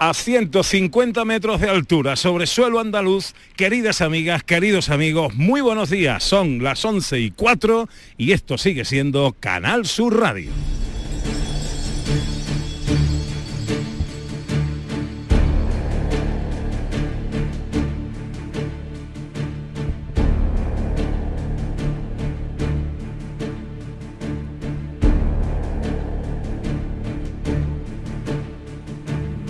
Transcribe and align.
A 0.00 0.14
150 0.14 1.24
metros 1.24 1.60
de 1.60 1.68
altura 1.68 2.14
sobre 2.14 2.46
suelo 2.46 2.78
andaluz, 2.78 3.34
queridas 3.56 4.00
amigas, 4.00 4.44
queridos 4.44 4.90
amigos, 4.90 5.34
muy 5.34 5.60
buenos 5.60 5.90
días. 5.90 6.22
Son 6.22 6.62
las 6.62 6.84
11 6.84 7.18
y 7.18 7.30
4 7.32 7.88
y 8.16 8.30
esto 8.30 8.58
sigue 8.58 8.84
siendo 8.84 9.34
Canal 9.40 9.86
Sur 9.86 10.20
Radio. 10.20 10.52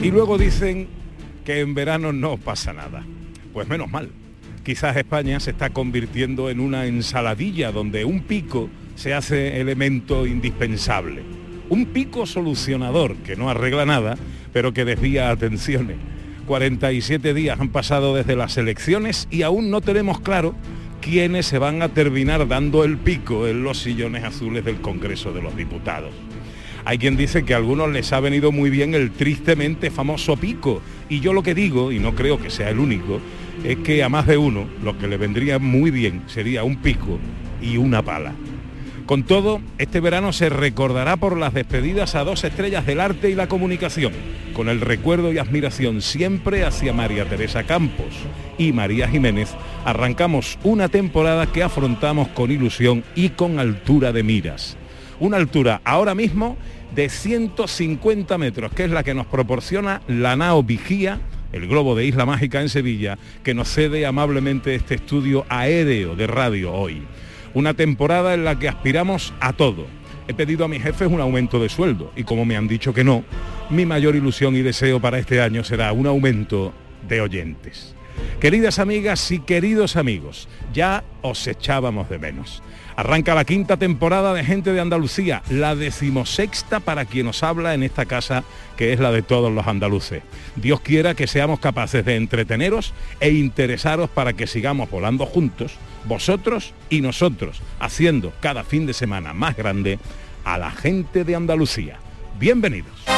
Y 0.08 0.10
luego 0.10 0.38
dicen 0.38 0.88
que 1.44 1.60
en 1.60 1.74
verano 1.74 2.14
no 2.14 2.38
pasa 2.38 2.72
nada. 2.72 3.04
Pues 3.52 3.68
menos 3.68 3.90
mal. 3.90 4.08
Quizás 4.64 4.96
España 4.96 5.38
se 5.38 5.50
está 5.50 5.68
convirtiendo 5.68 6.48
en 6.48 6.60
una 6.60 6.86
ensaladilla 6.86 7.72
donde 7.72 8.06
un 8.06 8.22
pico 8.22 8.70
se 8.94 9.12
hace 9.12 9.60
elemento 9.60 10.26
indispensable. 10.26 11.24
Un 11.68 11.84
pico 11.88 12.24
solucionador 12.24 13.16
que 13.16 13.36
no 13.36 13.50
arregla 13.50 13.84
nada, 13.84 14.16
pero 14.50 14.72
que 14.72 14.86
desvía 14.86 15.28
atenciones. 15.28 15.98
47 16.46 17.34
días 17.34 17.60
han 17.60 17.68
pasado 17.68 18.16
desde 18.16 18.34
las 18.34 18.56
elecciones 18.56 19.28
y 19.30 19.42
aún 19.42 19.70
no 19.70 19.82
tenemos 19.82 20.22
claro 20.22 20.54
quiénes 21.02 21.44
se 21.44 21.58
van 21.58 21.82
a 21.82 21.90
terminar 21.90 22.48
dando 22.48 22.82
el 22.82 22.96
pico 22.96 23.46
en 23.46 23.62
los 23.62 23.80
sillones 23.80 24.24
azules 24.24 24.64
del 24.64 24.80
Congreso 24.80 25.34
de 25.34 25.42
los 25.42 25.54
Diputados. 25.54 26.14
Hay 26.88 26.96
quien 26.96 27.18
dice 27.18 27.44
que 27.44 27.52
a 27.52 27.58
algunos 27.58 27.90
les 27.90 28.14
ha 28.14 28.20
venido 28.20 28.50
muy 28.50 28.70
bien 28.70 28.94
el 28.94 29.10
tristemente 29.10 29.90
famoso 29.90 30.38
pico. 30.38 30.80
Y 31.10 31.20
yo 31.20 31.34
lo 31.34 31.42
que 31.42 31.54
digo, 31.54 31.92
y 31.92 31.98
no 31.98 32.14
creo 32.14 32.40
que 32.40 32.48
sea 32.48 32.70
el 32.70 32.78
único, 32.78 33.20
es 33.62 33.76
que 33.80 34.02
a 34.02 34.08
más 34.08 34.26
de 34.26 34.38
uno 34.38 34.64
lo 34.82 34.96
que 34.96 35.06
le 35.06 35.18
vendría 35.18 35.58
muy 35.58 35.90
bien 35.90 36.22
sería 36.28 36.64
un 36.64 36.76
pico 36.76 37.18
y 37.60 37.76
una 37.76 38.00
pala. 38.00 38.32
Con 39.04 39.24
todo, 39.24 39.60
este 39.76 40.00
verano 40.00 40.32
se 40.32 40.48
recordará 40.48 41.18
por 41.18 41.36
las 41.36 41.52
despedidas 41.52 42.14
a 42.14 42.24
dos 42.24 42.42
estrellas 42.42 42.86
del 42.86 43.00
arte 43.00 43.28
y 43.28 43.34
la 43.34 43.48
comunicación, 43.48 44.14
con 44.54 44.70
el 44.70 44.80
recuerdo 44.80 45.30
y 45.30 45.36
admiración 45.36 46.00
siempre 46.00 46.64
hacia 46.64 46.94
María 46.94 47.26
Teresa 47.26 47.64
Campos 47.64 48.14
y 48.56 48.72
María 48.72 49.08
Jiménez, 49.08 49.50
arrancamos 49.84 50.58
una 50.64 50.88
temporada 50.88 51.52
que 51.52 51.62
afrontamos 51.62 52.28
con 52.28 52.50
ilusión 52.50 53.04
y 53.14 53.28
con 53.28 53.58
altura 53.58 54.10
de 54.12 54.22
miras. 54.22 54.78
Una 55.20 55.36
altura 55.36 55.80
ahora 55.84 56.14
mismo 56.14 56.56
de 56.94 57.08
150 57.08 58.38
metros, 58.38 58.72
que 58.72 58.84
es 58.84 58.90
la 58.90 59.02
que 59.02 59.14
nos 59.14 59.26
proporciona 59.26 60.00
la 60.06 60.36
nao 60.36 60.62
Vigía, 60.62 61.20
el 61.52 61.66
globo 61.66 61.96
de 61.96 62.06
Isla 62.06 62.26
Mágica 62.26 62.60
en 62.60 62.68
Sevilla, 62.68 63.18
que 63.42 63.54
nos 63.54 63.68
cede 63.68 64.06
amablemente 64.06 64.74
este 64.74 64.94
estudio 64.94 65.44
aéreo 65.48 66.14
de 66.14 66.26
radio 66.26 66.72
hoy. 66.72 67.02
Una 67.54 67.74
temporada 67.74 68.34
en 68.34 68.44
la 68.44 68.58
que 68.58 68.68
aspiramos 68.68 69.32
a 69.40 69.52
todo. 69.52 69.86
He 70.28 70.34
pedido 70.34 70.64
a 70.64 70.68
mis 70.68 70.82
jefes 70.82 71.08
un 71.08 71.20
aumento 71.20 71.58
de 71.58 71.68
sueldo 71.68 72.12
y 72.14 72.22
como 72.22 72.44
me 72.44 72.56
han 72.56 72.68
dicho 72.68 72.92
que 72.92 73.02
no, 73.02 73.24
mi 73.70 73.86
mayor 73.86 74.14
ilusión 74.14 74.54
y 74.56 74.62
deseo 74.62 75.00
para 75.00 75.18
este 75.18 75.40
año 75.40 75.64
será 75.64 75.92
un 75.92 76.06
aumento 76.06 76.72
de 77.08 77.22
oyentes. 77.22 77.94
Queridas 78.40 78.78
amigas 78.78 79.30
y 79.30 79.40
queridos 79.40 79.96
amigos, 79.96 80.48
ya 80.72 81.02
os 81.22 81.46
echábamos 81.46 82.08
de 82.08 82.18
menos. 82.18 82.62
Arranca 82.98 83.36
la 83.36 83.44
quinta 83.44 83.76
temporada 83.76 84.34
de 84.34 84.42
Gente 84.42 84.72
de 84.72 84.80
Andalucía, 84.80 85.44
la 85.50 85.76
decimosexta 85.76 86.80
para 86.80 87.04
quien 87.04 87.26
nos 87.26 87.44
habla 87.44 87.72
en 87.72 87.84
esta 87.84 88.06
casa 88.06 88.42
que 88.76 88.92
es 88.92 88.98
la 88.98 89.12
de 89.12 89.22
todos 89.22 89.52
los 89.52 89.68
andaluces. 89.68 90.24
Dios 90.56 90.80
quiera 90.80 91.14
que 91.14 91.28
seamos 91.28 91.60
capaces 91.60 92.04
de 92.04 92.16
entreteneros 92.16 92.92
e 93.20 93.30
interesaros 93.30 94.10
para 94.10 94.32
que 94.32 94.48
sigamos 94.48 94.90
volando 94.90 95.26
juntos, 95.26 95.76
vosotros 96.06 96.74
y 96.90 97.00
nosotros, 97.00 97.62
haciendo 97.78 98.32
cada 98.40 98.64
fin 98.64 98.84
de 98.84 98.94
semana 98.94 99.32
más 99.32 99.56
grande 99.56 100.00
a 100.42 100.58
la 100.58 100.72
gente 100.72 101.22
de 101.22 101.36
Andalucía. 101.36 102.00
Bienvenidos. 102.40 103.17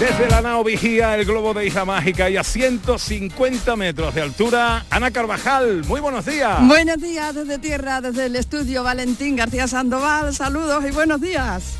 Desde 0.00 0.30
la 0.30 0.40
nao 0.40 0.64
Vigía, 0.64 1.14
el 1.14 1.26
globo 1.26 1.52
de 1.52 1.66
Isla 1.66 1.84
Mágica 1.84 2.30
y 2.30 2.38
a 2.38 2.42
150 2.42 3.76
metros 3.76 4.14
de 4.14 4.22
altura, 4.22 4.86
Ana 4.88 5.10
Carvajal, 5.10 5.84
muy 5.84 6.00
buenos 6.00 6.24
días. 6.24 6.66
Buenos 6.66 7.02
días 7.02 7.34
desde 7.34 7.58
tierra, 7.58 8.00
desde 8.00 8.24
el 8.24 8.36
estudio 8.36 8.82
Valentín 8.82 9.36
García 9.36 9.68
Sandoval, 9.68 10.34
saludos 10.34 10.82
y 10.88 10.90
buenos 10.90 11.20
días. 11.20 11.74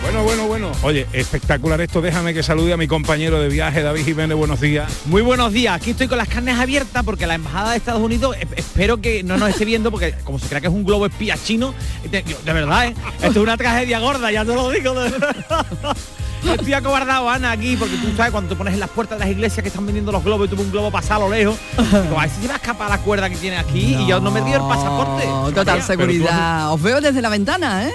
Bueno, 0.00 0.24
bueno, 0.24 0.46
bueno. 0.46 0.72
Oye, 0.82 1.06
espectacular 1.12 1.80
esto. 1.82 2.00
Déjame 2.00 2.32
que 2.32 2.42
salude 2.42 2.72
a 2.72 2.76
mi 2.78 2.88
compañero 2.88 3.38
de 3.38 3.48
viaje, 3.48 3.82
David 3.82 4.04
Jiménez. 4.04 4.36
Buenos 4.36 4.60
días. 4.60 4.90
Muy 5.04 5.22
buenos 5.22 5.52
días. 5.52 5.76
Aquí 5.76 5.90
estoy 5.90 6.08
con 6.08 6.18
las 6.18 6.28
carnes 6.28 6.58
abiertas 6.58 7.04
porque 7.04 7.26
la 7.26 7.34
embajada 7.34 7.70
de 7.70 7.76
Estados 7.76 8.00
Unidos 8.00 8.34
eh, 8.40 8.48
espero 8.56 9.00
que 9.00 9.22
no 9.22 9.36
nos 9.36 9.50
esté 9.50 9.64
viendo 9.64 9.92
porque 9.92 10.14
como 10.24 10.40
se 10.40 10.48
crea 10.48 10.60
que 10.60 10.66
es 10.66 10.72
un 10.72 10.84
globo 10.84 11.06
espía 11.06 11.36
chino, 11.36 11.72
de, 12.10 12.22
de 12.22 12.52
verdad, 12.52 12.86
¿eh? 12.86 12.94
esto 13.16 13.28
es 13.28 13.36
una 13.36 13.56
tragedia 13.56 14.00
gorda, 14.00 14.32
ya 14.32 14.44
te 14.44 14.54
lo 14.54 14.70
digo. 14.70 14.94
de 14.94 15.10
verdad. 15.10 15.66
Estoy 16.44 16.74
acobardado, 16.74 17.28
Ana, 17.28 17.52
aquí, 17.52 17.76
porque 17.76 17.96
tú 17.96 18.08
sabes, 18.16 18.32
cuando 18.32 18.50
te 18.50 18.56
pones 18.56 18.74
en 18.74 18.80
las 18.80 18.90
puertas 18.90 19.18
de 19.18 19.24
las 19.24 19.32
iglesias 19.32 19.62
que 19.62 19.68
están 19.68 19.86
vendiendo 19.86 20.12
los 20.12 20.24
globos 20.24 20.46
y 20.46 20.50
tuve 20.50 20.62
un 20.62 20.72
globo 20.72 20.90
pasado 20.90 21.26
a 21.26 21.28
lo 21.28 21.34
lejos, 21.34 21.56
digo, 21.76 22.18
a 22.18 22.22
ver 22.22 22.30
si 22.30 22.42
se 22.42 22.48
va 22.48 22.54
a 22.54 22.56
escapar 22.56 22.90
la 22.90 22.98
cuerda 22.98 23.30
que 23.30 23.36
tiene 23.36 23.58
aquí 23.58 23.96
y 23.96 24.06
yo 24.06 24.20
no 24.20 24.30
me 24.30 24.42
dio 24.42 24.56
el 24.56 24.62
pasaporte. 24.62 25.24
Total 25.54 25.82
seguridad. 25.82 26.72
Os 26.72 26.82
veo 26.82 27.00
desde 27.00 27.22
la 27.22 27.28
ventana, 27.28 27.88
¿eh? 27.88 27.92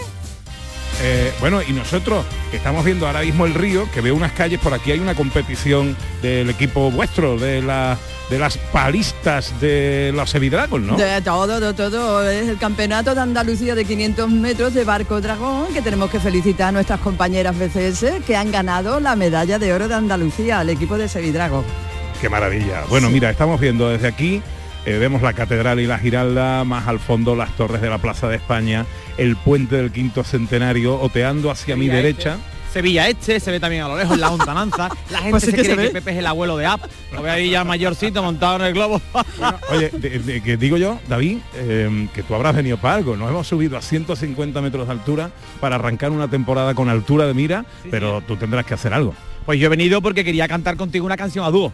Eh, 1.01 1.31
bueno, 1.39 1.61
y 1.61 1.73
nosotros 1.73 2.25
que 2.49 2.57
estamos 2.57 2.83
viendo 2.83 3.05
ahora 3.05 3.21
mismo 3.21 3.45
el 3.45 3.53
río, 3.53 3.89
que 3.91 4.01
veo 4.01 4.15
unas 4.15 4.31
calles, 4.31 4.59
por 4.59 4.73
aquí 4.73 4.91
hay 4.91 4.99
una 4.99 5.13
competición 5.13 5.95
del 6.21 6.49
equipo 6.49 6.89
vuestro, 6.89 7.37
de, 7.37 7.61
la, 7.61 7.97
de 8.29 8.39
las 8.39 8.57
palistas 8.57 9.59
de 9.61 10.11
los 10.15 10.29
Sevidragos, 10.29 10.81
¿no? 10.81 10.97
De 10.97 11.21
todo, 11.21 11.59
de 11.59 11.73
todo. 11.73 12.27
Es 12.27 12.47
el 12.47 12.57
campeonato 12.57 13.13
de 13.13 13.21
Andalucía 13.21 13.75
de 13.75 13.85
500 13.85 14.29
metros 14.29 14.73
de 14.73 14.83
barco 14.85 15.21
dragón, 15.21 15.71
que 15.73 15.81
tenemos 15.81 16.09
que 16.09 16.19
felicitar 16.19 16.69
a 16.69 16.71
nuestras 16.71 16.99
compañeras 16.99 17.55
BCS 17.57 18.23
que 18.25 18.35
han 18.35 18.51
ganado 18.51 18.99
la 18.99 19.15
medalla 19.15 19.59
de 19.59 19.73
oro 19.73 19.87
de 19.87 19.95
Andalucía 19.95 20.59
al 20.59 20.69
equipo 20.69 20.97
de 20.97 21.07
Sevidrago. 21.07 21.63
Qué 22.19 22.29
maravilla. 22.29 22.83
Bueno, 22.89 23.11
mira, 23.11 23.29
estamos 23.29 23.59
viendo 23.59 23.89
desde 23.89 24.07
aquí, 24.07 24.41
eh, 24.87 24.97
vemos 24.97 25.21
la 25.21 25.33
catedral 25.33 25.79
y 25.79 25.85
la 25.85 25.99
Giralda, 25.99 26.63
más 26.63 26.87
al 26.87 26.99
fondo 26.99 27.35
las 27.35 27.51
torres 27.51 27.81
de 27.81 27.89
la 27.89 27.99
Plaza 27.99 28.27
de 28.27 28.37
España, 28.37 28.85
el 29.17 29.35
puente 29.35 29.75
del 29.77 29.91
quinto 29.91 30.23
centenario, 30.23 30.99
oteando 30.99 31.51
hacia 31.51 31.75
mi 31.75 31.87
derecha. 31.87 32.37
Sevilla 32.71 33.07
Este, 33.07 33.39
se 33.39 33.49
ve 33.49 33.59
también 33.59 33.81
a 33.83 33.87
lo 33.87 33.97
lejos, 33.97 34.17
la 34.19 34.29
lontananza. 34.29 34.89
La 35.09 35.17
gente 35.19 35.31
Pues 35.31 35.43
es 35.43 35.49
se 35.49 35.55
que 35.55 35.61
cree 35.63 35.71
se 35.71 35.77
que 35.77 35.87
ve. 35.87 35.89
Pepe 35.89 36.11
es 36.11 36.17
el 36.17 36.27
abuelo 36.27 36.57
de 36.57 36.65
App. 36.65 36.81
Lo 37.13 37.21
veo 37.23 37.31
ahí 37.33 37.49
ya 37.49 37.63
mayorcito 37.63 38.21
montado 38.21 38.57
en 38.57 38.61
el 38.63 38.73
globo. 38.73 39.01
Oye, 39.71 39.89
de- 39.89 40.19
de- 40.19 40.41
que 40.43 40.57
digo 40.57 40.77
yo, 40.77 40.99
David, 41.07 41.37
eh, 41.55 42.07
que 42.13 42.23
tú 42.23 42.35
habrás 42.35 42.55
venido 42.55 42.77
para 42.77 42.95
algo. 42.95 43.15
Nos 43.17 43.29
hemos 43.29 43.47
subido 43.47 43.77
a 43.77 43.81
150 43.81 44.61
metros 44.61 44.85
de 44.85 44.91
altura 44.93 45.31
para 45.59 45.75
arrancar 45.75 46.11
una 46.11 46.27
temporada 46.27 46.75
con 46.75 46.89
altura 46.89 47.25
de 47.25 47.33
mira, 47.33 47.65
pero 47.89 48.21
tú 48.21 48.35
tendrás 48.35 48.65
que 48.65 48.73
hacer 48.75 48.93
algo. 48.93 49.15
Pues 49.45 49.59
yo 49.59 49.67
he 49.67 49.69
venido 49.69 50.01
porque 50.01 50.25
quería 50.25 50.47
cantar 50.47 50.75
contigo 50.75 51.05
una 51.05 51.17
canción 51.17 51.45
a 51.45 51.49
dúo. 51.49 51.71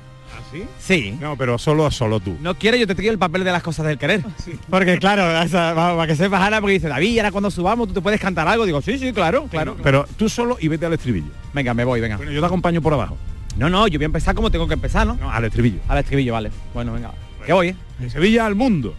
¿Ah, 0.54 0.68
sí? 0.80 1.12
Sí. 1.12 1.18
No, 1.20 1.38
pero 1.38 1.58
solo 1.58 1.90
solo 1.92 2.20
tú. 2.20 2.38
No 2.42 2.56
quiero, 2.56 2.78
yo 2.78 2.88
te 2.88 2.96
traigo 2.96 3.12
el 3.12 3.20
papel 3.20 3.44
de 3.44 3.52
las 3.52 3.64
cosas 3.64 3.86
del 3.86 3.98
querer. 3.98 4.24
Porque 4.70 4.98
claro, 4.98 5.24
o 5.44 5.48
sea, 5.48 5.74
para, 5.76 6.08
que 6.08 6.16
sepas 6.16 6.42
Ana, 6.42 6.62
porque 6.62 6.74
dice, 6.74 6.88
David, 6.88 7.20
ahora 7.20 7.32
cuando 7.32 7.52
subamos 7.52 7.88
tú 7.88 7.94
te 7.96 8.02
puedes 8.02 8.20
cantar 8.20 8.48
algo. 8.48 8.66
Digo, 8.66 8.82
sí, 8.82 8.98
sí, 8.98 9.14
claro, 9.14 9.48
claro. 9.50 9.76
Pero 9.82 10.06
tú 10.18 10.30
solo 10.30 10.58
y 10.60 10.68
vete 10.68 10.86
al 10.86 10.94
estribillo. 10.94 11.32
Venga, 11.54 11.74
me 11.74 11.84
voy, 11.84 12.02
venga. 12.02 12.18
Bueno, 12.18 12.32
yo 12.32 12.40
te 12.40 12.46
acompaño 12.46 12.82
por 12.82 12.94
abajo. 12.94 13.18
No, 13.58 13.70
no, 13.70 13.88
yo 13.88 14.00
voy 14.00 14.06
a 14.06 14.08
empezar 14.08 14.36
como 14.36 14.50
tengo 14.50 14.68
que 14.68 14.74
empezar, 14.74 15.06
¿no? 15.06 15.16
No, 15.16 15.32
al 15.32 15.46
estribillo. 15.46 15.80
Al 15.88 16.00
estribillo, 16.00 16.34
vale. 16.34 16.52
Bueno, 16.74 16.94
venga. 16.94 17.12
Que 17.46 17.54
voy, 17.54 17.70
¿eh? 17.70 17.76
De 18.00 18.10
Sevilla 18.10 18.46
al 18.46 18.56
mundo. 18.56 18.96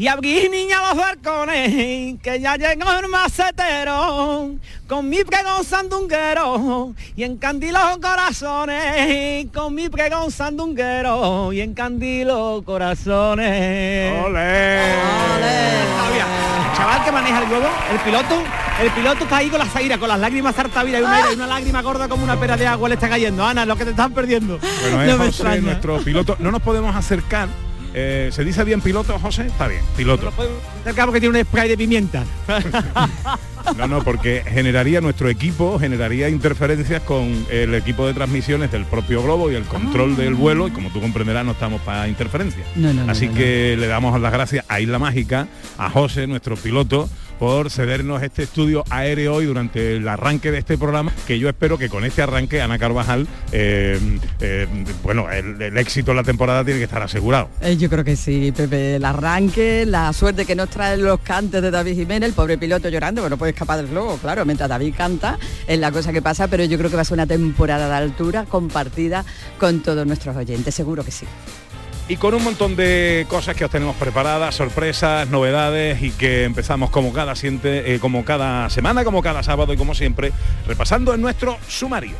Y 0.00 0.08
abrí 0.08 0.48
niña 0.48 0.78
los 0.88 0.96
balcones, 0.96 2.18
que 2.22 2.40
ya 2.40 2.56
llegó 2.56 2.90
el 2.90 3.08
macetero, 3.08 4.54
con 4.88 5.06
mi 5.10 5.18
pregón 5.24 5.62
sandunguero, 5.62 6.94
y 7.14 7.22
encandiló 7.22 7.78
corazones, 8.00 9.48
con 9.52 9.74
mi 9.74 9.90
pregón 9.90 10.30
sandunguero, 10.30 11.52
y 11.52 11.60
encandiló 11.60 12.62
corazones. 12.64 14.24
¡Ole! 14.24 14.94
El 14.94 16.76
chaval 16.78 17.04
que 17.04 17.12
maneja 17.12 17.42
el 17.42 17.48
globo, 17.50 17.68
el 17.92 17.98
piloto, 17.98 18.42
el 18.80 18.90
piloto 18.92 19.24
está 19.24 19.36
ahí 19.36 19.50
con 19.50 19.58
la 19.58 19.66
zaira, 19.66 19.98
con 19.98 20.08
las 20.08 20.18
lágrimas 20.18 20.56
saltavidas 20.56 21.02
y 21.02 21.04
una, 21.04 21.30
y 21.30 21.34
una 21.34 21.46
lágrima 21.46 21.82
gorda 21.82 22.08
como 22.08 22.24
una 22.24 22.40
pera 22.40 22.56
de 22.56 22.66
agua 22.66 22.88
le 22.88 22.94
está 22.94 23.10
cayendo. 23.10 23.44
Ana, 23.44 23.66
lo 23.66 23.76
que 23.76 23.84
te 23.84 23.90
están 23.90 24.14
perdiendo. 24.14 24.58
Bueno, 24.58 25.02
es 25.02 25.18
No 25.18 25.24
José, 25.26 25.60
nuestro 25.60 25.98
piloto. 25.98 26.36
No 26.38 26.50
nos 26.50 26.62
podemos 26.62 26.96
acercar. 26.96 27.50
Eh, 27.92 28.30
¿Se 28.32 28.44
dice 28.44 28.64
bien 28.64 28.80
piloto, 28.80 29.18
José? 29.18 29.46
Está 29.46 29.66
bien, 29.66 29.82
piloto. 29.96 30.32
Cerca 30.84 31.04
porque 31.04 31.20
tiene 31.20 31.38
un 31.38 31.44
spray 31.44 31.68
de 31.68 31.76
pimienta. 31.76 32.24
No, 33.76 33.86
no, 33.86 34.02
porque 34.02 34.42
generaría 34.46 35.00
nuestro 35.00 35.28
equipo, 35.28 35.78
generaría 35.78 36.28
interferencias 36.28 37.02
con 37.02 37.46
el 37.50 37.74
equipo 37.74 38.06
de 38.06 38.14
transmisiones 38.14 38.72
del 38.72 38.84
propio 38.84 39.22
globo 39.22 39.50
y 39.50 39.54
el 39.54 39.64
control 39.64 40.16
del 40.16 40.34
vuelo, 40.34 40.68
y 40.68 40.70
como 40.70 40.90
tú 40.90 41.00
comprenderás, 41.00 41.44
no 41.44 41.52
estamos 41.52 41.80
para 41.82 42.08
interferencias. 42.08 42.66
No, 42.76 42.92
no, 42.92 43.10
Así 43.10 43.28
no, 43.28 43.34
que 43.34 43.76
le 43.78 43.86
damos 43.86 44.20
las 44.20 44.32
gracias 44.32 44.64
a 44.68 44.80
Isla 44.80 44.98
Mágica, 44.98 45.48
a 45.78 45.90
José, 45.90 46.26
nuestro 46.26 46.56
piloto, 46.56 47.08
por 47.40 47.70
cedernos 47.70 48.22
este 48.22 48.42
estudio 48.42 48.84
aéreo 48.90 49.36
hoy 49.36 49.46
durante 49.46 49.96
el 49.96 50.06
arranque 50.06 50.50
de 50.50 50.58
este 50.58 50.76
programa, 50.76 51.10
que 51.26 51.38
yo 51.38 51.48
espero 51.48 51.78
que 51.78 51.88
con 51.88 52.04
este 52.04 52.20
arranque, 52.20 52.60
Ana 52.60 52.78
Carvajal, 52.78 53.26
eh, 53.50 53.98
eh, 54.40 54.66
bueno, 55.02 55.30
el, 55.30 55.60
el 55.62 55.78
éxito 55.78 56.10
de 56.10 56.16
la 56.16 56.22
temporada 56.22 56.62
tiene 56.66 56.78
que 56.80 56.84
estar 56.84 57.02
asegurado. 57.02 57.48
Eh, 57.62 57.78
yo 57.78 57.88
creo 57.88 58.04
que 58.04 58.14
sí, 58.14 58.52
Pepe. 58.54 58.96
El 58.96 59.06
arranque, 59.06 59.86
la 59.86 60.12
suerte 60.12 60.44
que 60.44 60.54
nos 60.54 60.68
traen 60.68 61.02
los 61.02 61.20
cantes 61.20 61.62
de 61.62 61.70
David 61.70 61.94
Jiménez, 61.94 62.28
el 62.28 62.34
pobre 62.34 62.58
piloto 62.58 62.90
llorando, 62.90 63.22
pero 63.22 63.30
no 63.30 63.38
puede 63.50 63.56
escapar 63.56 63.78
del 63.78 63.88
globo, 63.88 64.16
claro, 64.18 64.44
mientras 64.44 64.68
David 64.68 64.94
canta, 64.96 65.38
es 65.66 65.78
la 65.78 65.90
cosa 65.90 66.12
que 66.12 66.22
pasa, 66.22 66.48
pero 66.48 66.64
yo 66.64 66.78
creo 66.78 66.90
que 66.90 66.96
va 66.96 67.02
a 67.02 67.04
ser 67.04 67.14
una 67.14 67.26
temporada 67.26 67.88
de 67.88 67.94
altura 67.94 68.44
compartida 68.44 69.24
con 69.58 69.80
todos 69.80 70.06
nuestros 70.06 70.36
oyentes, 70.36 70.74
seguro 70.74 71.04
que 71.04 71.10
sí. 71.10 71.26
Y 72.08 72.16
con 72.16 72.34
un 72.34 72.42
montón 72.42 72.74
de 72.74 73.26
cosas 73.28 73.54
que 73.54 73.64
os 73.64 73.70
tenemos 73.70 73.94
preparadas, 73.96 74.54
sorpresas, 74.56 75.28
novedades 75.28 76.02
y 76.02 76.10
que 76.10 76.44
empezamos 76.44 76.90
como 76.90 77.12
cada, 77.12 77.36
siente, 77.36 77.94
eh, 77.94 78.00
como 78.00 78.24
cada 78.24 78.68
semana, 78.68 79.04
como 79.04 79.22
cada 79.22 79.42
sábado 79.42 79.72
y 79.72 79.76
como 79.76 79.94
siempre, 79.94 80.32
repasando 80.66 81.14
en 81.14 81.20
nuestro 81.20 81.56
sumario. 81.68 82.16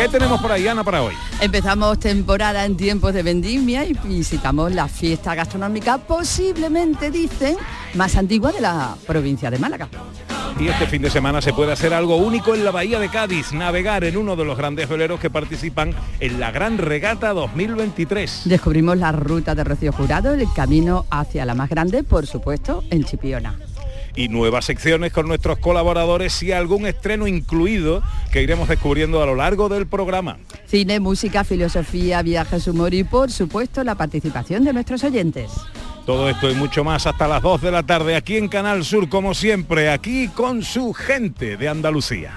¿Qué 0.00 0.08
tenemos 0.08 0.40
por 0.40 0.50
ahí, 0.50 0.66
Ana, 0.66 0.82
para 0.82 1.02
hoy? 1.02 1.12
Empezamos 1.42 1.98
temporada 1.98 2.64
en 2.64 2.74
tiempos 2.74 3.12
de 3.12 3.22
vendimia 3.22 3.84
y 3.84 3.92
visitamos 3.92 4.72
la 4.72 4.88
fiesta 4.88 5.34
gastronómica, 5.34 5.98
posiblemente 5.98 7.10
dicen, 7.10 7.58
más 7.92 8.16
antigua 8.16 8.50
de 8.50 8.62
la 8.62 8.96
provincia 9.06 9.50
de 9.50 9.58
Málaga. 9.58 9.90
Y 10.58 10.68
este 10.68 10.86
fin 10.86 11.02
de 11.02 11.10
semana 11.10 11.42
se 11.42 11.52
puede 11.52 11.72
hacer 11.72 11.92
algo 11.92 12.16
único 12.16 12.54
en 12.54 12.64
la 12.64 12.70
Bahía 12.70 12.98
de 12.98 13.10
Cádiz, 13.10 13.52
navegar 13.52 14.02
en 14.04 14.16
uno 14.16 14.36
de 14.36 14.46
los 14.46 14.56
grandes 14.56 14.88
veleros 14.88 15.20
que 15.20 15.28
participan 15.28 15.94
en 16.18 16.40
la 16.40 16.50
Gran 16.50 16.78
Regata 16.78 17.34
2023. 17.34 18.42
Descubrimos 18.46 18.96
la 18.96 19.12
ruta 19.12 19.54
de 19.54 19.64
Rocío 19.64 19.92
Jurado, 19.92 20.32
el 20.32 20.50
camino 20.56 21.04
hacia 21.10 21.44
la 21.44 21.54
más 21.54 21.68
grande, 21.68 22.04
por 22.04 22.26
supuesto, 22.26 22.82
en 22.88 23.04
Chipiona. 23.04 23.58
Y 24.16 24.28
nuevas 24.28 24.64
secciones 24.64 25.12
con 25.12 25.28
nuestros 25.28 25.58
colaboradores 25.58 26.42
y 26.42 26.52
algún 26.52 26.86
estreno 26.86 27.26
incluido 27.26 28.02
que 28.32 28.42
iremos 28.42 28.68
descubriendo 28.68 29.22
a 29.22 29.26
lo 29.26 29.34
largo 29.34 29.68
del 29.68 29.86
programa. 29.86 30.38
Cine, 30.66 31.00
música, 31.00 31.44
filosofía, 31.44 32.22
viajes, 32.22 32.66
humor 32.68 32.94
y, 32.94 33.04
por 33.04 33.30
supuesto, 33.30 33.84
la 33.84 33.94
participación 33.94 34.64
de 34.64 34.72
nuestros 34.72 35.04
oyentes. 35.04 35.50
Todo 36.06 36.28
esto 36.28 36.50
y 36.50 36.54
mucho 36.54 36.82
más 36.82 37.06
hasta 37.06 37.28
las 37.28 37.42
2 37.42 37.62
de 37.62 37.70
la 37.70 37.82
tarde 37.82 38.16
aquí 38.16 38.36
en 38.36 38.48
Canal 38.48 38.84
Sur, 38.84 39.08
como 39.08 39.34
siempre, 39.34 39.90
aquí 39.90 40.28
con 40.28 40.62
su 40.62 40.92
gente 40.92 41.56
de 41.56 41.68
Andalucía. 41.68 42.34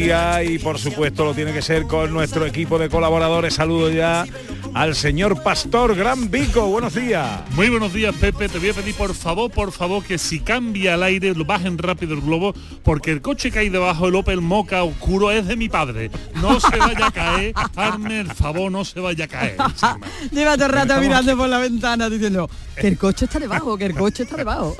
Día 0.00 0.42
y 0.42 0.58
por 0.58 0.78
supuesto 0.78 1.24
lo 1.24 1.34
tiene 1.34 1.52
que 1.52 1.62
ser 1.62 1.84
con 1.84 2.12
nuestro 2.12 2.44
equipo 2.46 2.78
de 2.80 2.88
colaboradores. 2.88 3.54
Saludo 3.54 3.90
ya 3.90 4.26
al 4.74 4.96
señor 4.96 5.40
Pastor 5.44 5.94
Gran 5.94 6.32
Vico. 6.32 6.66
Buenos 6.66 6.94
días. 6.94 7.42
Muy 7.52 7.68
buenos 7.68 7.92
días, 7.92 8.12
Pepe. 8.16 8.48
Te 8.48 8.58
voy 8.58 8.70
a 8.70 8.74
pedir 8.74 8.94
por 8.96 9.14
favor, 9.14 9.52
por 9.52 9.70
favor, 9.70 10.02
que 10.02 10.18
si 10.18 10.40
cambia 10.40 10.94
el 10.94 11.02
aire, 11.04 11.32
lo 11.34 11.44
bajen 11.44 11.78
rápido 11.78 12.14
el 12.14 12.22
globo, 12.22 12.54
porque 12.82 13.12
el 13.12 13.20
coche 13.22 13.52
que 13.52 13.60
hay 13.60 13.68
debajo, 13.68 14.08
el 14.08 14.16
Opel 14.16 14.40
Moca 14.40 14.82
oscuro, 14.82 15.30
es 15.30 15.46
de 15.46 15.54
mi 15.54 15.68
padre. 15.68 16.10
No 16.42 16.58
se 16.58 16.76
vaya 16.76 17.06
a 17.06 17.10
caer, 17.12 17.54
hazme 17.76 18.18
el 18.20 18.32
favor, 18.32 18.72
no 18.72 18.84
se 18.84 18.98
vaya 18.98 19.26
a 19.26 19.28
caer. 19.28 19.56
Lleva 20.32 20.54
todo 20.56 20.66
el 20.66 20.72
rato 20.72 20.86
Estamos- 20.94 21.02
mirando 21.06 21.36
por 21.36 21.48
la 21.48 21.58
ventana 21.58 22.10
diciendo 22.10 22.50
que 22.76 22.88
el 22.88 22.98
coche 22.98 23.26
está 23.26 23.38
debajo, 23.38 23.78
que 23.78 23.86
el 23.86 23.94
coche 23.94 24.24
está 24.24 24.36
debajo. 24.36 24.76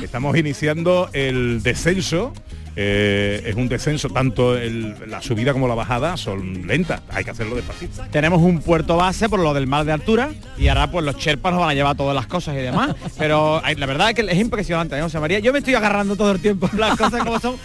Estamos 0.00 0.36
iniciando 0.36 1.10
el 1.12 1.60
descenso. 1.62 2.32
Eh, 2.76 3.42
es 3.46 3.54
un 3.54 3.68
descenso, 3.68 4.08
tanto 4.08 4.54
la 4.54 5.20
subida 5.20 5.52
como 5.52 5.68
la 5.68 5.74
bajada 5.74 6.16
son 6.16 6.66
lentas. 6.66 7.02
Hay 7.10 7.24
que 7.24 7.30
hacerlo 7.30 7.56
despacito. 7.56 8.02
Tenemos 8.10 8.40
un 8.40 8.60
puerto 8.60 8.96
base 8.96 9.28
por 9.28 9.40
lo 9.40 9.52
del 9.54 9.66
mar 9.66 9.84
de 9.84 9.92
altura 9.92 10.30
y 10.56 10.68
ahora 10.68 10.90
pues 10.90 11.04
los 11.04 11.16
Sherpas 11.16 11.52
nos 11.52 11.60
van 11.60 11.70
a 11.70 11.74
llevar 11.74 11.96
todas 11.96 12.14
las 12.14 12.26
cosas 12.26 12.54
y 12.54 12.58
demás. 12.58 12.94
Pero 13.18 13.62
la 13.76 13.86
verdad 13.86 14.10
es 14.10 14.14
que 14.14 14.22
es 14.22 14.38
impresionante, 14.38 14.96
¿eh, 14.96 15.02
José 15.02 15.20
María. 15.20 15.38
Yo 15.38 15.52
me 15.52 15.58
estoy 15.58 15.74
agarrando 15.74 16.16
todo 16.16 16.32
el 16.32 16.40
tiempo 16.40 16.68
las 16.76 16.96
cosas 16.96 17.22
como 17.22 17.38
son. 17.40 17.56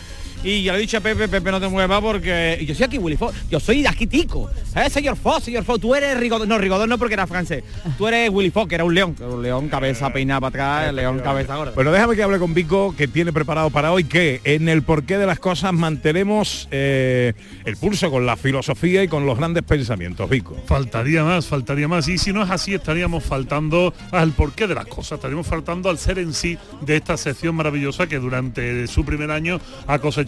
Y 0.44 0.64
yo 0.64 0.72
le 0.72 0.78
he 0.78 0.82
dicho 0.82 0.98
a 0.98 1.02
Pepe, 1.02 1.28
Pepe 1.28 1.52
no 1.52 1.60
te 1.60 1.68
muevas 1.68 2.00
porque 2.00 2.64
yo 2.66 2.76
soy 2.76 2.86
aquí 2.86 2.98
Willy 2.98 3.18
Fox, 3.18 3.36
yo 3.50 3.60
soy 3.60 3.82
de 3.82 3.88
aquí 3.88 4.06
tico. 4.06 4.50
¿Eh, 4.76 4.90
señor 4.90 5.18
Fox, 5.18 5.46
señor 5.46 5.64
Fox? 5.64 5.82
Tú 5.82 5.96
eres 5.96 6.18
Rigodón, 6.18 6.48
no, 6.48 6.58
Rigodón 6.58 6.90
no 6.90 6.98
porque 6.98 7.16
era 7.16 7.26
francés. 7.26 7.64
Tú 7.98 8.08
eres 8.08 8.30
Willy 8.30 8.52
Fox, 8.52 8.70
que 8.70 8.76
era 8.76 8.84
un 8.84 8.94
león, 8.94 9.16
un 9.20 9.42
león 9.42 9.68
cabeza 9.68 10.14
peinada 10.14 10.40
para 10.40 10.82
atrás, 10.82 10.94
león 10.94 11.20
cabeza 11.20 11.56
gorda. 11.56 11.72
Bueno, 11.74 11.92
déjame 11.92 12.16
que 12.16 12.24
hable 12.24 12.38
con 12.38 12.54
Vico, 12.54 12.94
que 12.96 13.08
tiene 13.08 13.34
preparado 13.34 13.72
para 13.72 13.92
hoy 13.92 14.04
que 14.04 14.42
en 14.44 14.70
el 14.70 14.84
porqué 14.84 15.18
de 15.18 15.26
las 15.26 15.40
cosas 15.40 15.74
mantenemos 15.74 16.68
eh, 16.70 17.34
el 17.66 17.76
pulso 17.78 18.12
con 18.12 18.26
la 18.26 18.38
filosofía 18.38 19.04
y 19.04 19.08
con 19.08 19.26
los 19.26 19.38
grandes 19.38 19.64
pensamientos. 19.64 20.30
Vico. 20.30 20.56
Faltaría 20.66 21.24
más, 21.24 21.48
faltaría 21.48 21.88
más. 21.88 22.08
Y 22.08 22.20
si 22.20 22.32
no 22.32 22.44
es 22.44 22.52
así, 22.52 22.76
estaríamos 22.76 23.24
faltando 23.24 23.94
al 24.12 24.32
porqué 24.34 24.68
de 24.68 24.76
las 24.76 24.86
cosas, 24.86 25.14
estaríamos 25.14 25.48
faltando 25.48 25.90
al 25.90 25.98
ser 25.98 26.20
en 26.20 26.34
sí 26.34 26.58
de 26.82 26.98
esta 26.98 27.18
sección 27.18 27.56
maravillosa 27.56 28.08
que 28.08 28.20
durante 28.20 28.86
su 28.88 29.04
primer 29.04 29.32
año 29.32 29.60
ha 29.88 29.98
cosechado 30.00 30.27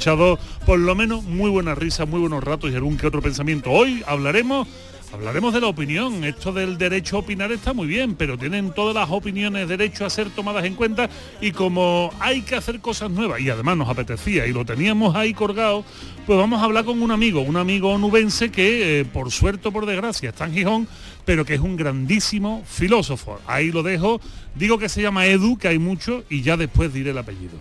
por 0.65 0.79
lo 0.79 0.95
menos 0.95 1.23
muy 1.23 1.49
buenas 1.49 1.77
risas, 1.77 2.07
muy 2.07 2.21
buenos 2.21 2.43
ratos 2.43 2.71
y 2.71 2.75
algún 2.75 2.97
que 2.97 3.07
otro 3.07 3.21
pensamiento. 3.21 3.69
Hoy 3.69 4.01
hablaremos 4.07 4.67
Hablaremos 5.11 5.55
de 5.55 5.61
la 5.61 5.67
opinión. 5.67 6.23
Esto 6.23 6.53
del 6.53 6.77
derecho 6.77 7.15
a 7.15 7.19
opinar 7.21 7.51
está 7.51 7.73
muy 7.73 7.87
bien, 7.87 8.13
pero 8.13 8.37
tienen 8.37 8.71
todas 8.71 8.93
las 8.93 9.09
opiniones 9.09 9.67
derecho 9.67 10.05
a 10.05 10.09
ser 10.09 10.29
tomadas 10.29 10.65
en 10.65 10.75
cuenta 10.75 11.09
y 11.41 11.51
como 11.51 12.13
hay 12.19 12.43
que 12.43 12.53
hacer 12.53 12.79
cosas 12.79 13.09
nuevas 13.09 13.41
y 13.41 13.49
además 13.49 13.75
nos 13.75 13.89
apetecía 13.89 14.45
y 14.45 14.53
lo 14.53 14.65
teníamos 14.65 15.15
ahí 15.15 15.33
colgado, 15.33 15.83
pues 16.27 16.37
vamos 16.37 16.61
a 16.61 16.65
hablar 16.65 16.85
con 16.85 17.01
un 17.01 17.09
amigo, 17.09 17.41
un 17.41 17.57
amigo 17.57 17.91
onubense 17.91 18.51
que 18.51 18.99
eh, 18.99 19.05
por 19.05 19.31
suerte 19.31 19.71
por 19.71 19.87
desgracia 19.87 20.29
está 20.29 20.45
en 20.45 20.53
Gijón, 20.53 20.87
pero 21.25 21.43
que 21.43 21.55
es 21.55 21.59
un 21.59 21.75
grandísimo 21.75 22.63
filósofo. 22.67 23.39
Ahí 23.47 23.71
lo 23.71 23.81
dejo. 23.81 24.21
Digo 24.53 24.77
que 24.77 24.89
se 24.89 25.01
llama 25.01 25.25
Edu, 25.25 25.57
que 25.57 25.69
hay 25.69 25.79
mucho, 25.79 26.23
y 26.29 26.43
ya 26.43 26.55
después 26.55 26.93
diré 26.93 27.11
el 27.11 27.17
apellido. 27.17 27.57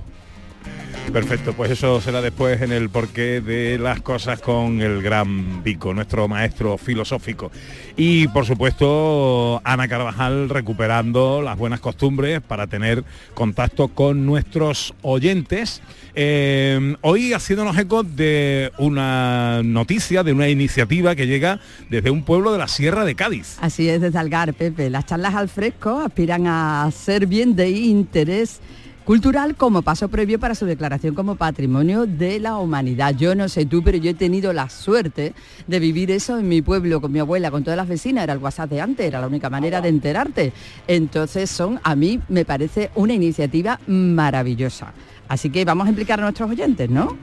Perfecto, 1.12 1.54
pues 1.54 1.70
eso 1.70 2.02
será 2.02 2.20
después 2.20 2.60
en 2.60 2.70
el 2.70 2.90
porqué 2.90 3.40
de 3.40 3.78
las 3.78 4.02
cosas 4.02 4.40
con 4.40 4.82
el 4.82 5.00
gran 5.00 5.62
Vico, 5.62 5.94
nuestro 5.94 6.28
maestro 6.28 6.76
filosófico. 6.76 7.50
Y 7.96 8.28
por 8.28 8.44
supuesto, 8.44 9.60
Ana 9.64 9.88
Carvajal 9.88 10.50
recuperando 10.50 11.40
las 11.40 11.56
buenas 11.56 11.80
costumbres 11.80 12.42
para 12.42 12.66
tener 12.66 13.04
contacto 13.32 13.88
con 13.88 14.26
nuestros 14.26 14.94
oyentes. 15.00 15.80
Eh, 16.14 16.96
hoy 17.00 17.32
haciéndonos 17.32 17.78
eco 17.78 18.02
de 18.02 18.70
una 18.76 19.62
noticia, 19.64 20.22
de 20.22 20.32
una 20.32 20.48
iniciativa 20.48 21.16
que 21.16 21.26
llega 21.26 21.58
desde 21.88 22.10
un 22.10 22.22
pueblo 22.22 22.52
de 22.52 22.58
la 22.58 22.68
Sierra 22.68 23.06
de 23.06 23.14
Cádiz. 23.14 23.56
Así 23.62 23.88
es, 23.88 24.02
desde 24.02 24.18
Algar, 24.18 24.52
Pepe. 24.52 24.90
Las 24.90 25.06
charlas 25.06 25.34
al 25.34 25.48
fresco 25.48 26.00
aspiran 26.00 26.46
a 26.46 26.90
ser 26.92 27.26
bien 27.26 27.56
de 27.56 27.70
interés 27.70 28.60
cultural 29.08 29.54
como 29.54 29.80
paso 29.80 30.10
previo 30.10 30.38
para 30.38 30.54
su 30.54 30.66
declaración 30.66 31.14
como 31.14 31.36
patrimonio 31.36 32.04
de 32.04 32.38
la 32.40 32.58
humanidad. 32.58 33.14
Yo 33.16 33.34
no 33.34 33.48
sé 33.48 33.64
tú, 33.64 33.82
pero 33.82 33.96
yo 33.96 34.10
he 34.10 34.14
tenido 34.14 34.52
la 34.52 34.68
suerte 34.68 35.32
de 35.66 35.80
vivir 35.80 36.10
eso 36.10 36.38
en 36.38 36.46
mi 36.46 36.60
pueblo 36.60 37.00
con 37.00 37.10
mi 37.10 37.18
abuela, 37.18 37.50
con 37.50 37.64
todas 37.64 37.78
las 37.78 37.88
vecinas, 37.88 38.24
era 38.24 38.34
el 38.34 38.38
WhatsApp 38.38 38.68
de 38.68 38.82
antes, 38.82 39.06
era 39.06 39.22
la 39.22 39.26
única 39.26 39.48
manera 39.48 39.80
de 39.80 39.88
enterarte. 39.88 40.52
Entonces 40.86 41.48
son, 41.48 41.80
a 41.84 41.96
mí 41.96 42.20
me 42.28 42.44
parece 42.44 42.90
una 42.96 43.14
iniciativa 43.14 43.80
maravillosa. 43.86 44.92
Así 45.26 45.48
que 45.48 45.64
vamos 45.64 45.86
a 45.86 45.88
implicar 45.88 46.18
a 46.18 46.24
nuestros 46.24 46.50
oyentes, 46.50 46.90
¿no? 46.90 47.16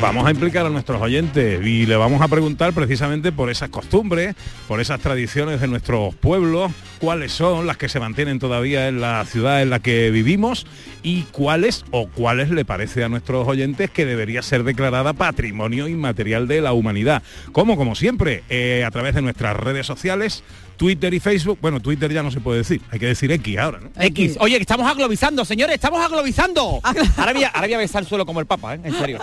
Vamos 0.00 0.26
a 0.26 0.30
implicar 0.30 0.64
a 0.64 0.70
nuestros 0.70 1.02
oyentes 1.02 1.64
y 1.64 1.84
le 1.86 1.96
vamos 1.96 2.22
a 2.22 2.28
preguntar 2.28 2.72
precisamente 2.72 3.30
por 3.30 3.50
esas 3.50 3.68
costumbres, 3.68 4.34
por 4.66 4.80
esas 4.80 5.00
tradiciones 5.00 5.60
de 5.60 5.68
nuestros 5.68 6.14
pueblos, 6.14 6.72
cuáles 7.04 7.32
son 7.32 7.66
las 7.66 7.76
que 7.76 7.90
se 7.90 8.00
mantienen 8.00 8.38
todavía 8.38 8.88
en 8.88 9.02
la 9.02 9.22
ciudad 9.26 9.60
en 9.60 9.68
la 9.68 9.78
que 9.78 10.10
vivimos 10.10 10.66
y 11.02 11.24
cuáles 11.24 11.84
o 11.90 12.08
cuáles 12.08 12.48
le 12.48 12.64
parece 12.64 13.04
a 13.04 13.10
nuestros 13.10 13.46
oyentes 13.46 13.90
que 13.90 14.06
debería 14.06 14.40
ser 14.40 14.64
declarada 14.64 15.12
patrimonio 15.12 15.86
inmaterial 15.86 16.48
de 16.48 16.62
la 16.62 16.72
humanidad. 16.72 17.22
Como, 17.52 17.76
como 17.76 17.94
siempre, 17.94 18.42
eh, 18.48 18.84
a 18.86 18.90
través 18.90 19.14
de 19.14 19.20
nuestras 19.20 19.54
redes 19.54 19.86
sociales, 19.86 20.42
Twitter 20.76 21.12
y 21.14 21.20
Facebook. 21.20 21.58
Bueno, 21.60 21.80
Twitter 21.80 22.12
ya 22.12 22.22
no 22.22 22.30
se 22.30 22.40
puede 22.40 22.58
decir, 22.58 22.80
hay 22.90 22.98
que 22.98 23.06
decir 23.06 23.30
X 23.32 23.58
ahora, 23.58 23.80
¿no? 23.80 23.90
X. 23.98 24.36
Oye, 24.40 24.56
que 24.56 24.62
estamos 24.62 24.90
aglobizando, 24.90 25.44
señores, 25.44 25.74
estamos 25.74 26.04
aglobizando. 26.04 26.80
Ahora 27.16 27.32
voy 27.32 27.44
a, 27.44 27.48
ahora 27.48 27.66
voy 27.66 27.74
a 27.74 27.78
besar 27.78 28.02
el 28.02 28.08
suelo 28.08 28.26
como 28.26 28.40
el 28.40 28.46
Papa, 28.46 28.74
¿eh? 28.74 28.80
En 28.82 28.94
serio. 28.94 29.18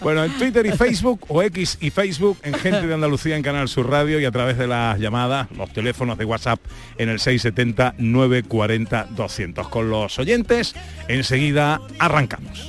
Bueno, 0.00 0.24
en 0.24 0.32
Twitter 0.32 0.64
y 0.66 0.72
Facebook, 0.72 1.24
o 1.28 1.42
X 1.42 1.78
y 1.80 1.90
Facebook, 1.90 2.38
en 2.42 2.54
Gente 2.54 2.86
de 2.86 2.94
Andalucía 2.94 3.36
en 3.36 3.42
Canal 3.42 3.68
Sur 3.68 3.88
Radio 3.88 4.20
y 4.20 4.24
a 4.24 4.30
través 4.30 4.58
de 4.58 4.66
las 4.66 4.98
llamadas, 4.98 5.48
los 5.52 5.72
teléfonos 5.72 6.18
de 6.18 6.24
WhatsApp 6.24 6.60
en 7.04 7.10
el 7.10 7.20
670-940-200. 7.20 9.70
Con 9.70 9.90
los 9.90 10.18
oyentes, 10.18 10.74
enseguida 11.08 11.80
arrancamos. 11.98 12.68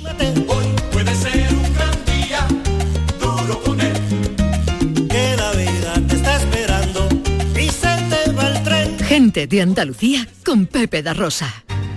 Gente 9.06 9.46
de 9.46 9.62
Andalucía 9.62 10.26
con 10.44 10.66
Pepe 10.66 11.02
da 11.02 11.14
Rosa. 11.14 11.65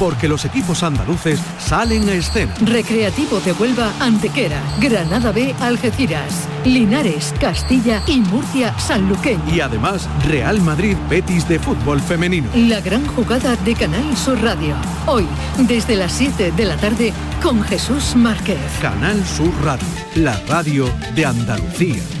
porque 0.00 0.28
los 0.28 0.46
equipos 0.46 0.82
andaluces 0.82 1.38
salen 1.58 2.08
a 2.08 2.14
escena. 2.14 2.54
Recreativo 2.62 3.38
de 3.40 3.52
Huelva, 3.52 3.92
Antequera, 4.00 4.62
Granada 4.80 5.30
B, 5.30 5.54
Algeciras, 5.60 6.48
Linares, 6.64 7.34
Castilla 7.38 8.02
y 8.06 8.20
Murcia, 8.20 8.76
Sanluqueño. 8.78 9.54
Y 9.54 9.60
además 9.60 10.08
Real 10.26 10.58
Madrid 10.62 10.96
Betis 11.10 11.46
de 11.46 11.58
fútbol 11.58 12.00
femenino. 12.00 12.48
La 12.54 12.80
gran 12.80 13.06
jugada 13.08 13.56
de 13.56 13.74
Canal 13.74 14.16
Sur 14.16 14.42
Radio. 14.42 14.74
Hoy, 15.06 15.26
desde 15.58 15.96
las 15.96 16.12
7 16.12 16.52
de 16.52 16.64
la 16.64 16.78
tarde, 16.78 17.12
con 17.42 17.62
Jesús 17.62 18.16
Márquez. 18.16 18.58
Canal 18.80 19.22
Sur 19.26 19.52
Radio, 19.62 19.86
la 20.16 20.40
radio 20.48 20.86
de 21.14 21.26
Andalucía. 21.26 22.19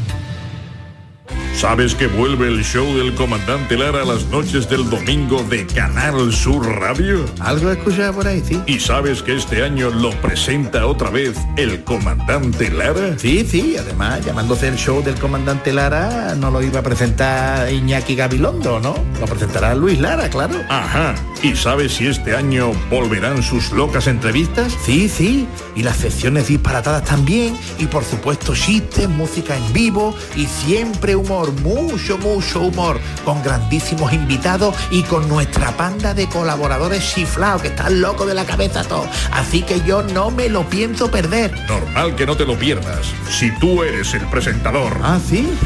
¿Sabes 1.60 1.94
que 1.94 2.06
vuelve 2.06 2.48
el 2.48 2.64
show 2.64 2.86
del 2.96 3.14
comandante 3.14 3.76
Lara 3.76 4.00
a 4.00 4.04
las 4.06 4.24
noches 4.28 4.66
del 4.70 4.88
domingo 4.88 5.42
de 5.42 5.66
Canal 5.66 6.32
Sur 6.32 6.66
Radio? 6.66 7.26
Algo 7.38 7.68
he 7.68 7.74
escuchado 7.74 8.14
por 8.14 8.26
ahí, 8.26 8.42
sí. 8.42 8.58
¿Y 8.66 8.80
sabes 8.80 9.22
que 9.22 9.36
este 9.36 9.62
año 9.62 9.90
lo 9.90 10.10
presenta 10.22 10.86
otra 10.86 11.10
vez 11.10 11.36
el 11.58 11.84
comandante 11.84 12.70
Lara? 12.70 13.18
Sí, 13.18 13.46
sí, 13.46 13.76
además 13.76 14.24
llamándose 14.24 14.68
el 14.68 14.76
show 14.76 15.02
del 15.02 15.16
comandante 15.16 15.74
Lara 15.74 16.34
no 16.34 16.50
lo 16.50 16.62
iba 16.62 16.80
a 16.80 16.82
presentar 16.82 17.70
Iñaki 17.70 18.14
Gabilondo, 18.14 18.80
¿no? 18.80 18.94
Lo 19.20 19.26
presentará 19.26 19.74
Luis 19.74 20.00
Lara, 20.00 20.30
claro. 20.30 20.54
Ajá. 20.70 21.14
¿Y 21.42 21.56
sabes 21.56 21.92
si 21.92 22.06
este 22.06 22.34
año 22.34 22.72
volverán 22.90 23.42
sus 23.42 23.70
locas 23.72 24.06
entrevistas? 24.06 24.74
Sí, 24.82 25.10
sí. 25.10 25.46
Y 25.76 25.82
las 25.82 25.98
secciones 25.98 26.48
disparatadas 26.48 27.04
también. 27.04 27.54
Y 27.78 27.84
por 27.84 28.04
supuesto 28.04 28.54
chistes, 28.54 29.10
música 29.10 29.54
en 29.58 29.72
vivo 29.74 30.14
y 30.36 30.46
siempre 30.46 31.16
humor, 31.16 31.49
mucho, 31.52 32.18
mucho 32.18 32.62
humor. 32.62 33.00
Con 33.24 33.42
grandísimos 33.42 34.12
invitados 34.12 34.74
y 34.90 35.02
con 35.02 35.28
nuestra 35.28 35.76
panda 35.76 36.14
de 36.14 36.28
colaboradores 36.28 37.14
chiflados 37.14 37.62
que 37.62 37.68
están 37.68 38.00
locos 38.00 38.26
de 38.26 38.34
la 38.34 38.44
cabeza 38.44 38.84
todos. 38.84 39.08
Así 39.32 39.62
que 39.62 39.80
yo 39.82 40.02
no 40.02 40.30
me 40.30 40.48
lo 40.48 40.68
pienso 40.68 41.10
perder. 41.10 41.52
Normal 41.68 42.16
que 42.16 42.26
no 42.26 42.36
te 42.36 42.44
lo 42.44 42.58
pierdas. 42.58 43.06
Si 43.28 43.50
tú 43.58 43.82
eres 43.82 44.14
el 44.14 44.26
presentador. 44.26 44.96
Ah, 45.02 45.18
sí. 45.24 45.48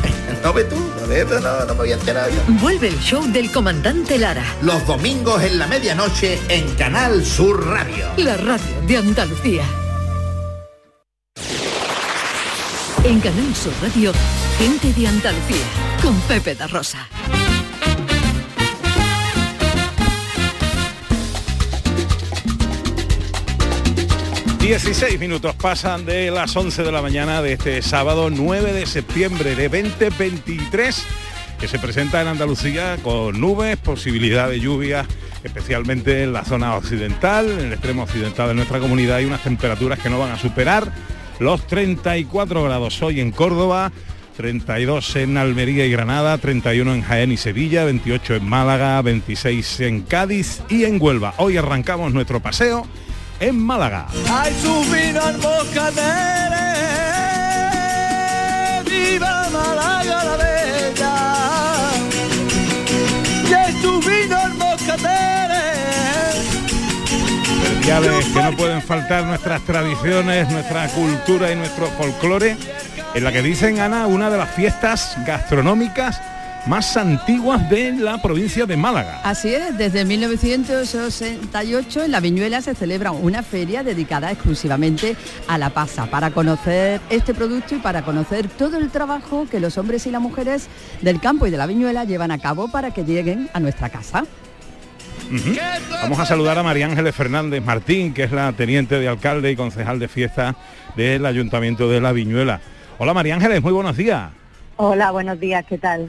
No 0.42 0.52
ve 0.52 0.64
tú, 0.64 0.76
no 0.76 1.06
ve 1.06 1.24
tú, 1.24 1.40
no, 1.40 1.60
no 1.60 1.66
me 1.68 1.72
voy 1.72 1.92
a 1.92 1.94
enterar 1.94 2.28
yo. 2.30 2.36
Vuelve 2.60 2.88
el 2.88 2.98
show 3.00 3.24
del 3.26 3.50
comandante 3.50 4.18
Lara. 4.18 4.44
Los 4.60 4.86
domingos 4.86 5.42
en 5.42 5.58
la 5.58 5.66
medianoche 5.66 6.38
en 6.48 6.68
Canal 6.74 7.24
Sur 7.24 7.66
Radio. 7.66 8.08
La 8.18 8.36
radio 8.36 8.80
de 8.86 8.96
Andalucía. 8.98 9.64
En 13.04 13.20
Canal 13.20 13.54
Sur 13.54 13.72
Radio, 13.82 14.12
gente 14.58 14.92
de 14.92 15.08
Andalucía, 15.08 15.64
con 16.02 16.18
Pepe 16.22 16.54
da 16.54 16.66
Rosa. 16.66 17.08
16 24.60 25.20
minutos 25.20 25.54
pasan 25.56 26.06
de 26.06 26.30
las 26.30 26.56
11 26.56 26.84
de 26.84 26.92
la 26.92 27.02
mañana 27.02 27.42
de 27.42 27.52
este 27.52 27.82
sábado 27.82 28.30
9 28.30 28.72
de 28.72 28.86
septiembre 28.86 29.54
de 29.54 29.68
2023 29.68 31.04
que 31.60 31.68
se 31.68 31.78
presenta 31.78 32.22
en 32.22 32.28
Andalucía 32.28 32.96
con 33.02 33.38
nubes, 33.38 33.76
posibilidad 33.76 34.48
de 34.48 34.60
lluvia, 34.60 35.06
especialmente 35.42 36.22
en 36.22 36.32
la 36.32 36.44
zona 36.44 36.76
occidental, 36.76 37.50
en 37.50 37.66
el 37.66 37.72
extremo 37.72 38.04
occidental 38.04 38.48
de 38.48 38.54
nuestra 38.54 38.78
comunidad 38.78 39.16
hay 39.16 39.26
unas 39.26 39.42
temperaturas 39.42 39.98
que 39.98 40.08
no 40.08 40.18
van 40.18 40.32
a 40.32 40.38
superar 40.38 40.92
los 41.40 41.66
34 41.66 42.62
grados 42.62 43.02
hoy 43.02 43.20
en 43.20 43.32
Córdoba, 43.32 43.92
32 44.36 45.16
en 45.16 45.36
Almería 45.36 45.86
y 45.86 45.90
Granada, 45.90 46.36
31 46.38 46.94
en 46.94 47.02
Jaén 47.02 47.32
y 47.32 47.36
Sevilla, 47.36 47.84
28 47.84 48.36
en 48.36 48.48
Málaga, 48.48 49.00
26 49.02 49.80
en 49.80 50.02
Cádiz 50.02 50.62
y 50.68 50.84
en 50.84 51.00
Huelva. 51.00 51.34
Hoy 51.38 51.56
arrancamos 51.56 52.12
nuestro 52.12 52.40
paseo 52.40 52.86
en 53.40 53.58
Málaga. 53.58 54.08
Ay, 54.30 54.52
su 54.60 54.80
vino 54.92 55.22
al 55.22 55.38
moscatere, 55.38 56.72
viva 58.84 59.48
Málaga 59.50 60.24
la 60.24 60.36
bella. 60.36 61.14
Y 63.48 63.52
ay, 63.54 63.82
su 63.82 64.00
vino 64.00 64.36
al 64.36 64.54
moscatere. 64.54 65.34
Especiales 67.64 68.24
que 68.26 68.42
no 68.42 68.56
pueden 68.56 68.82
faltar 68.82 69.24
nuestras 69.24 69.62
tradiciones, 69.62 70.50
nuestra 70.50 70.88
cultura 70.88 71.52
y 71.52 71.56
nuestro 71.56 71.86
folclore, 71.88 72.56
en 73.14 73.24
la 73.24 73.32
que 73.32 73.42
dicen, 73.42 73.80
Ana, 73.80 74.06
una 74.06 74.28
de 74.28 74.38
las 74.38 74.50
fiestas 74.50 75.16
gastronómicas 75.24 76.20
más 76.66 76.96
antiguas 76.96 77.68
de 77.68 77.92
la 77.92 78.20
provincia 78.20 78.66
de 78.66 78.76
Málaga. 78.76 79.20
Así 79.22 79.54
es, 79.54 79.76
desde 79.76 80.04
1968 80.04 82.04
en 82.04 82.10
La 82.10 82.20
Viñuela 82.20 82.62
se 82.62 82.74
celebra 82.74 83.12
una 83.12 83.42
feria 83.42 83.82
dedicada 83.82 84.32
exclusivamente 84.32 85.16
a 85.46 85.58
la 85.58 85.70
pasa, 85.70 86.06
para 86.06 86.30
conocer 86.30 87.00
este 87.10 87.34
producto 87.34 87.76
y 87.76 87.78
para 87.78 88.02
conocer 88.02 88.48
todo 88.48 88.78
el 88.78 88.90
trabajo 88.90 89.46
que 89.50 89.60
los 89.60 89.78
hombres 89.78 90.06
y 90.06 90.10
las 90.10 90.22
mujeres 90.22 90.68
del 91.02 91.20
campo 91.20 91.46
y 91.46 91.50
de 91.50 91.58
La 91.58 91.66
Viñuela 91.66 92.04
llevan 92.04 92.30
a 92.30 92.38
cabo 92.38 92.68
para 92.68 92.92
que 92.92 93.04
lleguen 93.04 93.48
a 93.52 93.60
nuestra 93.60 93.90
casa. 93.90 94.24
Vamos 96.02 96.18
a 96.18 96.26
saludar 96.26 96.58
a 96.58 96.62
María 96.62 96.86
Ángeles 96.86 97.14
Fernández 97.14 97.62
Martín, 97.62 98.12
que 98.12 98.24
es 98.24 98.32
la 98.32 98.52
teniente 98.52 98.98
de 98.98 99.08
alcalde 99.08 99.50
y 99.50 99.56
concejal 99.56 99.98
de 99.98 100.08
fiesta 100.08 100.56
del 100.96 101.24
Ayuntamiento 101.26 101.88
de 101.88 102.00
La 102.00 102.12
Viñuela. 102.12 102.60
Hola 102.98 103.14
María 103.14 103.34
Ángeles, 103.34 103.62
muy 103.62 103.72
buenos 103.72 103.96
días. 103.96 104.30
Hola, 104.76 105.10
buenos 105.10 105.38
días, 105.40 105.64
¿qué 105.68 105.78
tal? 105.78 106.08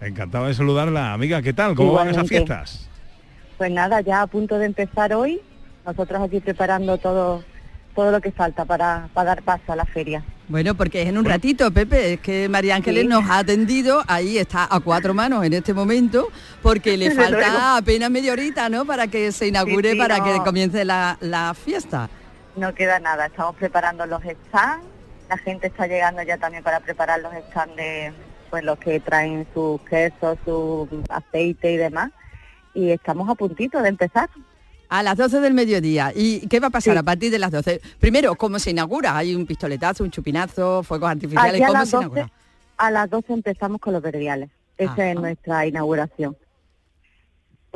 Encantado 0.00 0.46
de 0.46 0.54
saludarla, 0.54 1.12
amiga. 1.12 1.42
¿Qué 1.42 1.52
tal? 1.52 1.74
¿Cómo 1.74 1.92
van 1.92 2.08
esas 2.08 2.28
fiestas? 2.28 2.88
Pues 3.58 3.70
nada, 3.70 4.00
ya 4.00 4.22
a 4.22 4.26
punto 4.26 4.58
de 4.58 4.66
empezar 4.66 5.14
hoy 5.14 5.40
Nosotros 5.86 6.20
aquí 6.22 6.40
preparando 6.40 6.98
todo, 6.98 7.42
todo 7.94 8.10
lo 8.10 8.20
que 8.20 8.30
falta 8.32 8.64
para, 8.64 9.08
para 9.14 9.28
dar 9.36 9.42
paso 9.42 9.72
a 9.72 9.76
la 9.76 9.84
feria. 9.84 10.22
Bueno, 10.48 10.74
porque 10.74 11.02
es 11.02 11.08
en 11.08 11.16
un 11.18 11.24
ratito, 11.24 11.70
Pepe, 11.72 12.14
es 12.14 12.20
que 12.20 12.48
María 12.48 12.76
Ángeles 12.76 13.02
Sí. 13.04 13.08
nos 13.08 13.28
ha 13.30 13.38
atendido, 13.38 14.02
ahí 14.06 14.38
está 14.38 14.66
a 14.70 14.78
cuatro 14.80 15.12
manos 15.14 15.44
en 15.44 15.52
este 15.54 15.72
momento, 15.74 16.28
porque 16.62 16.96
le 16.96 17.10
falta 17.12 17.76
apenas 17.78 18.10
media 18.10 18.32
horita, 18.32 18.68
¿no? 18.68 18.84
Para 18.84 19.06
que 19.08 19.32
se 19.32 19.48
inaugure, 19.48 19.92
sí, 19.92 19.98
para 19.98 20.22
que 20.22 20.38
comience 20.44 20.84
la, 20.84 21.16
la 21.20 21.54
fiesta. 21.54 22.08
No 22.56 22.74
queda 22.74 22.98
nada, 23.00 23.26
estamos 23.26 23.56
preparando 23.56 24.06
los 24.06 24.22
stands, 24.22 24.84
la 25.28 25.38
gente 25.38 25.66
está 25.68 25.86
llegando 25.86 26.22
ya 26.22 26.38
también 26.38 26.62
para 26.62 26.80
preparar 26.80 27.20
los 27.20 27.32
stands 27.48 27.76
de 27.76 28.12
pues 28.50 28.62
los 28.62 28.78
que 28.78 29.00
traen 29.00 29.46
sus 29.52 29.80
quesos, 29.82 30.38
su 30.44 30.88
aceite 31.08 31.72
y 31.72 31.76
demás. 31.76 32.12
Y 32.74 32.90
estamos 32.90 33.28
a 33.28 33.34
puntito 33.34 33.82
de 33.82 33.88
empezar. 33.88 34.30
A 34.88 35.02
las 35.02 35.16
12 35.16 35.40
del 35.40 35.52
mediodía. 35.52 36.12
¿Y 36.14 36.46
qué 36.46 36.60
va 36.60 36.68
a 36.68 36.70
pasar 36.70 36.96
a 36.96 37.02
partir 37.02 37.32
de 37.32 37.40
las 37.40 37.50
12? 37.50 37.80
Primero, 37.98 38.36
¿cómo 38.36 38.58
se 38.60 38.70
inaugura? 38.70 39.16
¿Hay 39.16 39.34
un 39.34 39.46
pistoletazo, 39.46 40.04
un 40.04 40.10
chupinazo, 40.10 40.84
fuegos 40.84 41.10
artificiales? 41.10 41.60
¿Cómo 41.60 41.72
las, 41.72 41.88
se 41.88 41.96
12, 41.96 42.06
inaugura? 42.06 42.32
a 42.76 42.90
las 42.90 43.10
12 43.10 43.32
empezamos 43.32 43.80
con 43.80 43.92
los 43.94 44.02
verdiales. 44.02 44.50
Esa 44.78 45.10
es 45.10 45.16
nuestra 45.16 45.66
inauguración. 45.66 46.36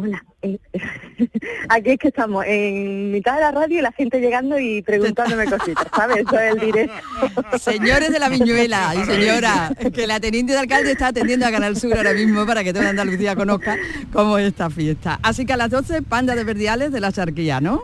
Hola, 0.03 0.25
eh, 0.41 0.59
aquí 1.69 1.91
es 1.91 1.99
que 1.99 2.09
estamos 2.09 2.43
en 2.47 3.13
mitad 3.13 3.35
de 3.35 3.43
la 3.43 3.51
radio 3.51 3.81
y 3.81 3.83
la 3.83 3.93
gente 3.93 4.19
llegando 4.19 4.59
y 4.59 4.81
preguntándome 4.81 5.45
cositas, 5.45 5.87
¿sabes? 5.95 6.25
Eso 6.27 6.39
es 6.39 6.55
el 6.55 6.59
directo. 6.59 6.95
Señores 7.59 8.11
de 8.11 8.19
la 8.19 8.31
Viñuela 8.31 8.95
y 8.95 9.05
señora, 9.05 9.71
que 9.93 10.07
la 10.07 10.19
teniente 10.19 10.55
de 10.55 10.59
alcalde 10.59 10.93
está 10.93 11.09
atendiendo 11.09 11.45
a 11.45 11.51
Canal 11.51 11.77
Sur 11.77 11.95
ahora 11.95 12.15
mismo 12.15 12.47
para 12.47 12.65
que 12.65 12.73
toda 12.73 12.89
Andalucía 12.89 13.37
conozca 13.37 13.77
cómo 14.11 14.39
es 14.39 14.47
esta 14.49 14.71
fiesta. 14.71 15.21
Así 15.23 15.45
que 15.45 15.53
a 15.53 15.59
las 15.59 15.69
12, 15.69 16.01
panda 16.01 16.35
de 16.35 16.45
verdiales 16.45 16.93
de 16.93 17.01
la 17.01 17.13
charquilla, 17.13 17.61
¿no? 17.61 17.83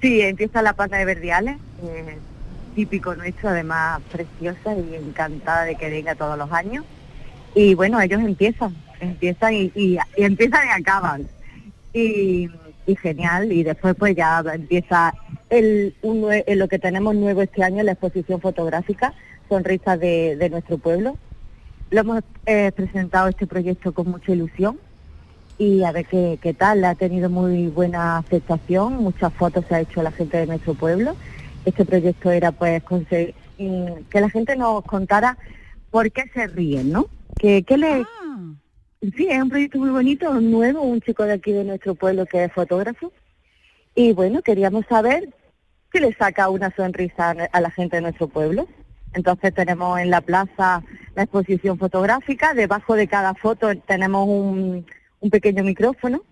Sí, 0.00 0.20
empieza 0.20 0.62
la 0.62 0.74
panda 0.74 0.98
de 0.98 1.04
verdiales, 1.06 1.56
eh, 1.82 2.18
típico 2.76 3.16
nuestro, 3.16 3.48
además 3.48 4.00
preciosa 4.12 4.76
y 4.76 4.94
encantada 4.94 5.64
de 5.64 5.74
que 5.74 5.90
venga 5.90 6.14
todos 6.14 6.38
los 6.38 6.52
años. 6.52 6.84
Y 7.56 7.74
bueno, 7.74 8.00
ellos 8.00 8.20
empiezan, 8.20 8.76
empiezan 9.02 9.54
y, 9.54 9.72
y- 9.74 9.98
empiezan 10.16 10.66
y 10.66 10.80
acaban. 10.80 11.26
Y, 11.94 12.48
genial, 13.00 13.52
y 13.52 13.62
después 13.62 13.94
pues 13.98 14.14
ya 14.16 14.42
empieza 14.52 15.14
el, 15.50 15.94
un 16.02 16.30
eh, 16.32 16.44
lo 16.56 16.68
que 16.68 16.78
tenemos 16.78 17.14
nuevo 17.14 17.40
este 17.42 17.62
año, 17.62 17.82
la 17.82 17.92
exposición 17.92 18.40
fotográfica, 18.40 19.14
Sonrisas 19.48 19.98
de, 20.00 20.36
de 20.36 20.50
nuestro 20.50 20.78
pueblo. 20.78 21.16
Lo 21.90 22.00
hemos 22.00 22.22
eh, 22.46 22.72
presentado 22.74 23.28
este 23.28 23.46
proyecto 23.46 23.92
con 23.92 24.10
mucha 24.10 24.32
ilusión 24.32 24.78
y 25.58 25.84
a 25.84 25.92
ver 25.92 26.06
qué, 26.06 26.38
qué 26.42 26.54
tal. 26.54 26.84
Ha 26.84 26.94
tenido 26.94 27.28
muy 27.30 27.68
buena 27.68 28.18
aceptación, 28.18 28.94
muchas 28.94 29.32
fotos 29.34 29.64
se 29.68 29.74
ha 29.74 29.80
hecho 29.80 30.02
la 30.02 30.10
gente 30.12 30.38
de 30.38 30.46
nuestro 30.46 30.74
pueblo. 30.74 31.14
Este 31.64 31.84
proyecto 31.84 32.30
era 32.30 32.50
pues 32.52 32.82
conseguir 32.82 33.34
mm, 33.58 34.04
que 34.10 34.20
la 34.20 34.28
gente 34.30 34.56
nos 34.56 34.82
contara 34.84 35.36
por 35.90 36.10
qué 36.10 36.24
se 36.34 36.46
ríen, 36.46 36.90
¿no? 36.92 37.06
Que, 37.38 37.62
qué 37.62 37.76
le... 37.76 38.04
Sí, 39.02 39.26
es 39.28 39.42
un 39.42 39.48
proyecto 39.48 39.78
muy 39.78 39.90
bonito, 39.90 40.32
nuevo, 40.40 40.82
un 40.82 41.00
chico 41.00 41.24
de 41.24 41.32
aquí 41.32 41.50
de 41.50 41.64
nuestro 41.64 41.96
pueblo 41.96 42.24
que 42.24 42.44
es 42.44 42.52
fotógrafo. 42.52 43.12
Y 43.96 44.12
bueno, 44.12 44.42
queríamos 44.42 44.86
saber 44.86 45.28
qué 45.90 45.98
le 46.00 46.12
saca 46.14 46.48
una 46.48 46.70
sonrisa 46.70 47.34
a 47.52 47.60
la 47.60 47.70
gente 47.72 47.96
de 47.96 48.02
nuestro 48.02 48.28
pueblo. 48.28 48.68
Entonces 49.12 49.52
tenemos 49.52 49.98
en 49.98 50.10
la 50.10 50.20
plaza 50.20 50.84
la 51.16 51.24
exposición 51.24 51.78
fotográfica, 51.78 52.54
debajo 52.54 52.94
de 52.94 53.08
cada 53.08 53.34
foto 53.34 53.74
tenemos 53.76 54.28
un, 54.28 54.86
pequeño 55.32 55.64
micrófono 55.64 56.22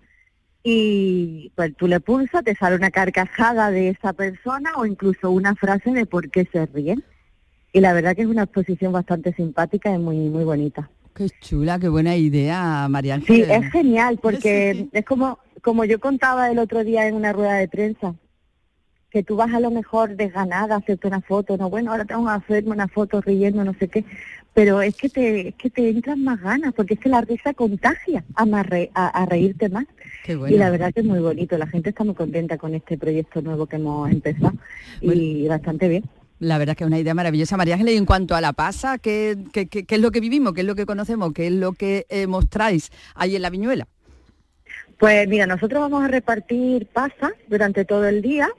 y 0.63 1.51
pues 1.55 1.75
tú 1.75 1.87
le 1.87 1.99
pulsas, 1.99 2.43
te 2.45 2.55
sale 2.55 2.77
una 2.77 2.89
carcajada 2.89 3.69
de 3.69 3.89
esa 3.89 4.13
persona 4.13 4.71
o 4.77 4.85
incluso 4.85 5.29
una 5.29 5.55
frase 5.55 5.91
de 5.91 6.05
por 6.05 6.31
qué 6.31 6.47
se 6.49 6.65
ríen. 6.67 7.03
Y 7.73 7.81
la 7.81 7.91
verdad 7.91 8.15
que 8.15 8.21
es 8.21 8.27
una 8.27 8.43
exposición 8.43 8.93
bastante 8.93 9.33
simpática 9.33 9.93
y 9.93 9.97
muy 9.97 10.15
muy 10.29 10.45
bonita. 10.45 10.89
Qué 11.13 11.29
chula, 11.41 11.77
qué 11.79 11.89
buena 11.89 12.15
idea, 12.15 12.87
María 12.89 13.15
Sí, 13.15 13.41
Ángeles. 13.41 13.49
es 13.51 13.71
genial 13.71 14.19
porque 14.21 14.87
es 14.91 15.05
como 15.05 15.39
como 15.61 15.85
yo 15.85 15.99
contaba 15.99 16.49
el 16.49 16.57
otro 16.57 16.83
día 16.83 17.07
en 17.07 17.13
una 17.15 17.33
rueda 17.33 17.55
de 17.55 17.67
prensa 17.67 18.15
que 19.11 19.21
tú 19.23 19.35
vas 19.35 19.53
a 19.53 19.59
lo 19.59 19.69
mejor 19.71 20.15
desganada 20.15 20.73
a 20.75 20.77
hacerte 20.79 21.05
una 21.07 21.21
foto, 21.21 21.57
no, 21.57 21.69
bueno, 21.69 21.91
ahora 21.91 22.05
tengo 22.05 22.25
que 22.25 22.31
hacerme 22.31 22.71
una 22.71 22.87
foto 22.87 23.19
riendo, 23.21 23.63
no 23.63 23.73
sé 23.73 23.89
qué, 23.89 24.05
pero 24.53 24.81
es 24.81 24.95
que 24.95 25.09
te 25.09 25.49
es 25.49 25.55
que 25.55 25.69
te 25.69 25.89
entran 25.89 26.23
más 26.23 26.39
ganas 26.41 26.73
porque 26.73 26.93
es 26.95 26.99
que 26.99 27.09
la 27.09 27.21
risa 27.21 27.53
contagia 27.53 28.23
a, 28.35 28.45
más 28.45 28.65
re- 28.65 28.89
a, 28.93 29.07
a 29.07 29.25
reírte 29.25 29.69
más. 29.69 29.85
Qué 30.23 30.35
bueno. 30.35 30.55
Y 30.55 30.57
la 30.59 30.69
verdad 30.69 30.93
que 30.93 31.01
es 31.01 31.05
muy 31.05 31.19
bonito, 31.19 31.57
la 31.57 31.67
gente 31.67 31.89
está 31.89 32.03
muy 32.05 32.15
contenta 32.15 32.57
con 32.57 32.73
este 32.73 32.97
proyecto 32.97 33.41
nuevo 33.41 33.67
que 33.67 33.75
hemos 33.75 34.09
empezado 34.09 34.53
y 35.01 35.47
bastante 35.47 35.89
bien. 35.89 36.03
La 36.41 36.57
verdad 36.57 36.71
es 36.73 36.77
que 36.77 36.83
es 36.85 36.87
una 36.87 36.97
idea 36.97 37.13
maravillosa, 37.13 37.55
María 37.55 37.75
Ángeles. 37.75 37.93
Y 37.93 37.97
en 37.97 38.05
cuanto 38.07 38.33
a 38.33 38.41
la 38.41 38.51
pasa, 38.51 38.97
¿qué, 38.97 39.37
qué- 39.53 39.67
qué- 39.67 39.85
qué 39.85 39.95
es 39.95 40.01
lo 40.01 40.09
que 40.09 40.19
vivimos? 40.19 40.53
¿Qué 40.53 40.61
es 40.61 40.67
lo 40.67 40.73
que 40.73 40.87
conocemos? 40.87 41.33
¿Qué 41.33 41.45
es 41.45 41.53
lo 41.53 41.73
que 41.73 42.07
eh, 42.09 42.25
mostráis 42.25 42.89
ahí 43.13 43.35
en 43.35 43.43
la 43.43 43.51
Viñuela? 43.51 43.87
Pues 44.97 45.27
mira, 45.27 45.45
nosotros 45.45 45.79
vamos 45.81 46.03
a 46.03 46.07
repartir 46.07 46.87
pasas 46.87 47.33
durante 47.47 47.85
todo 47.85 48.07
el 48.07 48.23
día. 48.23 48.49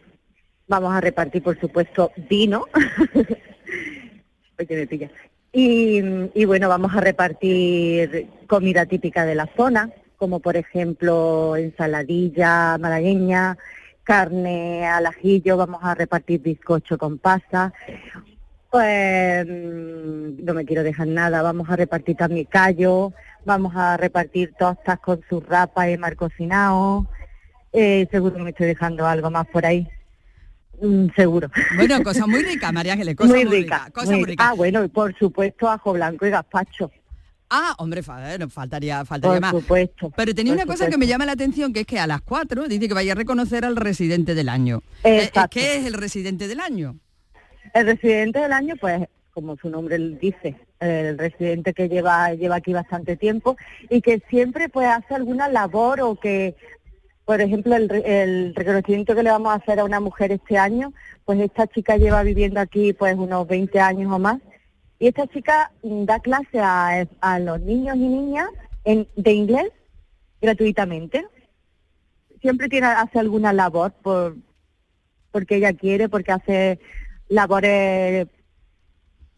Vamos 0.69 0.95
a 0.95 1.01
repartir, 1.01 1.43
por 1.43 1.59
supuesto, 1.59 2.13
vino. 2.31 2.67
Oye, 4.61 4.87
me. 4.91 5.11
Y, 5.53 6.01
y 6.35 6.45
bueno, 6.45 6.69
vamos 6.69 6.95
a 6.95 7.01
repartir 7.01 8.29
comida 8.47 8.87
típica 8.87 9.27
de 9.27 9.35
la 9.35 9.49
zona, 9.57 9.91
como 10.17 10.39
por 10.39 10.57
ejemplo 10.57 11.57
ensaladilla 11.57 12.79
malagueña, 12.79 13.59
carne 14.05 14.87
al 14.87 15.07
ajillo, 15.07 15.57
vamos 15.57 15.81
a 15.83 15.95
repartir 15.95 16.41
bizcocho 16.43 16.99
con 16.99 17.19
pasa. 17.19 17.73
Pues 18.71 19.47
mm, 19.47 20.45
no 20.45 20.55
me 20.55 20.65
quiero 20.65 20.83
dejar 20.83 21.07
nada, 21.09 21.43
vamos 21.43 21.69
a 21.69 21.77
repartir 21.77 22.17
también 22.17 22.47
callo, 22.51 23.13
vamos 23.45 23.75
a 23.77 23.97
repartir 23.97 24.55
tostas 24.59 24.99
con 25.01 25.21
su 25.29 25.41
rapa 25.41 25.91
y 25.91 25.99
mar 25.99 26.17
cocinado. 26.17 27.07
Eh, 27.73 28.07
seguro 28.11 28.37
que 28.37 28.43
me 28.43 28.51
estoy 28.51 28.67
dejando 28.67 29.07
algo 29.07 29.31
más 29.31 29.47
por 29.47 29.65
ahí. 29.67 29.89
Mm, 30.81 31.09
seguro. 31.15 31.49
Bueno, 31.77 32.03
cosa 32.03 32.27
muy 32.27 32.43
rica, 32.43 32.73
María 32.73 32.95
Ángeles, 32.95 33.15
cosa 33.15 33.35
muy, 33.35 33.45
rica. 33.45 33.89
cosa 33.93 34.07
muy- 34.07 34.17
muy 34.21 34.25
rica. 34.31 34.49
Ah, 34.49 34.55
bueno, 34.55 34.83
y 34.85 34.89
por 34.89 35.15
supuesto 35.19 35.69
ajo 35.69 35.93
blanco 35.93 36.27
y 36.27 36.31
gazpacho. 36.31 36.91
Ah, 37.55 37.75
hombre, 37.77 38.01
eh, 38.01 38.47
faltaría, 38.49 39.05
faltaría 39.05 39.35
Por 39.35 39.41
más. 39.43 39.51
supuesto. 39.51 40.11
Pero 40.17 40.35
tenía 40.35 40.55
por 40.55 40.63
una 40.65 40.73
cosa 40.73 40.89
que 40.89 40.97
me 40.97 41.07
llama 41.07 41.27
la 41.27 41.33
atención, 41.33 41.75
que 41.75 41.81
es 41.81 41.87
que 41.87 41.99
a 41.99 42.07
las 42.07 42.23
4 42.23 42.67
dice 42.67 42.89
que 42.89 42.95
vaya 42.95 43.13
a 43.13 43.15
reconocer 43.15 43.67
al 43.67 43.77
residente 43.77 44.35
del 44.35 44.49
año. 44.49 44.83
Eh, 45.05 45.11
eh, 45.11 45.25
Exacto. 45.25 45.51
¿Qué 45.61 45.77
es 45.77 45.85
el 45.85 45.93
residente 45.93 46.49
del 46.49 46.61
año? 46.61 46.97
El 47.75 47.85
residente 47.85 48.39
del 48.39 48.55
año, 48.55 48.77
pues, 48.81 49.07
como 49.35 49.59
su 49.59 49.69
nombre 49.69 49.99
dice, 49.99 50.57
el 50.81 51.19
residente 51.19 51.75
que 51.75 51.91
lleva 51.91 52.33
lleva 52.33 52.57
aquí 52.57 52.73
bastante 52.73 53.17
tiempo 53.19 53.59
y 53.91 54.01
que 54.01 54.23
siempre 54.31 54.71
pues 54.71 54.89
hace 54.89 55.15
alguna 55.15 55.49
labor 55.51 56.01
o 56.01 56.15
que, 56.17 56.57
por 57.27 57.43
ejemplo, 57.43 57.77
el, 57.77 57.91
el 57.91 58.55
reconocimiento 58.55 59.15
que 59.15 59.23
le 59.23 59.31
vamos 59.31 59.53
a 59.53 59.57
hacer 59.57 59.79
a 59.79 59.85
una 59.85 60.01
mujer 60.01 60.33
este 60.33 60.57
año, 60.57 60.95
pues 61.27 61.39
esta 61.39 61.67
chica 61.67 61.99
lleva 61.99 62.23
viviendo 62.23 62.61
aquí 62.61 62.95
pues 62.95 63.15
unos 63.15 63.47
20 63.47 63.79
años 63.79 64.11
o 64.11 64.19
más 64.19 64.41
y 65.03 65.09
esta 65.09 65.27
chica 65.27 65.73
da 65.83 66.21
clase 66.21 66.61
a, 66.61 67.39
los 67.41 67.61
niños 67.61 67.97
y 67.97 68.07
niñas 68.07 68.49
de 68.85 69.33
inglés 69.33 69.73
gratuitamente. 70.41 71.27
Siempre 72.41 72.69
tiene 72.69 72.87
hace 72.87 73.19
alguna 73.19 73.53
labor 73.53 73.93
por 74.01 74.37
porque 75.33 75.57
ella 75.57 75.73
quiere, 75.73 76.09
porque 76.09 76.31
hace 76.31 76.79
labores 77.29 78.29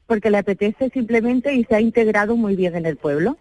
porque 0.05 0.29
le 0.29 0.37
apetece 0.37 0.91
simplemente 0.91 1.55
y 1.55 1.65
se 1.65 1.77
ha 1.77 1.81
integrado 1.81 2.37
muy 2.37 2.57
bien 2.57 2.77
en 2.77 2.85
el 2.85 2.99
pueblo. 2.99 3.39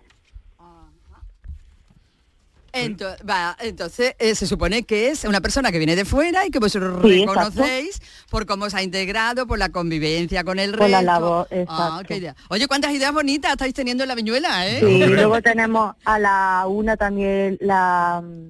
Ento- 2.74 3.16
va, 3.30 3.56
entonces, 3.60 4.16
eh, 4.18 4.34
se 4.34 4.48
supone 4.48 4.84
que 4.84 5.10
es 5.10 5.26
una 5.26 5.42
persona 5.42 5.72
que 5.72 5.78
viene 5.78 5.96
de 5.96 6.06
fuera 6.06 6.46
y 6.46 6.50
que 6.50 6.58
vosotros 6.60 7.00
Sí, 7.04 7.20
reconocéis 7.20 8.02
por 8.32 8.46
cómo 8.48 8.68
se 8.70 8.78
ha 8.78 8.82
integrado, 8.84 9.46
por 9.46 9.60
la 9.60 9.70
convivencia 9.70 10.44
con 10.44 10.58
el 10.58 10.72
Por 10.72 10.90
la 10.90 10.98
resto. 11.00 11.06
labor, 11.06 11.48
Ah, 11.52 11.56
exacto. 11.56 12.04
qué 12.08 12.18
idea. 12.18 12.36
Oye, 12.50 12.68
cuántas 12.68 12.92
ideas 12.92 13.14
bonitas 13.14 13.52
estáis 13.52 13.74
teniendo 13.76 14.04
en 14.04 14.08
la 14.10 14.16
viñuela, 14.16 14.68
¿eh? 14.68 14.80
Sí, 14.80 14.86
y 14.88 15.06
luego 15.06 15.40
tenemos 15.44 15.96
a 16.04 16.18
la 16.18 16.66
una 16.68 16.98
también 16.98 17.58
la 17.62 18.24
mm, 18.24 18.48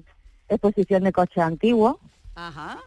exposición 0.48 1.04
de 1.04 1.12
coches 1.12 1.38
antiguos, 1.44 1.96
Ajá. 2.34 2.78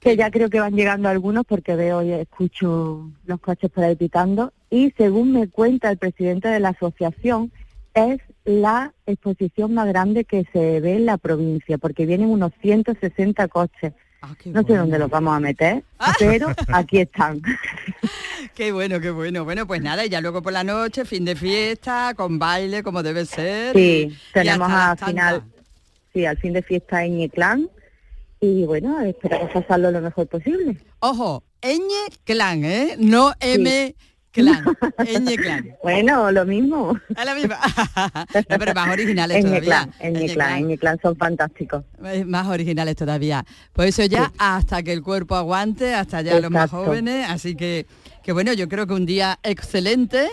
que 0.00 0.16
ya 0.16 0.30
creo 0.30 0.50
que 0.50 0.60
van 0.60 0.74
llegando 0.76 1.08
algunos 1.08 1.46
porque 1.46 1.76
veo 1.76 2.02
y 2.02 2.12
escucho 2.12 3.10
los 3.24 3.40
coches 3.40 3.70
por 3.70 3.84
ahí 3.84 3.96
pitando. 3.96 4.52
Y 4.68 4.90
según 4.98 5.32
me 5.32 5.48
cuenta 5.48 5.90
el 5.90 5.96
presidente 5.96 6.48
de 6.48 6.60
la 6.60 6.70
asociación, 6.70 7.50
es 7.94 8.20
la 8.44 8.92
exposición 9.06 9.74
más 9.74 9.86
grande 9.88 10.24
que 10.24 10.46
se 10.52 10.80
ve 10.80 10.96
en 10.96 11.06
la 11.06 11.18
provincia, 11.18 11.78
porque 11.78 12.06
vienen 12.06 12.28
unos 12.28 12.52
160 12.60 13.48
coches. 13.48 13.92
no 14.46 14.62
sé 14.62 14.76
dónde 14.76 14.98
los 14.98 15.10
vamos 15.10 15.36
a 15.36 15.40
meter, 15.40 15.82
pero 16.18 16.48
aquí 16.68 17.00
están. 17.00 17.40
Qué 18.54 18.70
bueno, 18.70 19.00
qué 19.00 19.10
bueno. 19.10 19.44
Bueno, 19.44 19.66
pues 19.66 19.82
nada, 19.82 20.06
y 20.06 20.08
ya 20.08 20.20
luego 20.20 20.40
por 20.40 20.52
la 20.52 20.62
noche, 20.62 21.04
fin 21.04 21.24
de 21.24 21.34
fiesta, 21.34 22.14
con 22.14 22.38
baile 22.38 22.84
como 22.84 23.02
debe 23.02 23.26
ser. 23.26 23.74
Sí, 23.74 24.12
y 24.12 24.32
tenemos 24.32 24.70
al 24.70 24.96
final, 24.96 25.42
sí, 26.12 26.24
al 26.24 26.36
fin 26.36 26.52
de 26.52 26.62
fiesta 26.62 27.04
en 27.04 27.18
Yeclán 27.18 27.68
y 28.44 28.64
bueno, 28.64 29.00
esperamos 29.00 29.50
pasarlo 29.50 29.90
lo 29.90 30.00
mejor 30.00 30.28
posible. 30.28 30.76
Ojo, 31.00 31.42
Eñe 31.62 32.04
Clan, 32.24 32.64
¿eh? 32.64 32.94
No 32.98 33.32
M 33.40 33.94
Clan, 34.34 34.64
Eñe 35.06 35.36
Clan. 35.36 35.70
Bueno, 35.82 36.30
lo 36.32 36.44
mismo. 36.44 36.98
Es 37.16 37.24
la 37.24 37.34
misma. 37.34 37.58
No, 38.50 38.58
pero 38.58 38.74
más 38.74 38.90
originales 38.90 39.38
Eñe 39.38 39.46
todavía. 39.60 39.68
Clan, 39.70 39.94
Eñe 40.00 40.32
Clan, 40.34 40.58
Eñe 40.58 40.76
Clan 40.78 40.98
son 41.00 41.16
fantásticos. 41.16 41.84
Más 42.26 42.46
originales 42.48 42.96
todavía. 42.96 43.44
Pues 43.72 43.90
eso 43.98 44.04
ya 44.06 44.32
hasta 44.38 44.82
que 44.82 44.92
el 44.92 45.02
cuerpo 45.02 45.36
aguante, 45.36 45.94
hasta 45.94 46.20
ya 46.22 46.38
los 46.40 46.50
más 46.50 46.70
jóvenes. 46.70 47.26
Así 47.30 47.54
que, 47.54 47.86
que 48.22 48.32
bueno, 48.32 48.52
yo 48.52 48.68
creo 48.68 48.86
que 48.86 48.94
un 48.94 49.06
día 49.06 49.38
excelente 49.42 50.28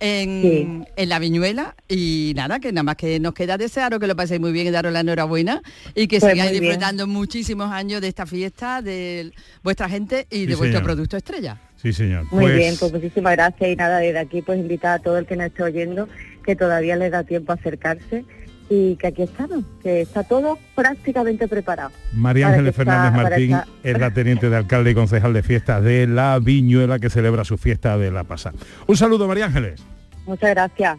en, 0.00 0.88
en 0.96 1.08
la 1.08 1.18
viñuela 1.20 1.76
y 1.88 2.32
nada, 2.34 2.58
que 2.58 2.72
nada 2.72 2.82
más 2.82 2.96
que 2.96 3.20
nos 3.20 3.34
queda 3.34 3.56
desearos 3.56 4.00
que 4.00 4.06
lo 4.08 4.16
paséis 4.16 4.40
muy 4.40 4.50
bien 4.50 4.66
y 4.66 4.70
daros 4.70 4.92
la 4.92 5.00
enhorabuena 5.00 5.62
y 5.94 6.08
que 6.08 6.18
Pues 6.18 6.32
sigáis 6.32 6.58
disfrutando 6.60 7.06
muchísimos 7.06 7.70
años 7.70 8.00
de 8.00 8.08
esta 8.08 8.26
fiesta, 8.26 8.82
de 8.82 9.32
vuestra 9.62 9.88
gente 9.88 10.26
y 10.30 10.36
Sí, 10.38 10.46
de 10.46 10.54
vuestro 10.56 10.78
señor. 10.78 10.82
producto 10.82 11.16
estrella. 11.16 11.58
Sí, 11.82 11.92
señor. 11.92 12.26
Muy 12.30 12.44
Pues, 12.44 12.56
bien, 12.56 12.74
pues 12.78 12.92
muchísimas 12.92 13.32
gracias 13.34 13.70
y 13.70 13.74
nada, 13.76 13.98
desde 13.98 14.20
aquí 14.20 14.40
pues 14.40 14.58
invitar 14.58 15.00
a 15.00 15.02
todo 15.02 15.18
el 15.18 15.26
que 15.26 15.34
nos 15.36 15.46
esté 15.48 15.64
oyendo 15.64 16.08
que 16.44 16.54
todavía 16.54 16.94
le 16.96 17.10
da 17.10 17.24
tiempo 17.24 17.50
a 17.52 17.56
acercarse 17.56 18.24
y 18.70 18.94
que 18.96 19.08
aquí 19.08 19.22
estamos, 19.22 19.64
que 19.82 20.00
está 20.00 20.22
todo 20.22 20.58
prácticamente 20.76 21.48
preparado. 21.48 21.90
María 22.12 22.48
Ángeles 22.48 22.74
Fernández 22.76 23.12
Martín 23.12 23.50
esta- 23.52 23.66
es 23.82 23.98
la 23.98 24.10
teniente 24.12 24.48
de 24.48 24.56
alcalde 24.56 24.92
y 24.92 24.94
concejal 24.94 25.32
de 25.34 25.42
fiestas 25.42 25.82
de 25.82 26.06
La 26.06 26.38
Viñuela 26.40 26.98
que 27.00 27.10
celebra 27.10 27.44
su 27.44 27.58
fiesta 27.58 27.98
de 27.98 28.10
la 28.12 28.24
pasada. 28.24 28.56
Un 28.86 28.96
saludo, 28.96 29.26
María 29.26 29.46
Ángeles. 29.46 29.82
Muchas 30.24 30.50
gracias. 30.50 30.98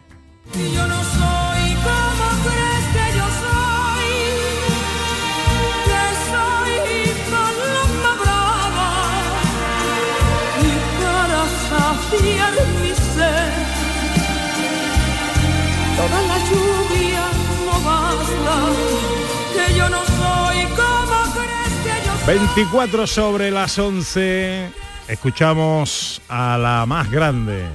24 22.26 23.06
sobre 23.06 23.50
las 23.50 23.78
11. 23.78 24.70
Escuchamos 25.08 26.22
a 26.26 26.56
la 26.56 26.86
más 26.86 27.10
grande, 27.10 27.66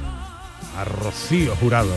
a 0.76 0.84
Rocío 0.86 1.56
Jurado. 1.58 1.94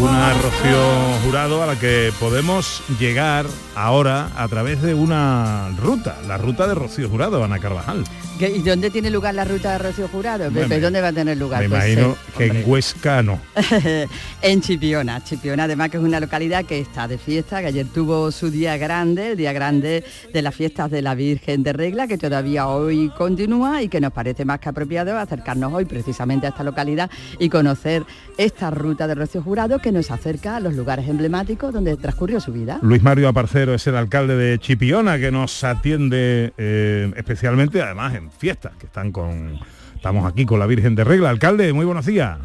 Una. 0.00 0.32
Rocío 0.32 1.18
Jurado 1.22 1.62
a 1.62 1.66
la 1.66 1.78
que 1.78 2.12
podemos 2.18 2.82
llegar 2.98 3.44
ahora 3.74 4.30
a 4.34 4.48
través 4.48 4.80
de 4.80 4.94
una 4.94 5.68
ruta, 5.76 6.16
la 6.26 6.38
ruta 6.38 6.66
de 6.66 6.74
Rocío 6.74 7.10
Jurado, 7.10 7.44
Ana 7.44 7.58
Carvajal. 7.58 8.04
¿Qué- 8.38 8.50
¿Y 8.56 8.62
dónde 8.62 8.90
tiene 8.90 9.10
lugar 9.10 9.34
la 9.34 9.44
ruta 9.44 9.72
de 9.72 9.78
Rocío 9.78 10.08
Jurado? 10.08 10.50
Bueno, 10.50 10.80
¿Dónde 10.80 11.00
va 11.00 11.08
a 11.08 11.12
tener 11.12 11.36
lugar? 11.36 11.62
Me 11.62 11.68
Pues, 11.68 11.88
imagino 11.88 12.12
eh, 12.12 12.16
que 12.38 12.46
en 12.46 12.62
Huesca 12.68 13.22
no. 13.22 13.38
en 14.42 14.60
Chipiona. 14.60 15.22
Chipiona 15.22 15.64
además 15.64 15.90
que 15.90 15.98
es 15.98 16.02
una 16.02 16.18
localidad 16.18 16.64
que 16.64 16.80
está 16.80 17.06
de 17.06 17.18
fiesta, 17.18 17.60
que 17.60 17.66
ayer 17.68 17.86
tuvo 17.86 18.30
su 18.32 18.50
día 18.50 18.76
grande, 18.76 19.32
el 19.32 19.36
día 19.36 19.52
grande 19.52 20.02
de 20.32 20.42
las 20.42 20.54
fiestas 20.54 20.90
de 20.90 21.02
la 21.02 21.14
Virgen 21.14 21.62
de 21.62 21.72
Regla, 21.72 22.06
que 22.08 22.18
todavía 22.18 22.66
hoy 22.68 23.10
continúa 23.16 23.82
y 23.82 23.88
que 23.88 24.00
nos 24.00 24.12
parece 24.12 24.44
más 24.44 24.58
que 24.60 24.68
apropiado 24.70 25.16
acercarnos 25.18 25.72
hoy 25.72 25.84
precisamente 25.84 26.46
a 26.46 26.50
esta 26.50 26.64
localidad 26.64 27.10
y 27.38 27.48
conocer 27.48 28.04
esta 28.38 28.70
ruta 28.70 29.06
de 29.06 29.14
Rocío 29.14 29.42
Jurado 29.42 29.78
que 29.78 29.92
nos 29.92 30.10
acerca 30.10 30.56
a 30.56 30.60
los 30.60 30.74
lugares 30.74 31.08
emblemáticos 31.08 31.72
donde 31.72 31.96
transcurrió 31.96 32.40
su 32.40 32.52
vida. 32.52 32.78
Luis 32.82 33.02
Mario 33.02 33.28
Aparcero 33.28 33.74
es 33.74 33.86
el 33.86 33.96
alcalde 33.96 34.36
de 34.36 34.58
Chipiona 34.58 35.18
que 35.18 35.30
nos 35.30 35.62
atiende 35.64 36.52
eh, 36.56 37.12
especialmente 37.16 37.80
además 37.82 38.14
en 38.14 38.21
fiestas 38.30 38.72
que 38.76 38.86
están 38.86 39.12
con 39.12 39.58
estamos 39.94 40.26
aquí 40.30 40.44
con 40.46 40.58
la 40.58 40.66
Virgen 40.66 40.94
de 40.94 41.04
Regla. 41.04 41.30
Alcalde, 41.30 41.72
muy 41.72 41.84
buenos 41.84 42.06
días. 42.06 42.38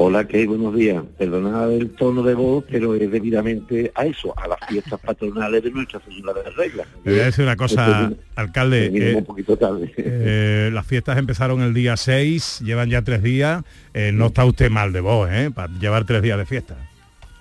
Hola, 0.00 0.28
¿qué? 0.28 0.46
Buenos 0.46 0.76
días. 0.76 1.02
Perdonad 1.18 1.72
el 1.72 1.90
tono 1.90 2.22
de 2.22 2.34
voz, 2.34 2.64
pero 2.70 2.94
es 2.94 3.10
debidamente 3.10 3.90
a 3.96 4.06
eso, 4.06 4.32
a 4.38 4.46
las 4.46 4.58
fiestas 4.68 5.00
patronales 5.00 5.60
de 5.64 5.72
Nuestra 5.72 6.00
Señora 6.00 6.34
de 6.34 6.44
las 6.44 6.54
Reglas. 6.56 6.86
Le 7.02 7.10
voy 7.10 7.20
a 7.20 7.24
decir 7.24 7.44
una 7.44 7.56
cosa, 7.56 8.12
alcalde. 8.36 8.92
eh, 8.94 9.16
un 9.16 9.24
poquito 9.24 9.56
tarde. 9.56 9.92
eh, 9.96 10.70
las 10.72 10.86
fiestas 10.86 11.18
empezaron 11.18 11.62
el 11.62 11.74
día 11.74 11.96
6, 11.96 12.60
llevan 12.64 12.90
ya 12.90 13.02
tres 13.02 13.24
días. 13.24 13.64
Eh, 13.92 14.12
no 14.12 14.26
está 14.26 14.44
usted 14.44 14.70
mal 14.70 14.92
de 14.92 15.00
voz, 15.00 15.28
¿eh? 15.32 15.50
Para 15.52 15.72
llevar 15.80 16.04
tres 16.04 16.22
días 16.22 16.38
de 16.38 16.46
fiesta. 16.46 16.76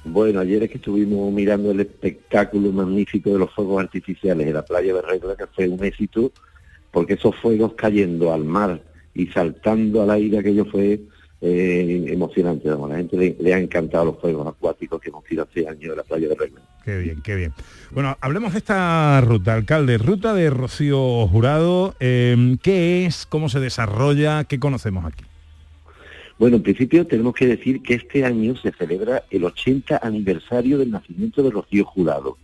Bueno, 0.03 0.39
ayer 0.39 0.63
es 0.63 0.71
que 0.71 0.77
estuvimos 0.77 1.31
mirando 1.31 1.69
el 1.69 1.81
espectáculo 1.81 2.71
magnífico 2.71 3.33
de 3.33 3.37
los 3.39 3.53
fuegos 3.53 3.83
artificiales 3.83 4.47
en 4.47 4.53
la 4.53 4.63
playa 4.65 4.95
de 4.95 5.01
Regla, 5.03 5.35
que 5.35 5.45
fue 5.47 5.67
un 5.67 5.83
éxito, 5.83 6.31
porque 6.97 7.13
esos 7.13 7.35
fuegos 7.35 7.73
cayendo 7.73 8.33
al 8.33 8.43
mar 8.43 8.81
y 9.13 9.27
saltando 9.27 10.01
al 10.01 10.09
aire, 10.09 10.39
aquello 10.39 10.65
fue 10.65 10.99
eh, 11.41 12.05
emocionante. 12.07 12.67
A 12.69 12.75
la 12.75 12.95
gente 12.97 13.15
le, 13.15 13.35
le 13.39 13.53
ha 13.53 13.59
encantado 13.59 14.05
los 14.05 14.19
fuegos 14.19 14.47
acuáticos 14.47 14.99
que 14.99 15.09
hemos 15.09 15.23
tirado 15.23 15.47
hace 15.47 15.67
años 15.67 15.91
en 15.91 15.95
la 15.95 16.01
playa 16.01 16.27
de 16.27 16.33
Regla. 16.33 16.59
Qué 16.83 16.97
bien, 16.97 17.21
qué 17.21 17.35
bien. 17.35 17.53
Bueno, 17.91 18.17
hablemos 18.19 18.53
de 18.53 18.57
esta 18.57 19.21
ruta, 19.21 19.53
alcalde. 19.53 19.99
Ruta 19.99 20.33
de 20.33 20.49
Rocío 20.49 21.27
Jurado. 21.27 21.93
eh, 21.99 22.57
¿Qué 22.63 23.05
es? 23.05 23.27
¿Cómo 23.27 23.47
se 23.47 23.59
desarrolla? 23.59 24.45
¿Qué 24.45 24.59
conocemos 24.59 25.05
aquí? 25.05 25.23
Bueno, 26.39 26.55
en 26.55 26.63
principio 26.63 27.05
tenemos 27.05 27.35
que 27.35 27.45
decir 27.45 27.83
que 27.83 27.93
este 27.93 28.25
año 28.25 28.55
se 28.57 28.71
celebra 28.71 29.23
el 29.29 29.43
80 29.43 29.99
aniversario 30.01 30.79
del 30.79 30.89
nacimiento 30.89 31.43
de 31.43 31.51
Rocío 31.51 31.85
Jurado, 31.85 32.39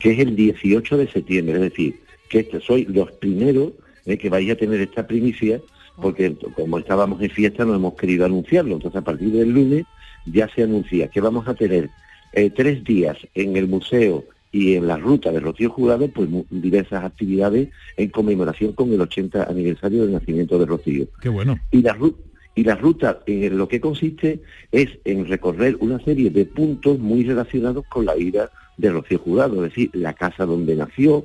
que 0.00 0.10
es 0.10 0.18
el 0.18 0.34
18 0.34 0.96
de 0.96 1.08
septiembre, 1.08 1.54
es 1.54 1.60
decir, 1.60 2.00
que 2.28 2.38
este, 2.40 2.60
soy 2.62 2.86
los 2.86 3.12
primeros 3.12 3.72
eh, 4.06 4.16
que 4.18 4.28
vais 4.30 4.50
a 4.50 4.56
tener 4.56 4.80
esta 4.80 5.06
primicia, 5.06 5.60
porque 6.00 6.34
como 6.56 6.78
estábamos 6.78 7.20
en 7.22 7.30
fiesta 7.30 7.64
no 7.64 7.74
hemos 7.74 7.94
querido 7.94 8.24
anunciarlo, 8.24 8.74
entonces 8.74 9.00
a 9.00 9.04
partir 9.04 9.30
del 9.30 9.50
lunes 9.50 9.84
ya 10.26 10.48
se 10.54 10.62
anuncia 10.62 11.08
que 11.08 11.20
vamos 11.20 11.46
a 11.48 11.54
tener 11.54 11.90
eh, 12.32 12.50
tres 12.50 12.82
días 12.84 13.16
en 13.34 13.56
el 13.56 13.68
museo 13.68 14.24
y 14.50 14.74
en 14.74 14.86
la 14.86 14.96
ruta 14.98 15.30
de 15.32 15.40
Rocío 15.40 15.70
Jurado, 15.70 16.08
pues 16.08 16.28
diversas 16.50 17.04
actividades 17.04 17.68
en 17.96 18.10
conmemoración 18.10 18.72
con 18.72 18.92
el 18.92 19.00
80 19.00 19.44
aniversario 19.44 20.02
del 20.02 20.12
nacimiento 20.12 20.58
de 20.58 20.66
Rocío. 20.66 21.06
Qué 21.20 21.28
bueno. 21.30 21.58
Y 21.70 21.80
la, 21.82 21.94
ru- 21.96 22.16
y 22.54 22.64
la 22.64 22.74
ruta 22.74 23.20
en 23.26 23.56
lo 23.56 23.66
que 23.68 23.80
consiste 23.80 24.40
es 24.70 24.88
en 25.04 25.26
recorrer 25.26 25.76
una 25.80 25.98
serie 26.04 26.28
de 26.30 26.44
puntos 26.44 26.98
muy 26.98 27.24
relacionados 27.24 27.84
con 27.88 28.04
la 28.04 28.14
vida 28.14 28.50
de 28.76 28.90
Rocío 28.90 29.18
Jurado, 29.18 29.56
es 29.64 29.70
decir, 29.70 29.90
la 29.94 30.12
casa 30.14 30.44
donde 30.44 30.76
nació, 30.76 31.24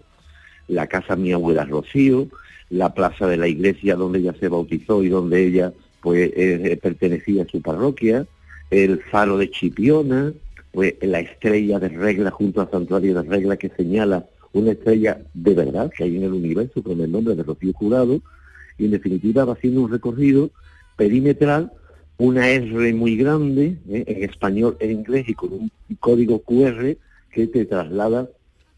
la 0.69 0.87
casa 0.87 1.15
mi 1.17 1.31
abuela 1.33 1.65
Rocío, 1.65 2.27
la 2.69 2.93
plaza 2.93 3.27
de 3.27 3.37
la 3.37 3.47
iglesia 3.47 3.95
donde 3.95 4.19
ella 4.19 4.35
se 4.39 4.49
bautizó 4.49 5.03
y 5.03 5.09
donde 5.09 5.45
ella 5.45 5.73
pues 6.01 6.31
eh, 6.35 6.77
pertenecía 6.81 7.43
a 7.43 7.47
su 7.47 7.61
parroquia, 7.61 8.25
el 8.69 9.01
faro 9.01 9.37
de 9.37 9.49
Chipiona, 9.49 10.33
pues 10.71 10.95
la 11.01 11.19
estrella 11.19 11.79
de 11.79 11.89
regla 11.89 12.31
junto 12.31 12.61
al 12.61 12.69
santuario 12.69 13.13
de 13.13 13.23
regla 13.23 13.57
que 13.57 13.69
señala 13.69 14.25
una 14.53 14.71
estrella 14.71 15.19
de 15.33 15.53
verdad 15.53 15.91
que 15.95 16.03
hay 16.03 16.17
en 16.17 16.23
el 16.23 16.33
universo 16.33 16.83
con 16.83 16.99
el 17.01 17.11
nombre 17.11 17.35
de 17.35 17.43
Rocío 17.43 17.73
Jurado, 17.73 18.21
y 18.77 18.85
en 18.85 18.91
definitiva 18.91 19.45
va 19.45 19.53
haciendo 19.53 19.81
un 19.81 19.91
recorrido 19.91 20.51
perimetral, 20.95 21.71
una 22.17 22.49
R 22.49 22.93
muy 22.93 23.15
grande, 23.15 23.77
¿eh? 23.89 24.03
en 24.07 24.23
español 24.23 24.77
e 24.79 24.91
inglés 24.91 25.29
y 25.29 25.33
con 25.33 25.53
un 25.53 25.71
código 25.99 26.39
QR 26.39 26.95
que 27.31 27.47
te 27.47 27.65
traslada 27.65 28.29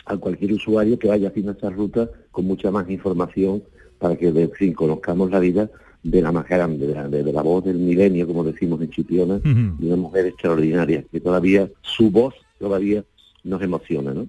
a 0.06 0.18
cualquier 0.18 0.54
usuario 0.54 1.00
que 1.00 1.08
vaya 1.08 1.30
haciendo 1.30 1.52
esta 1.52 1.70
ruta 1.70 2.10
con 2.32 2.46
mucha 2.46 2.72
más 2.72 2.90
información 2.90 3.64
para 4.00 4.16
que 4.16 4.30
en 4.30 4.52
fin, 4.52 4.74
conozcamos 4.74 5.30
la 5.30 5.40
vida 5.40 5.70
de 6.02 6.22
la 6.22 6.32
más 6.32 6.48
grande, 6.48 6.88
de 6.88 6.94
la, 6.94 7.08
de- 7.10 7.24
de 7.24 7.34
la 7.34 7.42
voz 7.42 7.64
del 7.66 7.78
milenio, 7.78 8.26
como 8.26 8.44
decimos 8.44 8.82
en 8.82 8.90
Chipiona, 8.90 9.40
y 9.44 9.86
una 9.86 9.98
mujer 9.98 10.26
extraordinaria, 10.28 11.04
que 11.12 11.20
todavía 11.20 11.70
su 11.82 12.10
voz 12.10 12.34
todavía 12.58 13.04
nos 13.44 13.62
emociona, 13.62 14.14
¿no? 14.14 14.28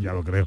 Ya 0.00 0.12
lo 0.14 0.22
creo. 0.22 0.46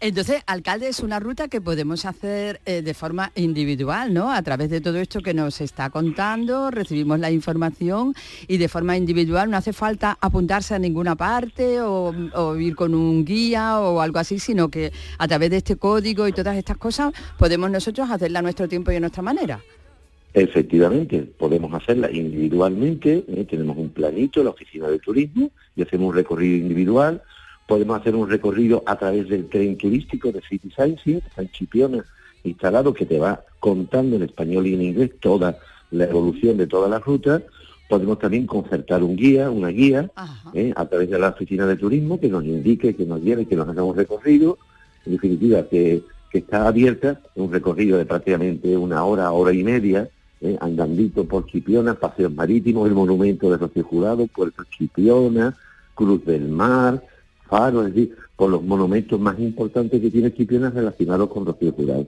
Entonces, 0.00 0.42
alcalde, 0.46 0.88
es 0.88 1.00
una 1.00 1.18
ruta 1.18 1.48
que 1.48 1.60
podemos 1.60 2.04
hacer 2.04 2.60
eh, 2.66 2.82
de 2.82 2.94
forma 2.94 3.32
individual, 3.34 4.14
¿no? 4.14 4.30
A 4.30 4.40
través 4.42 4.70
de 4.70 4.80
todo 4.80 4.98
esto 4.98 5.22
que 5.22 5.34
nos 5.34 5.60
está 5.60 5.90
contando, 5.90 6.70
recibimos 6.70 7.18
la 7.18 7.32
información 7.32 8.14
y 8.46 8.58
de 8.58 8.68
forma 8.68 8.96
individual 8.96 9.50
no 9.50 9.56
hace 9.56 9.72
falta 9.72 10.16
apuntarse 10.20 10.74
a 10.74 10.78
ninguna 10.78 11.16
parte 11.16 11.80
o, 11.80 12.14
ir 12.56 12.76
con 12.76 12.94
un 12.94 13.24
guía 13.24 13.80
o 13.80 14.00
algo 14.00 14.20
así, 14.20 14.38
sino 14.38 14.68
que 14.68 14.92
a 15.18 15.26
través 15.26 15.50
de 15.50 15.56
este 15.56 15.76
código 15.76 16.28
y 16.28 16.32
todas 16.32 16.56
estas 16.56 16.76
cosas 16.76 17.12
podemos 17.36 17.68
nosotros 17.68 18.08
hacerla 18.08 18.38
a 18.38 18.42
nuestro 18.42 18.68
tiempo 18.68 18.92
y 18.92 18.96
a 18.96 19.00
nuestra 19.00 19.22
manera. 19.22 19.60
Efectivamente, 20.32 21.22
podemos 21.22 21.72
hacerla 21.74 22.08
individualmente, 22.12 23.24
¿eh? 23.26 23.46
tenemos 23.50 23.76
un 23.76 23.88
planito 23.88 24.44
la 24.44 24.50
oficina 24.50 24.86
de 24.86 25.00
turismo 25.00 25.50
y 25.74 25.82
hacemos 25.82 26.10
un 26.10 26.14
recorrido 26.14 26.56
individual, 26.58 27.22
podemos 27.68 28.00
hacer 28.00 28.16
un 28.16 28.28
recorrido 28.28 28.82
a 28.86 28.96
través 28.96 29.28
del 29.28 29.46
tren 29.46 29.76
turístico 29.76 30.32
de 30.32 30.40
City 30.40 30.70
Sightseeing, 30.74 31.20
en 31.36 31.50
Chipiona, 31.50 32.04
instalado, 32.42 32.94
que 32.94 33.04
te 33.04 33.18
va 33.18 33.42
contando 33.60 34.16
en 34.16 34.22
español 34.22 34.66
y 34.66 34.74
en 34.74 34.82
inglés 34.82 35.10
toda 35.20 35.58
la 35.90 36.04
evolución 36.04 36.56
de 36.56 36.66
toda 36.66 36.88
la 36.88 36.98
ruta, 36.98 37.42
podemos 37.88 38.18
también 38.18 38.46
concertar 38.46 39.02
un 39.02 39.16
guía, 39.16 39.50
una 39.50 39.68
guía, 39.68 40.10
¿eh? 40.54 40.72
a 40.74 40.86
través 40.86 41.10
de 41.10 41.18
la 41.18 41.28
oficina 41.28 41.66
de 41.66 41.76
turismo 41.76 42.18
que 42.18 42.28
nos 42.28 42.42
indique, 42.44 42.96
que 42.96 43.04
nos 43.04 43.20
lleve, 43.20 43.46
que 43.46 43.56
nos 43.56 43.68
haga 43.68 43.84
un 43.84 43.96
recorrido, 43.96 44.56
en 45.04 45.12
definitiva, 45.12 45.62
que, 45.64 46.02
que 46.30 46.38
está 46.38 46.68
abierta, 46.68 47.20
un 47.34 47.52
recorrido 47.52 47.98
de 47.98 48.06
prácticamente 48.06 48.78
una 48.78 49.04
hora, 49.04 49.30
hora 49.30 49.52
y 49.52 49.62
media, 49.62 50.08
¿eh? 50.40 50.56
andandito 50.60 51.24
por 51.24 51.46
Chipiona, 51.46 51.94
paseos 51.94 52.32
marítimos, 52.32 52.88
el 52.88 52.94
monumento 52.94 53.50
de 53.50 53.58
Rocío 53.58 53.84
Jurado, 53.84 54.26
Puerto 54.26 54.64
Chipiona, 54.64 55.54
Cruz 55.94 56.24
del 56.24 56.48
Mar, 56.48 57.02
Faro, 57.48 57.86
es 57.86 57.94
decir, 57.94 58.16
por 58.36 58.50
los 58.50 58.62
monumentos 58.62 59.18
más 59.18 59.38
importantes 59.38 60.00
que 60.00 60.10
tiene 60.10 60.32
Chipiona 60.32 60.70
relacionados 60.70 61.28
con 61.30 61.46
Rocío 61.46 61.72
Jurado. 61.72 62.06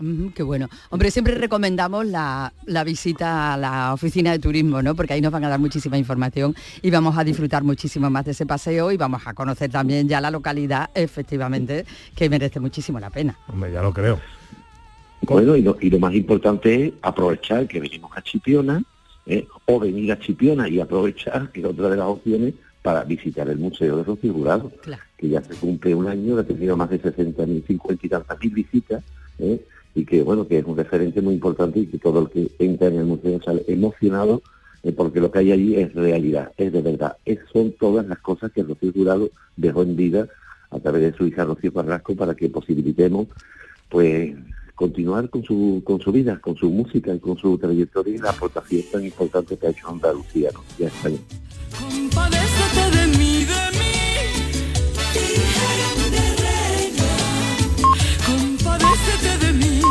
Ujú, 0.00 0.32
qué 0.34 0.42
bueno. 0.42 0.68
Hombre, 0.88 1.10
siempre 1.10 1.34
recomendamos 1.34 2.06
la, 2.06 2.52
la 2.64 2.84
visita 2.84 3.52
a 3.52 3.56
la 3.58 3.92
oficina 3.92 4.32
de 4.32 4.38
turismo, 4.38 4.80
¿no? 4.82 4.94
Porque 4.94 5.12
ahí 5.12 5.20
nos 5.20 5.30
van 5.30 5.44
a 5.44 5.50
dar 5.50 5.60
muchísima 5.60 5.98
información 5.98 6.54
y 6.80 6.90
vamos 6.90 7.18
a 7.18 7.24
disfrutar 7.24 7.62
muchísimo 7.64 8.08
más 8.08 8.24
de 8.24 8.30
ese 8.30 8.46
paseo 8.46 8.90
y 8.92 8.96
vamos 8.96 9.22
a 9.26 9.34
conocer 9.34 9.70
también 9.70 10.08
ya 10.08 10.20
la 10.20 10.30
localidad, 10.30 10.88
efectivamente, 10.94 11.84
que 12.16 12.30
merece 12.30 12.60
muchísimo 12.60 12.98
la 12.98 13.10
pena. 13.10 13.36
Hombre, 13.48 13.72
ya 13.72 13.82
lo 13.82 13.92
creo. 13.92 14.18
Bueno, 15.22 15.54
y 15.54 15.62
lo, 15.62 15.76
y 15.80 15.90
lo 15.90 15.98
más 15.98 16.14
importante 16.14 16.86
es 16.86 16.92
aprovechar 17.02 17.68
que 17.68 17.78
venimos 17.78 18.10
a 18.16 18.22
Chipiona, 18.22 18.82
¿eh? 19.26 19.46
o 19.66 19.78
venir 19.78 20.12
a 20.12 20.18
Chipiona 20.18 20.66
y 20.66 20.80
aprovechar, 20.80 21.50
que 21.52 21.60
es 21.60 21.66
otra 21.66 21.90
de 21.90 21.96
las 21.96 22.06
opciones, 22.06 22.54
para 22.82 23.04
visitar 23.04 23.48
el 23.48 23.58
Museo 23.58 23.96
de 23.98 24.04
Rocío 24.04 24.32
Jurado, 24.32 24.72
que 25.16 25.28
ya 25.28 25.42
se 25.42 25.54
cumple 25.54 25.94
un 25.94 26.06
año, 26.06 26.38
ha 26.38 26.44
tenido 26.44 26.76
más 26.76 26.90
de 26.90 26.98
60 26.98 27.46
mil, 27.46 27.64
50 27.66 28.06
y 28.06 28.08
tantas 28.08 28.40
mil 28.40 28.50
visitas, 28.50 29.02
¿eh? 29.38 29.60
y 29.94 30.04
que 30.04 30.22
bueno, 30.22 30.46
que 30.46 30.58
es 30.58 30.64
un 30.64 30.76
referente 30.76 31.20
muy 31.20 31.34
importante 31.34 31.80
y 31.80 31.86
que 31.86 31.98
todo 31.98 32.20
el 32.20 32.28
que 32.28 32.50
entra 32.64 32.88
en 32.88 32.96
el 32.96 33.04
museo 33.04 33.40
sale 33.42 33.64
emocionado 33.68 34.42
eh, 34.82 34.92
porque 34.92 35.20
lo 35.20 35.30
que 35.30 35.40
hay 35.40 35.52
allí 35.52 35.76
es 35.76 35.92
realidad, 35.92 36.52
es 36.56 36.72
de 36.72 36.80
verdad. 36.80 37.16
Es, 37.24 37.38
son 37.52 37.72
todas 37.72 38.06
las 38.06 38.18
cosas 38.18 38.50
que 38.52 38.62
Rocío 38.62 38.92
Jurado 38.92 39.30
dejó 39.56 39.82
en 39.82 39.96
vida 39.96 40.26
a 40.70 40.78
través 40.78 41.02
de 41.02 41.12
su 41.16 41.26
hija 41.26 41.44
Rocío 41.44 41.72
Carrasco 41.72 42.14
para 42.14 42.34
que 42.34 42.48
posibilitemos 42.48 43.28
pues 43.88 44.34
continuar 44.80 45.28
con 45.28 45.44
su, 45.44 45.82
con 45.84 46.00
su 46.00 46.10
vida, 46.10 46.40
con 46.40 46.56
su 46.56 46.70
música 46.70 47.14
y 47.14 47.18
con 47.18 47.36
su 47.36 47.58
trayectoria 47.58 48.14
y 48.14 48.18
la 48.18 48.30
aportación 48.30 48.82
tan 48.90 49.04
importante 49.04 49.54
que 49.58 49.66
ha 49.66 49.70
hecho 49.70 49.90
Andalucía 49.90 50.48
¿no? 50.54 50.64
y 50.78 50.84
a 50.84 50.86
España. 50.86 51.18
Compadécete 51.78 52.96
de 52.96 53.06
mí, 53.18 53.44
de 53.44 53.62
mí. 53.78 53.92
Compadécete 58.24 59.46
de 59.46 59.52
mí. 59.52 59.82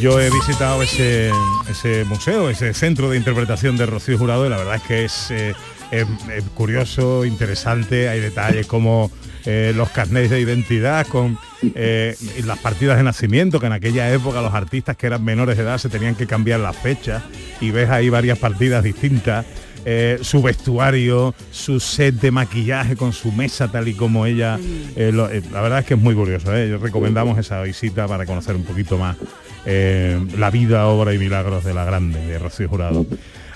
Yo 0.00 0.18
he 0.18 0.30
visitado 0.30 0.82
ese, 0.82 1.30
ese 1.68 2.06
museo, 2.06 2.48
ese 2.48 2.72
centro 2.72 3.10
de 3.10 3.18
interpretación 3.18 3.76
de 3.76 3.84
Rocío 3.84 4.16
Jurado 4.16 4.46
y 4.46 4.48
la 4.48 4.56
verdad 4.56 4.76
es 4.76 4.82
que 4.84 5.04
es, 5.04 5.30
eh, 5.32 5.54
es 5.90 6.06
curioso, 6.54 7.24
interesante, 7.24 8.08
hay 8.08 8.20
detalles 8.20 8.66
como 8.66 9.10
eh, 9.46 9.72
los 9.74 9.88
carnets 9.90 10.30
de 10.30 10.40
identidad 10.40 11.06
con 11.06 11.38
eh, 11.74 12.14
las 12.44 12.58
partidas 12.58 12.96
de 12.98 13.02
nacimiento, 13.04 13.60
que 13.60 13.66
en 13.66 13.72
aquella 13.72 14.12
época 14.12 14.42
los 14.42 14.52
artistas 14.54 14.96
que 14.96 15.06
eran 15.06 15.24
menores 15.24 15.56
de 15.56 15.62
edad 15.62 15.78
se 15.78 15.88
tenían 15.88 16.14
que 16.14 16.26
cambiar 16.26 16.60
las 16.60 16.76
fechas 16.76 17.22
y 17.60 17.70
ves 17.70 17.88
ahí 17.90 18.08
varias 18.08 18.38
partidas 18.38 18.84
distintas. 18.84 19.46
eh, 19.90 20.18
su 20.20 20.42
vestuario, 20.42 21.34
su 21.50 21.80
set 21.80 22.16
de 22.16 22.30
maquillaje 22.30 22.94
con 22.96 23.12
su 23.14 23.32
mesa 23.32 23.68
tal 23.68 23.88
y 23.88 23.94
como 23.94 24.26
ella. 24.26 24.58
eh, 24.96 25.10
lo- 25.12 25.30
eh, 25.30 25.40
la 25.52 25.62
verdad 25.62 25.78
es 25.78 25.86
que 25.86 25.94
es 25.94 26.00
muy 26.00 26.14
curioso. 26.14 26.54
¿eh? 26.54 26.76
Recomendamos 26.76 27.38
esa 27.38 27.62
visita 27.62 28.06
para 28.06 28.26
conocer 28.26 28.54
un 28.56 28.64
poquito 28.64 28.98
más 28.98 29.16
eh, 29.64 30.20
la 30.36 30.50
vida, 30.50 30.86
obra 30.88 31.14
y 31.14 31.18
milagros 31.18 31.64
de 31.64 31.72
la 31.72 31.84
grande, 31.84 32.20
de 32.26 32.38
Rocío 32.38 32.68
Jurado. 32.68 33.06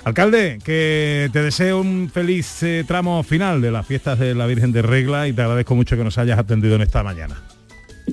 Alcalde, 0.05 0.59
que 0.63 1.29
te 1.31 1.41
deseo 1.41 1.79
un 1.79 2.09
feliz 2.09 2.61
eh, 2.61 2.83
tramo 2.85 3.23
final 3.23 3.61
de 3.61 3.71
las 3.71 3.87
fiestas 3.87 4.19
de 4.19 4.35
la 4.35 4.45
Virgen 4.47 4.73
de 4.73 4.81
Regla 4.81 5.27
y 5.29 5.33
te 5.33 5.41
agradezco 5.41 5.75
mucho 5.75 5.95
que 5.95 6.03
nos 6.03 6.17
hayas 6.17 6.37
atendido 6.37 6.75
en 6.75 6.81
esta 6.81 7.03
mañana. 7.03 7.41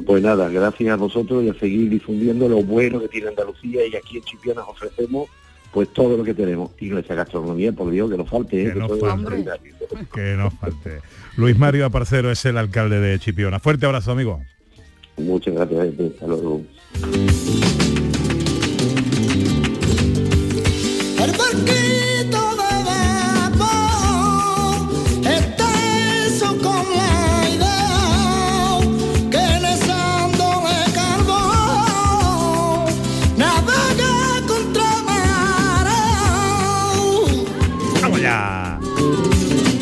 Pues 0.07 0.23
nada, 0.23 0.49
gracias 0.49 0.93
a 0.93 0.97
vosotros 0.97 1.43
y 1.43 1.49
a 1.49 1.55
seguir 1.55 1.91
difundiendo 1.91 2.49
lo 2.49 2.63
bueno 2.63 3.01
que 3.01 3.09
tiene 3.09 3.29
Andalucía 3.29 3.85
y 3.87 3.97
aquí 3.97 4.19
en 4.19 4.23
Chipiona 4.23 4.63
os 4.63 4.69
ofrecemos 4.69 5.29
pues 5.73 5.89
todo 5.93 6.17
lo 6.17 6.25
que 6.25 6.35
tenemos 6.35 6.71
y 6.81 6.89
nuestra 6.89 7.17
gastronomía, 7.17 7.73
por 7.73 7.91
Dios, 7.91 8.11
que 8.11 8.17
no 8.17 8.25
falte, 8.25 8.63
¿eh? 8.63 8.73
que 8.73 8.79
no 8.79 8.87
todo 8.87 8.97
es 8.97 9.01
falte. 9.03 9.51
Que. 10.15 11.01
Luis 11.37 11.59
Mario 11.59 11.87
Aparcero 11.87 12.31
es 12.31 12.45
el 12.45 12.57
alcalde 12.57 13.01
de 13.01 13.19
Chipiona. 13.19 13.59
Fuerte 13.59 13.87
abrazo, 13.87 14.13
amigo. 14.13 14.41
Muchas 15.17 15.55
gracias, 15.55 15.85
gente. 15.87 16.13
hasta 16.15 16.27
luego. 16.27 16.63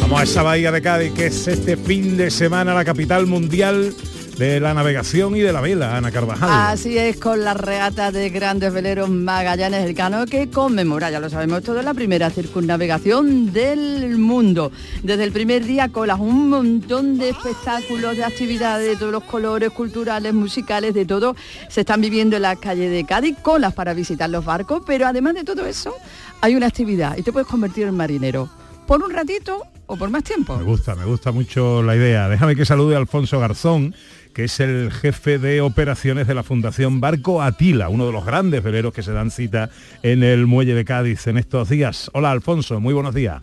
Vamos 0.00 0.20
a 0.20 0.24
esa 0.24 0.42
bahía 0.42 0.72
de 0.72 0.80
Cádiz, 0.80 1.12
que 1.12 1.26
es 1.26 1.46
este 1.48 1.76
fin 1.76 2.16
de 2.16 2.30
semana 2.30 2.72
la 2.72 2.84
capital 2.84 3.26
mundial 3.26 3.94
de 4.38 4.60
la 4.60 4.72
navegación 4.72 5.34
y 5.34 5.40
de 5.40 5.52
la 5.52 5.60
vela, 5.60 5.96
Ana 5.96 6.12
Carvajal. 6.12 6.48
Así 6.72 6.96
es, 6.96 7.16
con 7.16 7.44
la 7.44 7.54
regata 7.54 8.12
de 8.12 8.30
grandes 8.30 8.72
veleros 8.72 9.10
Magallanes 9.10 9.84
Elcano 9.84 10.26
que 10.26 10.48
conmemora, 10.48 11.10
ya 11.10 11.18
lo 11.18 11.28
sabemos 11.28 11.64
todos, 11.64 11.84
la 11.84 11.92
primera 11.92 12.30
circunnavegación 12.30 13.52
del 13.52 14.16
mundo. 14.16 14.70
Desde 15.02 15.24
el 15.24 15.32
primer 15.32 15.64
día 15.64 15.88
colas 15.88 16.20
un 16.20 16.48
montón 16.48 17.18
de 17.18 17.30
espectáculos, 17.30 18.16
de 18.16 18.24
actividades 18.24 18.88
de 18.88 18.96
todos 18.96 19.10
los 19.10 19.24
colores, 19.24 19.70
culturales, 19.70 20.32
musicales, 20.32 20.94
de 20.94 21.04
todo. 21.04 21.34
Se 21.68 21.80
están 21.80 22.00
viviendo 22.00 22.36
en 22.36 22.42
las 22.42 22.58
calles 22.58 22.92
de 22.92 23.04
Cádiz, 23.04 23.36
colas 23.42 23.74
para 23.74 23.92
visitar 23.92 24.30
los 24.30 24.44
barcos, 24.44 24.82
pero 24.86 25.08
además 25.08 25.34
de 25.34 25.42
todo 25.42 25.66
eso, 25.66 25.94
hay 26.40 26.54
una 26.54 26.68
actividad 26.68 27.16
y 27.16 27.22
te 27.22 27.32
puedes 27.32 27.48
convertir 27.48 27.88
en 27.88 27.96
marinero. 27.96 28.48
Por 28.88 29.02
un 29.02 29.10
ratito 29.10 29.64
o 29.86 29.98
por 29.98 30.08
más 30.08 30.24
tiempo. 30.24 30.56
Me 30.56 30.64
gusta, 30.64 30.94
me 30.94 31.04
gusta 31.04 31.30
mucho 31.30 31.82
la 31.82 31.94
idea. 31.94 32.26
Déjame 32.26 32.56
que 32.56 32.64
salude 32.64 32.94
a 32.94 32.98
Alfonso 32.98 33.38
Garzón, 33.38 33.94
que 34.32 34.44
es 34.44 34.60
el 34.60 34.90
jefe 34.90 35.38
de 35.38 35.60
operaciones 35.60 36.26
de 36.26 36.34
la 36.34 36.42
Fundación 36.42 36.98
Barco 36.98 37.42
Atila, 37.42 37.90
uno 37.90 38.06
de 38.06 38.12
los 38.12 38.24
grandes 38.24 38.62
veleros 38.62 38.94
que 38.94 39.02
se 39.02 39.12
dan 39.12 39.30
cita 39.30 39.68
en 40.02 40.22
el 40.22 40.46
muelle 40.46 40.74
de 40.74 40.86
Cádiz 40.86 41.26
en 41.26 41.36
estos 41.36 41.68
días. 41.68 42.10
Hola 42.14 42.30
Alfonso, 42.30 42.80
muy 42.80 42.94
buenos 42.94 43.14
días. 43.14 43.42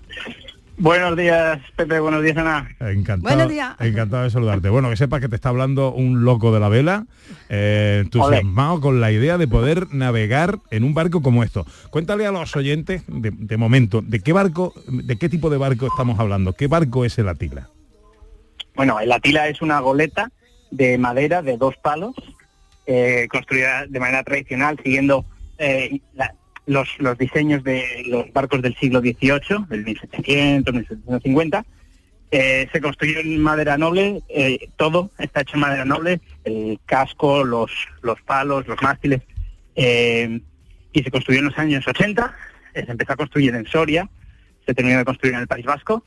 Buenos 0.77 1.15
días, 1.15 1.59
Pepe, 1.77 1.99
buenos 2.01 2.21
días, 2.21 2.35
Ana. 2.35 2.67
Encantado, 2.81 3.21
Buenos 3.35 3.49
días. 3.49 3.75
encantado 3.79 4.23
de 4.23 4.29
saludarte. 4.29 4.67
Bueno, 4.69 4.89
que 4.89 4.97
sepas 4.97 5.21
que 5.21 5.29
te 5.29 5.35
está 5.35 5.47
hablando 5.49 5.93
un 5.93 6.25
loco 6.25 6.53
de 6.53 6.59
la 6.59 6.67
vela, 6.67 7.05
eh, 7.47 8.01
entusiasmado 8.03 8.81
con 8.81 8.99
la 8.99 9.09
idea 9.11 9.37
de 9.37 9.47
poder 9.47 9.87
navegar 9.93 10.59
en 10.71 10.83
un 10.83 10.93
barco 10.93 11.21
como 11.21 11.43
esto. 11.43 11.65
Cuéntale 11.91 12.25
a 12.27 12.31
los 12.31 12.53
oyentes, 12.57 13.03
de, 13.07 13.31
de 13.31 13.57
momento, 13.57 14.01
de 14.01 14.19
qué 14.19 14.33
barco, 14.33 14.73
de 14.87 15.15
qué 15.15 15.29
tipo 15.29 15.49
de 15.49 15.57
barco 15.57 15.87
estamos 15.87 16.19
hablando, 16.19 16.51
qué 16.53 16.67
barco 16.67 17.05
es 17.05 17.17
el 17.19 17.29
Atila. 17.29 17.69
Bueno, 18.75 18.99
el 18.99 19.11
Atila 19.13 19.47
es 19.47 19.61
una 19.61 19.79
goleta 19.79 20.29
de 20.71 20.97
madera 20.97 21.41
de 21.41 21.55
dos 21.55 21.75
palos, 21.81 22.15
eh, 22.85 23.27
construida 23.31 23.85
de 23.87 23.99
manera 24.01 24.23
tradicional, 24.23 24.77
siguiendo 24.83 25.23
eh, 25.57 26.01
la- 26.13 26.35
los, 26.65 26.89
los 26.99 27.17
diseños 27.17 27.63
de 27.63 28.03
los 28.07 28.31
barcos 28.33 28.61
del 28.61 28.75
siglo 28.75 28.99
XVIII, 28.99 29.65
del 29.69 29.83
1700, 29.83 30.73
1750. 30.73 31.65
Eh, 32.31 32.67
se 32.71 32.81
construyó 32.81 33.19
en 33.19 33.39
madera 33.39 33.77
noble, 33.77 34.21
eh, 34.29 34.69
todo 34.77 35.11
está 35.19 35.41
hecho 35.41 35.55
en 35.55 35.61
madera 35.61 35.85
noble, 35.85 36.19
el 36.43 36.79
casco, 36.85 37.43
los, 37.43 37.71
los 38.01 38.19
palos, 38.23 38.67
los 38.67 38.81
mástiles, 38.81 39.21
eh, 39.75 40.41
y 40.91 41.03
se 41.03 41.11
construyó 41.11 41.39
en 41.39 41.45
los 41.45 41.57
años 41.57 41.87
80, 41.87 42.35
eh, 42.73 42.83
se 42.85 42.91
empezó 42.91 43.13
a 43.13 43.17
construir 43.17 43.53
en 43.53 43.65
Soria, 43.67 44.09
se 44.65 44.73
terminó 44.73 44.97
de 44.97 45.05
construir 45.05 45.35
en 45.35 45.41
el 45.41 45.47
País 45.47 45.65
Vasco, 45.65 46.03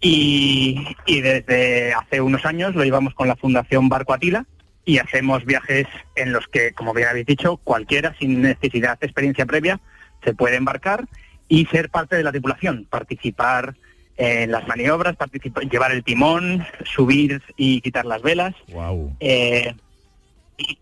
y, 0.00 0.86
y 1.06 1.20
desde 1.22 1.94
hace 1.94 2.20
unos 2.20 2.44
años 2.44 2.74
lo 2.74 2.84
llevamos 2.84 3.14
con 3.14 3.26
la 3.26 3.36
Fundación 3.36 3.88
Barco 3.88 4.12
Atila 4.12 4.44
y 4.84 4.98
hacemos 4.98 5.44
viajes 5.44 5.86
en 6.16 6.32
los 6.32 6.46
que, 6.48 6.72
como 6.72 6.92
bien 6.92 7.08
habéis 7.08 7.26
dicho, 7.26 7.56
cualquiera 7.58 8.14
sin 8.18 8.42
necesidad 8.42 8.98
de 8.98 9.06
experiencia 9.06 9.46
previa 9.46 9.80
se 10.22 10.34
puede 10.34 10.56
embarcar 10.56 11.06
y 11.48 11.66
ser 11.66 11.90
parte 11.90 12.16
de 12.16 12.22
la 12.22 12.32
tripulación, 12.32 12.86
participar 12.90 13.74
en 14.16 14.50
las 14.52 14.66
maniobras, 14.68 15.16
participar, 15.16 15.64
llevar 15.68 15.92
el 15.92 16.04
timón, 16.04 16.64
subir 16.84 17.42
y 17.56 17.80
quitar 17.80 18.04
las 18.04 18.22
velas. 18.22 18.54
Wow. 18.68 19.16
Eh, 19.20 19.74
y, 20.56 20.78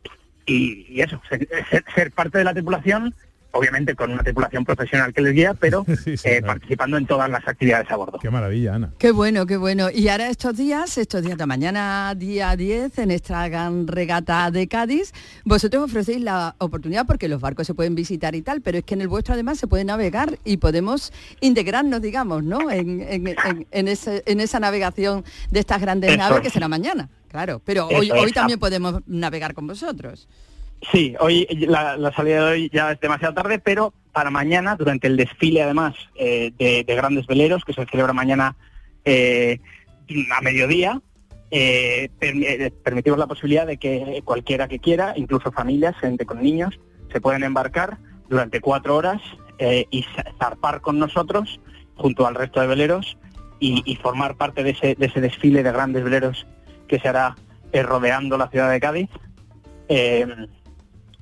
y- 0.46 0.86
y 0.88 1.00
eso, 1.00 1.20
ser, 1.28 1.48
ser- 1.70 1.84
ser 1.94 2.12
parte 2.12 2.38
de 2.38 2.44
la 2.44 2.52
tripulación 2.52 3.14
obviamente 3.52 3.94
con 3.94 4.10
una 4.10 4.22
tripulación 4.22 4.64
profesional 4.64 5.12
que 5.12 5.20
les 5.22 5.34
guía, 5.34 5.54
pero 5.54 5.84
eh, 6.24 6.42
participando 6.42 6.96
en 6.96 7.06
todas 7.06 7.30
las 7.30 7.46
actividades 7.46 7.90
a 7.90 7.96
bordo. 7.96 8.18
Qué 8.18 8.30
maravilla, 8.30 8.74
Ana. 8.74 8.92
Qué 8.98 9.12
bueno, 9.12 9.46
qué 9.46 9.56
bueno. 9.56 9.88
Y 9.90 10.08
ahora 10.08 10.28
estos 10.28 10.56
días, 10.56 10.98
estos 10.98 11.22
días 11.22 11.38
de 11.38 11.46
mañana, 11.46 12.14
día 12.16 12.54
10, 12.56 12.98
en 12.98 13.10
esta 13.10 13.48
gran 13.48 13.86
regata 13.86 14.50
de 14.50 14.66
Cádiz, 14.68 15.12
vosotros 15.44 15.84
ofrecéis 15.84 16.20
la 16.20 16.54
oportunidad, 16.58 17.06
porque 17.06 17.28
los 17.28 17.40
barcos 17.40 17.66
se 17.66 17.74
pueden 17.74 17.94
visitar 17.94 18.34
y 18.34 18.42
tal, 18.42 18.60
pero 18.60 18.78
es 18.78 18.84
que 18.84 18.94
en 18.94 19.00
el 19.02 19.08
vuestro 19.08 19.34
además 19.34 19.58
se 19.58 19.66
puede 19.66 19.84
navegar 19.84 20.38
y 20.44 20.56
podemos 20.56 21.12
integrarnos, 21.40 22.00
digamos, 22.02 22.42
¿no? 22.42 22.70
En, 22.70 23.00
en- 23.02 23.26
en- 23.28 23.66
en 23.70 23.88
ese- 23.88 24.22
en 24.26 24.40
esa 24.40 24.60
navegación 24.60 25.24
de 25.50 25.60
estas 25.60 25.80
grandes 25.80 26.10
Eso 26.10 26.18
naves 26.18 26.38
es. 26.38 26.42
que 26.44 26.50
será 26.50 26.68
mañana. 26.68 27.08
Claro, 27.28 27.62
pero 27.64 27.88
Eso 27.90 27.98
hoy, 28.00 28.08
es. 28.08 28.12
hoy 28.12 28.32
también 28.32 28.58
podemos 28.58 29.00
navegar 29.06 29.54
con 29.54 29.66
vosotros. 29.66 30.28
Sí, 30.90 31.14
hoy 31.20 31.46
la, 31.68 32.12
salida 32.12 32.44
de 32.46 32.52
hoy 32.52 32.70
ya 32.72 32.90
es 32.92 33.00
demasiado 33.00 33.34
tarde, 33.34 33.58
pero 33.60 33.94
para 34.12 34.30
mañana, 34.30 34.74
durante 34.74 35.06
el 35.06 35.16
desfile 35.16 35.62
además 35.62 35.94
eh, 36.16 36.52
de, 36.58 36.82
de 36.84 36.94
grandes 36.96 37.26
veleros, 37.26 37.64
que 37.64 37.72
se 37.72 37.86
celebra 37.86 38.12
mañana 38.12 38.56
eh, 39.04 39.60
a 40.36 40.40
mediodía, 40.40 41.00
eh, 41.52 42.08
permi- 42.20 42.72
permitimos 42.82 43.18
la 43.18 43.26
posibilidad 43.28 43.66
de 43.66 43.76
que 43.76 44.22
cualquiera 44.24 44.66
que 44.66 44.80
quiera, 44.80 45.12
incluso 45.16 45.52
familias, 45.52 45.96
gente 45.98 46.26
con 46.26 46.42
niños, 46.42 46.80
se 47.12 47.20
pueden 47.20 47.44
embarcar 47.44 47.98
durante 48.28 48.60
cuatro 48.60 48.96
horas 48.96 49.22
y 49.90 50.02
za- 50.16 50.24
zarpar 50.40 50.80
con 50.80 50.98
nosotros 50.98 51.60
junto 51.94 52.26
al 52.26 52.34
resto 52.34 52.60
de 52.60 52.66
veleros 52.66 53.16
y, 53.60 53.94
formar 54.02 54.36
parte 54.36 54.64
de 54.64 54.70
ese, 54.70 54.96
de 54.96 55.06
ese 55.06 55.20
desfile 55.20 55.62
de 55.62 55.70
grandes 55.70 56.02
veleros 56.02 56.48
que 56.88 56.98
se 56.98 57.06
hará 57.06 57.36
rodeando 57.72 58.36
la 58.36 58.48
ciudad 58.48 58.68
de 58.68 58.80
Cádiz. 58.80 59.08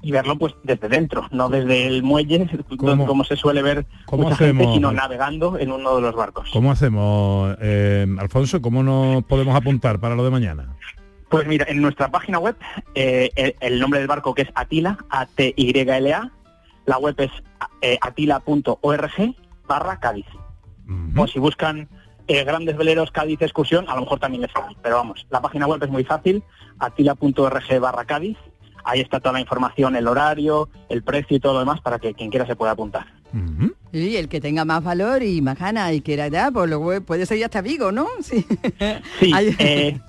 Y 0.03 0.13
verlo 0.13 0.37
pues 0.39 0.55
desde 0.63 0.89
dentro, 0.89 1.27
no 1.31 1.49
desde 1.51 1.87
el 1.87 2.03
muelle, 2.03 2.49
donde- 2.71 3.05
como 3.07 3.23
se 3.25 3.37
suele 3.37 3.61
ver 3.63 3.85
cómo 4.07 4.23
mucha 4.25 4.37
gente, 4.37 4.57
hacemos? 4.57 4.75
sino 4.75 4.93
navegando 4.93 5.59
en 5.59 5.71
uno 5.73 5.97
de 5.97 6.03
los 6.03 6.15
barcos. 6.15 6.49
¿Cómo 6.53 6.73
hacemos, 6.73 7.55
eh, 7.61 8.07
Alfonso? 8.19 8.63
¿Cómo 8.63 8.83
nos 8.83 9.25
podemos 9.25 9.55
apuntar 9.55 10.01
para 10.01 10.15
lo 10.15 10.25
de 10.25 10.31
mañana? 10.31 10.75
Pues 11.29 11.47
mira, 11.47 11.67
en 11.69 11.81
nuestra 11.83 12.09
página 12.11 12.39
web, 12.39 12.57
eh, 12.95 13.31
el, 13.37 13.55
el 13.61 13.79
nombre 13.79 14.01
del 14.01 14.09
barco 14.09 14.35
que 14.35 14.43
es 14.43 14.49
Atila, 14.55 14.99
A-T-Y-L-A, 15.11 16.31
la 16.87 16.99
web 16.99 17.15
es 17.19 17.31
eh, 17.83 17.99
atila.org 18.01 19.35
barra 19.69 20.01
Cádiz. 20.01 20.27
O 21.17 21.27
si 21.29 21.39
buscan 21.39 21.89
eh, 22.27 22.43
grandes 22.43 22.77
veleros 22.77 23.13
Cádiz 23.13 23.41
excursión, 23.43 23.89
a 23.89 23.95
lo 23.95 24.01
mejor 24.01 24.19
también 24.19 24.43
les 24.43 24.51
sale. 24.51 24.75
Pero 24.83 24.97
vamos, 24.97 25.25
la 25.31 25.41
página 25.41 25.67
web 25.69 25.81
es 25.85 25.89
muy 25.91 26.03
fácil, 26.05 26.43
atila.org 26.81 27.81
barra 27.81 28.05
Cádiz. 28.07 28.37
Ahí 28.85 29.01
está 29.01 29.21
toda 29.21 29.33
la 29.35 29.41
información, 29.41 29.97
el 29.97 30.07
horario, 30.09 30.69
el 30.89 31.03
precio 31.03 31.37
y 31.37 31.41
todo 31.41 31.55
lo 31.55 31.59
demás 31.61 31.81
para 31.81 31.99
que 31.99 32.15
quien 32.15 32.31
quiera 32.31 32.47
se 32.47 32.57
pueda 32.57 32.73
apuntar. 32.73 33.07
Y 33.93 34.17
el 34.17 34.29
que 34.29 34.41
tenga 34.41 34.65
más 34.65 34.83
valor 34.83 35.23
y 35.23 35.41
más 35.41 35.59
ganas 35.59 35.93
y 35.93 36.01
quiera 36.01 36.29
ya, 36.29 36.51
pues 36.51 36.69
luego 36.69 37.01
puede 37.03 37.27
ser 37.27 37.39
ya 37.39 37.47
hasta 37.47 37.61
Vigo, 37.61 37.93
¿no? 37.93 38.07
Sí. 38.29 38.45
Sí, 39.21 39.33
eh, 39.59 40.01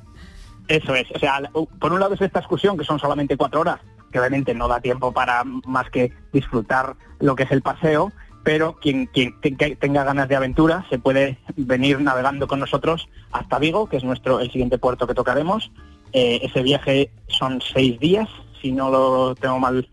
eso 0.68 0.96
es. 0.96 1.06
O 1.14 1.20
sea, 1.20 1.42
por 1.80 1.92
un 1.94 2.00
lado 2.00 2.14
es 2.14 2.22
esta 2.22 2.40
excursión, 2.40 2.78
que 2.78 2.84
son 2.86 3.00
solamente 3.00 3.38
cuatro 3.38 3.60
horas, 3.62 3.80
que 4.12 4.20
obviamente 4.20 4.54
no 4.54 4.68
da 4.68 4.80
tiempo 4.80 5.12
para 5.12 5.44
más 5.44 5.90
que 5.90 6.12
disfrutar 6.34 6.96
lo 7.20 7.36
que 7.36 7.44
es 7.44 7.52
el 7.52 7.62
paseo, 7.62 8.12
pero 8.44 8.76
quien, 8.82 9.06
quien 9.08 9.40
te- 9.42 9.76
tenga 9.76 10.04
ganas 10.04 10.28
de 10.28 10.36
aventura 10.36 10.86
se 10.90 10.98
puede 10.98 11.38
venir 11.56 12.02
navegando 12.02 12.48
con 12.48 12.60
nosotros 12.60 13.08
hasta 13.32 13.60
Vigo, 13.60 13.88
que 13.88 13.98
es 13.98 14.04
nuestro 14.04 14.40
el 14.40 14.52
siguiente 14.52 14.78
puerto 14.80 15.06
que 15.08 15.14
tocaremos. 15.14 15.72
Eh, 16.14 16.40
ese 16.44 16.62
viaje 16.64 17.12
son 17.28 17.62
seis 17.74 18.00
días, 18.00 18.28
si 18.62 18.72
no 18.72 18.90
lo 18.90 19.36
tengo 19.36 19.60
mal. 19.60 19.90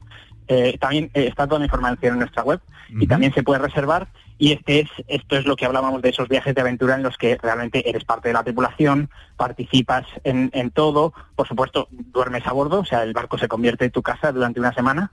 Eh, 0.47 0.79
también 0.79 1.11
eh, 1.15 1.27
está 1.27 1.47
toda 1.47 1.59
la 1.59 1.67
información 1.67 2.15
en 2.15 2.21
nuestra 2.21 2.43
web 2.43 2.61
y 2.91 3.07
también 3.07 3.35
se 3.35 3.43
puede 3.43 3.61
reservar. 3.61 4.09
Y 4.39 4.53
este 4.53 4.81
es 4.81 4.89
esto 5.09 5.37
es 5.37 5.45
lo 5.45 5.57
que 5.57 5.67
hablábamos 5.67 6.01
de 6.01 6.11
esos 6.11 6.29
viajes 6.29 6.55
de 6.55 6.61
aventura 6.61 6.95
en 6.95 7.03
los 7.03 7.19
que 7.19 7.37
realmente 7.37 7.89
eres 7.89 8.05
parte 8.05 8.29
de 8.29 8.35
la 8.35 8.45
tripulación, 8.45 9.11
participas 9.37 10.07
en, 10.25 10.51
en 10.55 10.71
todo, 10.71 11.13
por 11.35 11.47
supuesto 11.49 11.89
duermes 11.91 12.47
a 12.47 12.53
bordo, 12.53 12.81
o 12.81 12.85
sea 12.85 13.03
el 13.03 13.13
barco 13.13 13.37
se 13.37 13.49
convierte 13.49 13.85
en 13.87 13.91
tu 13.91 14.01
casa 14.01 14.33
durante 14.33 14.61
una 14.61 14.73
semana. 14.73 15.11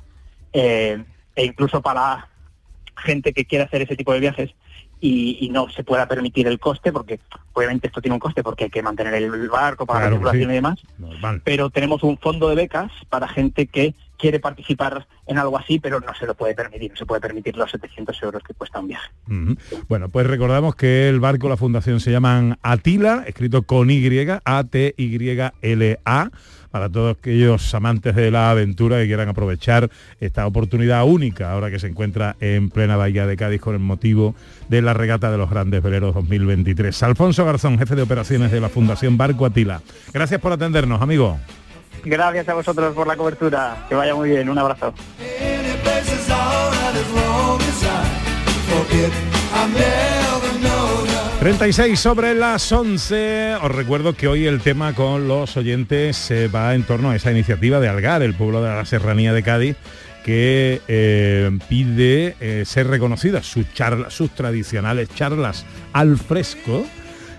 Eh, 0.53 1.03
e 1.35 1.45
incluso 1.45 1.81
para 1.81 2.29
gente 2.95 3.33
que 3.33 3.45
quiera 3.45 3.65
hacer 3.65 3.81
ese 3.81 3.97
tipo 3.97 4.13
de 4.13 4.21
viajes 4.21 4.55
y, 5.01 5.37
y 5.41 5.49
no 5.49 5.69
se 5.69 5.83
pueda 5.83 6.07
permitir 6.07 6.47
el 6.47 6.59
coste, 6.59 6.91
porque 6.91 7.19
obviamente 7.53 7.87
esto 7.87 8.01
tiene 8.01 8.13
un 8.15 8.19
coste 8.19 8.43
porque 8.43 8.65
hay 8.65 8.69
que 8.69 8.81
mantener 8.81 9.13
el 9.15 9.49
barco, 9.49 9.85
pagar 9.85 10.03
Claro, 10.09 10.15
la 10.15 10.31
tripulación 10.31 10.49
sí. 10.49 10.51
y 10.51 10.55
demás, 10.55 10.79
Normal. 10.97 11.41
pero 11.43 11.69
tenemos 11.69 12.03
un 12.03 12.17
fondo 12.17 12.49
de 12.49 12.55
becas 12.55 12.91
para 13.09 13.27
gente 13.27 13.67
que 13.67 13.93
quiere 14.17 14.39
participar 14.39 15.05
en 15.27 15.37
algo 15.37 15.57
así, 15.57 15.77
pero 15.79 15.99
no 15.99 16.13
se 16.17 16.25
lo 16.25 16.35
puede 16.35 16.55
permitir, 16.55 16.91
no 16.91 16.97
se 16.97 17.05
puede 17.05 17.19
permitir 17.21 17.57
los 17.57 17.69
700 17.69 18.23
euros 18.23 18.41
que 18.43 18.53
cuesta 18.53 18.79
un 18.79 18.87
viaje. 18.87 19.09
Bueno, 19.89 20.07
pues 20.09 20.25
recordamos 20.25 20.75
que 20.75 21.09
el 21.09 21.19
barco, 21.19 21.49
la 21.49 21.57
fundación 21.57 21.99
se 21.99 22.11
llaman 22.11 22.57
Atila, 22.61 23.25
escrito 23.27 23.63
con 23.63 23.89
Y, 23.91 24.01
A-T-Y-L-A, 24.45 26.31
para 26.75 26.89
todos 26.89 27.15
aquellos 27.17 27.73
amantes 27.73 28.17
de 28.17 28.29
la 28.31 28.51
aventura 28.51 28.97
que 28.97 29.05
quieran 29.05 29.29
aprovechar 29.29 29.89
esta 30.19 30.45
oportunidad 30.45 31.05
única 31.05 31.53
ahora 31.53 31.71
que 31.71 31.79
se 31.79 31.87
encuentra 31.87 32.35
en 32.41 32.69
plena 32.69 32.97
bahía 32.97 33.25
de 33.25 33.37
Cádiz 33.37 33.61
con 33.61 33.75
el 33.75 33.79
motivo 33.79 34.35
de 34.67 34.81
la 34.81 34.93
regata 34.93 35.31
de 35.31 35.37
los 35.37 35.49
grandes 35.49 35.81
veleros 35.81 36.13
2023. 36.13 37.01
Alfonso 37.03 37.45
Garzón, 37.45 37.79
jefe 37.79 37.95
de 37.95 38.01
operaciones 38.01 38.51
de 38.51 38.59
la 38.59 38.67
Fundación 38.67 39.15
Barco 39.17 39.45
Atila. 39.45 39.79
Gracias 40.11 40.41
por 40.41 40.51
atendernos, 40.51 41.01
amigo. 41.01 41.39
Gracias 42.03 42.49
a 42.49 42.53
vosotros 42.53 42.93
por 42.93 43.07
la 43.07 43.15
cobertura, 43.15 43.85
que 43.87 43.95
vaya 43.95 44.13
muy 44.13 44.31
bien, 44.31 44.49
un 44.49 44.59
abrazo. 44.59 44.93
36 51.45 51.99
sobre 51.99 52.33
las 52.33 52.71
11. 52.71 53.57
Os 53.61 53.71
recuerdo 53.71 54.15
que 54.15 54.27
hoy 54.27 54.47
el 54.47 54.61
tema 54.61 54.95
con 54.95 55.27
los 55.27 55.55
oyentes 55.57 56.17
se 56.17 56.47
va 56.47 56.73
en 56.73 56.81
torno 56.81 57.11
a 57.11 57.15
esa 57.15 57.31
iniciativa 57.31 57.79
de 57.79 57.87
Algar, 57.87 58.23
el 58.23 58.33
pueblo 58.33 58.63
de 58.63 58.69
la 58.69 58.83
serranía 58.83 59.31
de 59.31 59.43
Cádiz, 59.43 59.77
que 60.23 60.81
eh, 60.87 61.55
pide 61.69 62.35
eh, 62.39 62.63
ser 62.65 62.87
reconocidas 62.87 63.45
sus, 63.45 63.71
charlas, 63.75 64.11
sus 64.11 64.31
tradicionales 64.31 65.07
charlas 65.13 65.67
al 65.93 66.17
fresco, 66.17 66.83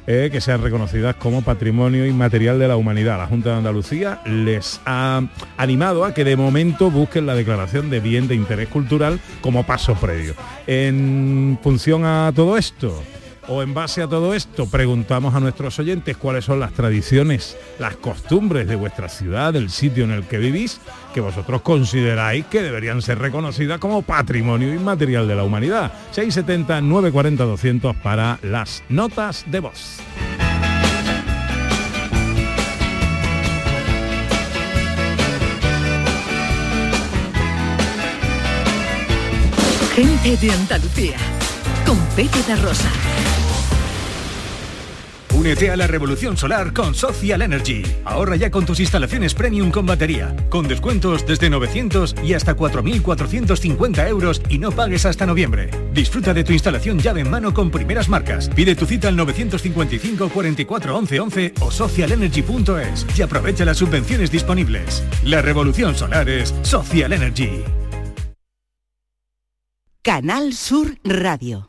eh, 0.06 0.28
que 0.30 0.40
sean 0.40 0.62
reconocidas 0.62 1.16
como 1.16 1.42
patrimonio 1.42 2.06
inmaterial 2.06 2.60
de 2.60 2.68
la 2.68 2.76
humanidad. 2.76 3.18
La 3.18 3.26
Junta 3.26 3.50
de 3.50 3.56
Andalucía 3.56 4.20
les 4.24 4.80
ha 4.86 5.20
animado 5.56 6.04
a 6.04 6.14
que 6.14 6.22
de 6.22 6.36
momento 6.36 6.92
busquen 6.92 7.26
la 7.26 7.34
declaración 7.34 7.90
de 7.90 7.98
bien 7.98 8.28
de 8.28 8.36
interés 8.36 8.68
cultural 8.68 9.18
como 9.40 9.66
paso 9.66 9.96
previo. 9.96 10.36
En 10.68 11.58
función 11.60 12.04
a 12.04 12.30
todo 12.32 12.56
esto, 12.56 13.02
o 13.48 13.62
en 13.62 13.74
base 13.74 14.02
a 14.02 14.08
todo 14.08 14.34
esto, 14.34 14.66
preguntamos 14.66 15.34
a 15.34 15.40
nuestros 15.40 15.78
oyentes 15.78 16.16
cuáles 16.16 16.44
son 16.44 16.60
las 16.60 16.72
tradiciones, 16.72 17.56
las 17.78 17.96
costumbres 17.96 18.66
de 18.68 18.76
vuestra 18.76 19.08
ciudad, 19.08 19.52
del 19.52 19.70
sitio 19.70 20.04
en 20.04 20.10
el 20.10 20.24
que 20.24 20.38
vivís, 20.38 20.80
que 21.14 21.20
vosotros 21.20 21.62
consideráis 21.62 22.46
que 22.46 22.62
deberían 22.62 23.02
ser 23.02 23.18
reconocidas 23.18 23.78
como 23.78 24.02
patrimonio 24.02 24.74
inmaterial 24.74 25.28
de 25.28 25.36
la 25.36 25.44
humanidad. 25.44 25.92
670 26.12 26.80
940 26.80 27.44
200 27.44 27.96
para 27.96 28.38
las 28.42 28.82
notas 28.88 29.44
de 29.46 29.60
voz. 29.60 30.00
Gente 39.96 40.36
de 40.36 40.52
Andalucía, 40.52 41.16
Pepe 42.16 42.42
da 42.48 42.56
Rosa. 42.56 42.90
Únete 45.34 45.70
a 45.70 45.76
la 45.76 45.86
revolución 45.86 46.34
solar 46.38 46.72
con 46.72 46.94
Social 46.94 47.42
Energy. 47.42 47.82
Ahorra 48.06 48.36
ya 48.36 48.50
con 48.50 48.64
tus 48.64 48.80
instalaciones 48.80 49.34
premium 49.34 49.70
con 49.70 49.84
batería, 49.84 50.34
con 50.48 50.66
descuentos 50.66 51.26
desde 51.26 51.50
900 51.50 52.14
y 52.24 52.32
hasta 52.32 52.56
4.450 52.56 54.08
euros 54.08 54.40
y 54.48 54.56
no 54.56 54.72
pagues 54.72 55.04
hasta 55.04 55.26
noviembre. 55.26 55.68
Disfruta 55.92 56.32
de 56.32 56.42
tu 56.42 56.54
instalación 56.54 56.98
llave 56.98 57.20
en 57.20 57.28
mano 57.28 57.52
con 57.52 57.70
primeras 57.70 58.08
marcas. 58.08 58.48
Pide 58.48 58.74
tu 58.74 58.86
cita 58.86 59.08
al 59.08 59.16
955 59.16 60.30
44 60.30 60.96
11 60.96 61.20
11 61.20 61.54
o 61.60 61.70
socialenergy.es 61.70 63.06
y 63.14 63.20
aprovecha 63.20 63.66
las 63.66 63.76
subvenciones 63.76 64.30
disponibles. 64.30 65.04
La 65.22 65.42
revolución 65.42 65.94
solar 65.94 66.30
es 66.30 66.54
Social 66.62 67.12
Energy. 67.12 67.62
Canal 70.02 70.54
Sur 70.54 70.96
Radio. 71.04 71.68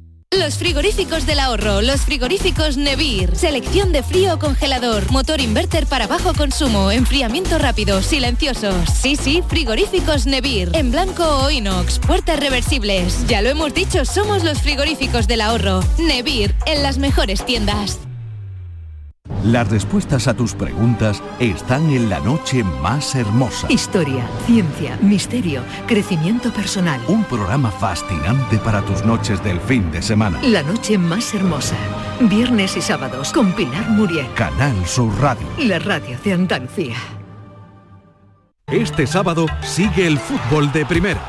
Los 0.33 0.57
frigoríficos 0.57 1.25
del 1.25 1.41
ahorro, 1.41 1.81
los 1.81 2.01
frigoríficos 2.01 2.77
Nevir, 2.77 3.35
selección 3.35 3.91
de 3.91 4.01
frío 4.01 4.35
o 4.35 4.39
congelador, 4.39 5.11
motor 5.11 5.41
inverter 5.41 5.85
para 5.87 6.07
bajo 6.07 6.33
consumo, 6.33 6.89
enfriamiento 6.89 7.57
rápido, 7.57 8.01
silenciosos. 8.01 8.89
Sí, 8.89 9.17
sí, 9.17 9.43
frigoríficos 9.49 10.27
Nevir, 10.27 10.71
en 10.73 10.89
blanco 10.89 11.25
o 11.25 11.51
inox, 11.51 11.99
puertas 11.99 12.39
reversibles. 12.39 13.27
Ya 13.27 13.41
lo 13.41 13.49
hemos 13.49 13.73
dicho, 13.73 14.05
somos 14.05 14.45
los 14.45 14.61
frigoríficos 14.61 15.27
del 15.27 15.41
ahorro. 15.41 15.81
Nevir, 15.97 16.55
en 16.65 16.81
las 16.81 16.97
mejores 16.97 17.45
tiendas. 17.45 17.99
Las 19.43 19.71
respuestas 19.71 20.27
a 20.27 20.35
tus 20.35 20.53
preguntas 20.53 21.23
están 21.39 21.89
en 21.89 22.09
la 22.09 22.19
noche 22.19 22.63
más 22.63 23.15
hermosa. 23.15 23.65
Historia, 23.71 24.23
ciencia, 24.45 24.99
misterio, 25.01 25.63
crecimiento 25.87 26.51
personal. 26.51 27.01
Un 27.07 27.23
programa 27.23 27.71
fascinante 27.71 28.59
para 28.59 28.83
tus 28.83 29.03
noches 29.03 29.43
del 29.43 29.59
fin 29.59 29.91
de 29.91 30.03
semana. 30.03 30.39
La 30.43 30.61
noche 30.61 30.95
más 30.99 31.33
hermosa. 31.33 31.75
Viernes 32.19 32.77
y 32.77 32.81
sábados 32.81 33.31
con 33.33 33.51
Pilar 33.53 33.89
Muriel. 33.89 34.27
Canal 34.35 34.75
Sur 34.85 35.11
Radio. 35.19 35.47
La 35.57 35.79
radio 35.79 36.15
de 36.23 36.33
Andalucía. 36.33 36.97
Este 38.67 39.07
sábado 39.07 39.47
sigue 39.63 40.05
el 40.05 40.19
fútbol 40.19 40.71
de 40.71 40.85
primera, 40.85 41.21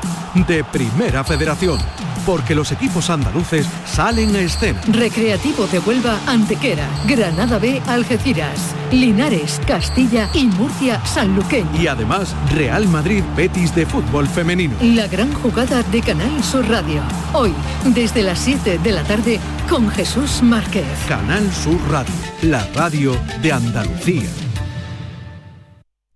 de 0.47 0.63
primera 0.63 1.23
federación, 1.23 1.77
porque 2.25 2.55
los 2.55 2.71
equipos 2.71 3.09
andaluces 3.09 3.67
salen 3.85 4.35
a 4.35 4.39
escena. 4.39 4.81
Recreativo 4.87 5.67
de 5.67 5.79
Huelva, 5.79 6.19
Antequera, 6.27 6.87
Granada 7.07 7.59
B, 7.59 7.81
Algeciras, 7.87 8.75
Linares, 8.91 9.59
Castilla 9.67 10.29
y 10.33 10.45
Murcia, 10.45 11.03
Sanluqueño. 11.05 11.81
Y 11.81 11.87
además 11.87 12.35
Real 12.51 12.87
Madrid 12.87 13.23
Betis 13.35 13.73
de 13.75 13.85
fútbol 13.85 14.27
femenino. 14.27 14.75
La 14.81 15.07
gran 15.07 15.33
jugada 15.33 15.83
de 15.83 16.01
Canal 16.01 16.43
Sur 16.43 16.67
Radio. 16.69 17.01
Hoy, 17.33 17.53
desde 17.85 18.23
las 18.23 18.39
7 18.39 18.79
de 18.79 18.91
la 18.91 19.03
tarde, 19.03 19.39
con 19.69 19.89
Jesús 19.89 20.41
Márquez. 20.41 20.85
Canal 21.07 21.51
Sur 21.51 21.79
Radio, 21.89 22.13
la 22.41 22.65
radio 22.73 23.17
de 23.41 23.51
Andalucía. 23.51 24.29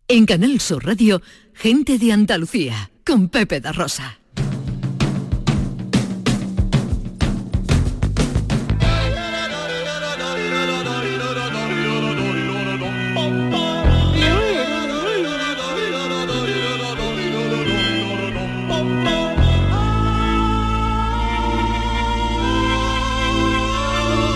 En 0.08 0.26
Canal 0.26 0.60
Sur 0.62 0.86
Radio, 0.86 1.22
gente 1.54 1.98
de 1.98 2.14
Andalucía, 2.14 2.92
con 3.06 3.30
Pepe 3.30 3.60
da 3.60 3.74
Rosa. 3.74 4.20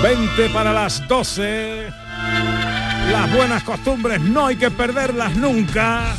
Veinte 0.02 0.50
para 0.50 0.74
las 0.74 1.08
12. 1.08 1.94
Las 3.12 3.32
buenas 3.34 3.62
costumbres 3.64 4.20
no 4.20 4.48
hay 4.48 4.56
que 4.56 4.72
perderlas 4.72 5.36
nunca. 5.36 6.16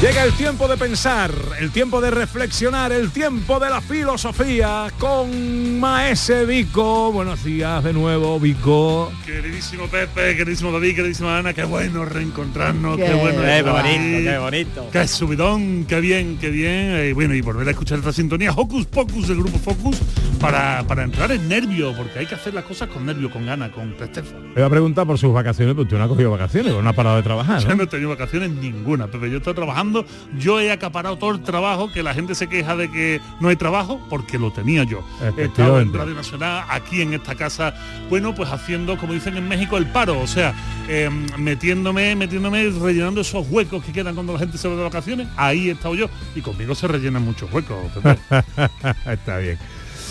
Llega 0.00 0.24
el 0.24 0.32
tiempo 0.32 0.66
de 0.66 0.76
pensar, 0.76 1.30
el 1.62 1.70
tiempo 1.70 2.00
de 2.00 2.10
reflexionar, 2.10 2.90
el 2.90 3.12
tiempo 3.12 3.60
de 3.60 3.70
la 3.70 3.80
filosofía 3.80 4.88
con 4.98 5.78
Maese 5.78 6.44
Vico. 6.44 7.12
Buenos 7.12 7.44
días 7.44 7.84
de 7.84 7.92
nuevo, 7.92 8.40
Vico. 8.40 9.12
Queridísimo 9.24 9.86
Pepe, 9.86 10.36
queridísimo 10.36 10.72
David, 10.72 10.96
queridísima 10.96 11.38
Ana, 11.38 11.54
qué 11.54 11.62
bueno 11.62 12.04
reencontrarnos, 12.04 12.96
qué, 12.96 13.04
Qué 13.04 13.14
bueno. 13.14 13.42
Qué 13.42 13.62
bonito, 13.62 14.30
qué 14.30 14.38
bonito. 14.38 14.88
Qué 14.90 15.06
subidón, 15.06 15.84
qué 15.84 16.00
bien, 16.00 16.36
qué 16.40 16.50
bien. 16.50 17.06
Y 17.08 17.12
bueno, 17.12 17.32
y 17.32 17.40
volver 17.42 17.68
a 17.68 17.70
escuchar 17.70 17.98
esta 17.98 18.12
sintonía 18.12 18.50
Hocus 18.50 18.86
Pocus 18.86 19.28
del 19.28 19.38
grupo 19.38 19.56
Focus 19.60 19.98
para, 20.40 20.84
para 20.88 21.04
entrar 21.04 21.30
en 21.30 21.48
nervio, 21.48 21.94
porque 21.96 22.18
hay 22.18 22.26
que 22.26 22.34
hacer 22.34 22.54
las 22.54 22.64
cosas 22.64 22.88
con 22.88 23.06
nervio, 23.06 23.30
con 23.30 23.46
gana, 23.46 23.70
con 23.70 23.92
presteza. 23.92 24.34
Le 24.34 24.54
voy 24.54 24.64
a 24.64 24.68
preguntar 24.68 25.06
por 25.06 25.16
sus 25.16 25.32
vacaciones, 25.32 25.74
pero 25.74 25.84
usted 25.84 25.96
no 25.96 26.04
ha 26.04 26.08
cogido 26.08 26.32
vacaciones, 26.32 26.74
no 26.74 26.88
ha 26.88 26.92
parado 26.92 27.18
de 27.18 27.22
trabajar, 27.22 27.60
Yo 27.60 27.68
¿no? 27.68 27.76
no 27.76 27.82
he 27.84 27.86
tenido 27.86 28.10
vacaciones 28.10 28.50
ninguna, 28.50 29.06
Pepe. 29.06 29.30
Yo 29.30 29.36
estoy 29.36 29.54
trabajando, 29.54 30.04
yo 30.36 30.58
he 30.58 30.72
acaparado 30.72 31.16
todo 31.16 31.30
el 31.30 31.40
trabajo, 31.52 31.92
que 31.92 32.02
la 32.02 32.14
gente 32.14 32.34
se 32.34 32.48
queja 32.48 32.74
de 32.74 32.90
que 32.90 33.20
no 33.38 33.48
hay 33.48 33.56
trabajo, 33.56 34.00
porque 34.08 34.38
lo 34.38 34.50
tenía 34.50 34.82
yo. 34.82 35.04
He 35.36 35.44
estado 35.44 35.80
en. 35.80 35.92
Radio 35.92 36.14
Nacional, 36.14 36.64
aquí 36.68 37.02
en 37.02 37.12
esta 37.12 37.34
casa, 37.34 37.74
bueno, 38.08 38.34
pues 38.34 38.50
haciendo, 38.50 38.96
como 38.96 39.12
dicen 39.12 39.36
en 39.36 39.46
México, 39.46 39.76
el 39.76 39.86
paro, 39.86 40.18
o 40.18 40.26
sea, 40.26 40.54
eh, 40.88 41.10
metiéndome, 41.38 42.16
metiéndome, 42.16 42.70
rellenando 42.70 43.20
esos 43.20 43.46
huecos 43.48 43.84
que 43.84 43.92
quedan 43.92 44.14
cuando 44.14 44.32
la 44.32 44.38
gente 44.38 44.58
se 44.58 44.66
va 44.66 44.74
de 44.74 44.82
vacaciones, 44.82 45.28
ahí 45.36 45.68
he 45.68 45.72
estado 45.72 45.94
yo, 45.94 46.08
y 46.34 46.40
conmigo 46.40 46.74
se 46.74 46.88
rellenan 46.88 47.22
muchos 47.22 47.52
huecos. 47.52 47.76
Está 49.06 49.38
bien. 49.38 49.58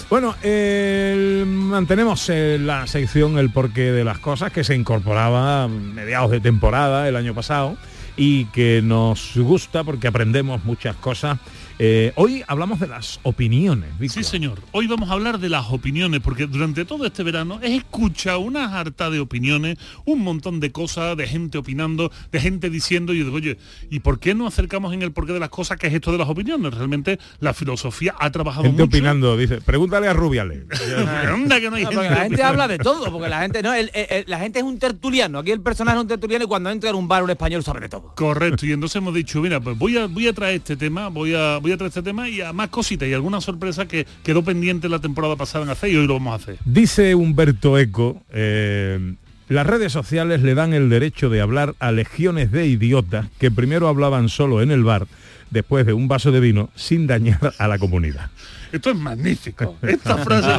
Bueno, 0.09 0.35
mantenemos 1.45 2.29
eh, 2.29 2.57
la 2.59 2.85
sección 2.85 3.37
El 3.37 3.49
porqué 3.49 3.91
de 3.91 4.03
las 4.03 4.19
cosas 4.19 4.51
que 4.51 4.63
se 4.63 4.75
incorporaba 4.75 5.63
a 5.63 5.67
mediados 5.67 6.31
de 6.31 6.39
temporada 6.39 7.07
el 7.07 7.15
año 7.15 7.33
pasado 7.33 7.77
y 8.17 8.45
que 8.45 8.81
nos 8.83 9.37
gusta 9.37 9.83
porque 9.83 10.07
aprendemos 10.07 10.63
muchas 10.63 10.95
cosas. 10.95 11.39
Eh, 11.79 12.11
hoy 12.15 12.43
hablamos 12.47 12.79
de 12.79 12.87
las 12.87 13.19
opiniones. 13.23 13.89
Sí, 14.11 14.23
señor. 14.23 14.59
Hoy 14.71 14.87
vamos 14.87 15.09
a 15.09 15.13
hablar 15.13 15.39
de 15.39 15.49
las 15.49 15.65
opiniones, 15.71 16.19
porque 16.21 16.45
durante 16.45 16.85
todo 16.85 17.05
este 17.05 17.23
verano 17.23 17.59
he 17.63 17.75
escuchado 17.75 18.39
una 18.39 18.79
harta 18.79 19.09
de 19.09 19.19
opiniones, 19.19 19.77
un 20.05 20.19
montón 20.19 20.59
de 20.59 20.71
cosas, 20.71 21.17
de 21.17 21.27
gente 21.27 21.57
opinando, 21.57 22.11
de 22.31 22.39
gente 22.39 22.69
diciendo, 22.69 23.13
y 23.13 23.19
yo 23.19 23.25
digo, 23.25 23.37
oye, 23.37 23.57
¿y 23.89 23.99
por 24.01 24.19
qué 24.19 24.35
no 24.35 24.45
acercamos 24.47 24.93
en 24.93 25.01
el 25.01 25.11
porqué 25.11 25.33
de 25.33 25.39
las 25.39 25.49
cosas 25.49 25.77
que 25.77 25.87
es 25.87 25.93
esto 25.93 26.11
de 26.11 26.19
las 26.19 26.29
opiniones? 26.29 26.73
Realmente 26.73 27.19
la 27.39 27.53
filosofía 27.53 28.13
ha 28.19 28.29
trabajado 28.29 28.63
Gente 28.65 28.83
mucho. 28.83 28.95
opinando, 28.97 29.35
dice, 29.37 29.59
pregúntale 29.61 30.07
a 30.07 30.13
Rubiales. 30.13 30.65
Anda 31.27 31.59
que 31.59 31.69
no 31.69 31.77
hay 31.77 31.83
No, 31.83 31.89
porque 31.91 32.07
gente 32.07 32.15
la 32.15 32.21
gente 32.21 32.35
opinando. 32.35 32.45
habla 32.47 32.67
de 32.67 32.77
todo, 32.77 33.11
porque 33.11 33.29
la 33.29 33.41
gente 33.41 33.63
no, 33.63 33.73
el- 33.73 33.89
el- 33.93 34.05
el- 34.09 34.23
la 34.27 34.39
gente 34.39 34.59
es 34.59 34.65
un 34.65 34.77
tertuliano. 34.77 35.39
Aquí 35.39 35.51
el 35.51 35.61
personaje 35.61 35.97
es 35.97 36.01
un 36.03 36.07
tertuliano 36.07 36.45
y 36.45 36.47
cuando 36.47 36.69
entra 36.69 36.89
en 36.91 36.95
un 36.95 37.07
bar 37.07 37.23
un 37.23 37.29
español 37.31 37.63
sabe 37.63 37.79
de 37.81 37.89
todo. 37.89 38.13
Correcto, 38.15 38.65
y 38.65 38.71
entonces 38.71 38.97
hemos 38.97 39.13
dicho, 39.13 39.41
mira, 39.41 39.59
pues 39.59 39.77
voy 39.77 39.97
a, 39.97 40.05
voy 40.07 40.27
a 40.27 40.33
traer 40.33 40.55
este 40.57 40.75
tema, 40.77 41.07
voy 41.07 41.33
a, 41.33 41.57
voy 41.57 41.70
este 41.79 42.01
tema 42.01 42.29
y 42.29 42.41
a 42.41 42.53
más 42.53 42.69
cositas 42.69 43.07
y 43.07 43.13
alguna 43.13 43.41
sorpresa 43.41 43.87
que 43.87 44.05
quedó 44.23 44.43
pendiente 44.43 44.89
la 44.89 44.99
temporada 44.99 45.35
pasada 45.35 45.65
en 45.65 45.71
hacer 45.71 45.91
y 45.91 45.95
hoy 45.95 46.07
lo 46.07 46.13
vamos 46.13 46.33
a 46.33 46.35
hacer. 46.35 46.57
Dice 46.65 47.15
Humberto 47.15 47.77
Eco, 47.77 48.21
eh, 48.31 49.15
las 49.49 49.67
redes 49.67 49.91
sociales 49.91 50.43
le 50.43 50.55
dan 50.55 50.73
el 50.73 50.89
derecho 50.89 51.29
de 51.29 51.41
hablar 51.41 51.75
a 51.79 51.91
legiones 51.91 52.51
de 52.51 52.67
idiotas 52.67 53.27
que 53.37 53.51
primero 53.51 53.87
hablaban 53.87 54.29
solo 54.29 54.61
en 54.61 54.71
el 54.71 54.83
bar, 54.83 55.07
después 55.49 55.85
de 55.85 55.93
un 55.93 56.07
vaso 56.07 56.31
de 56.31 56.39
vino, 56.39 56.69
sin 56.75 57.05
dañar 57.07 57.53
a 57.57 57.67
la 57.67 57.77
comunidad. 57.77 58.31
Esto 58.71 58.91
es 58.91 58.97
magnífico. 58.97 59.77
Esta 59.81 60.17
frase 60.23 60.51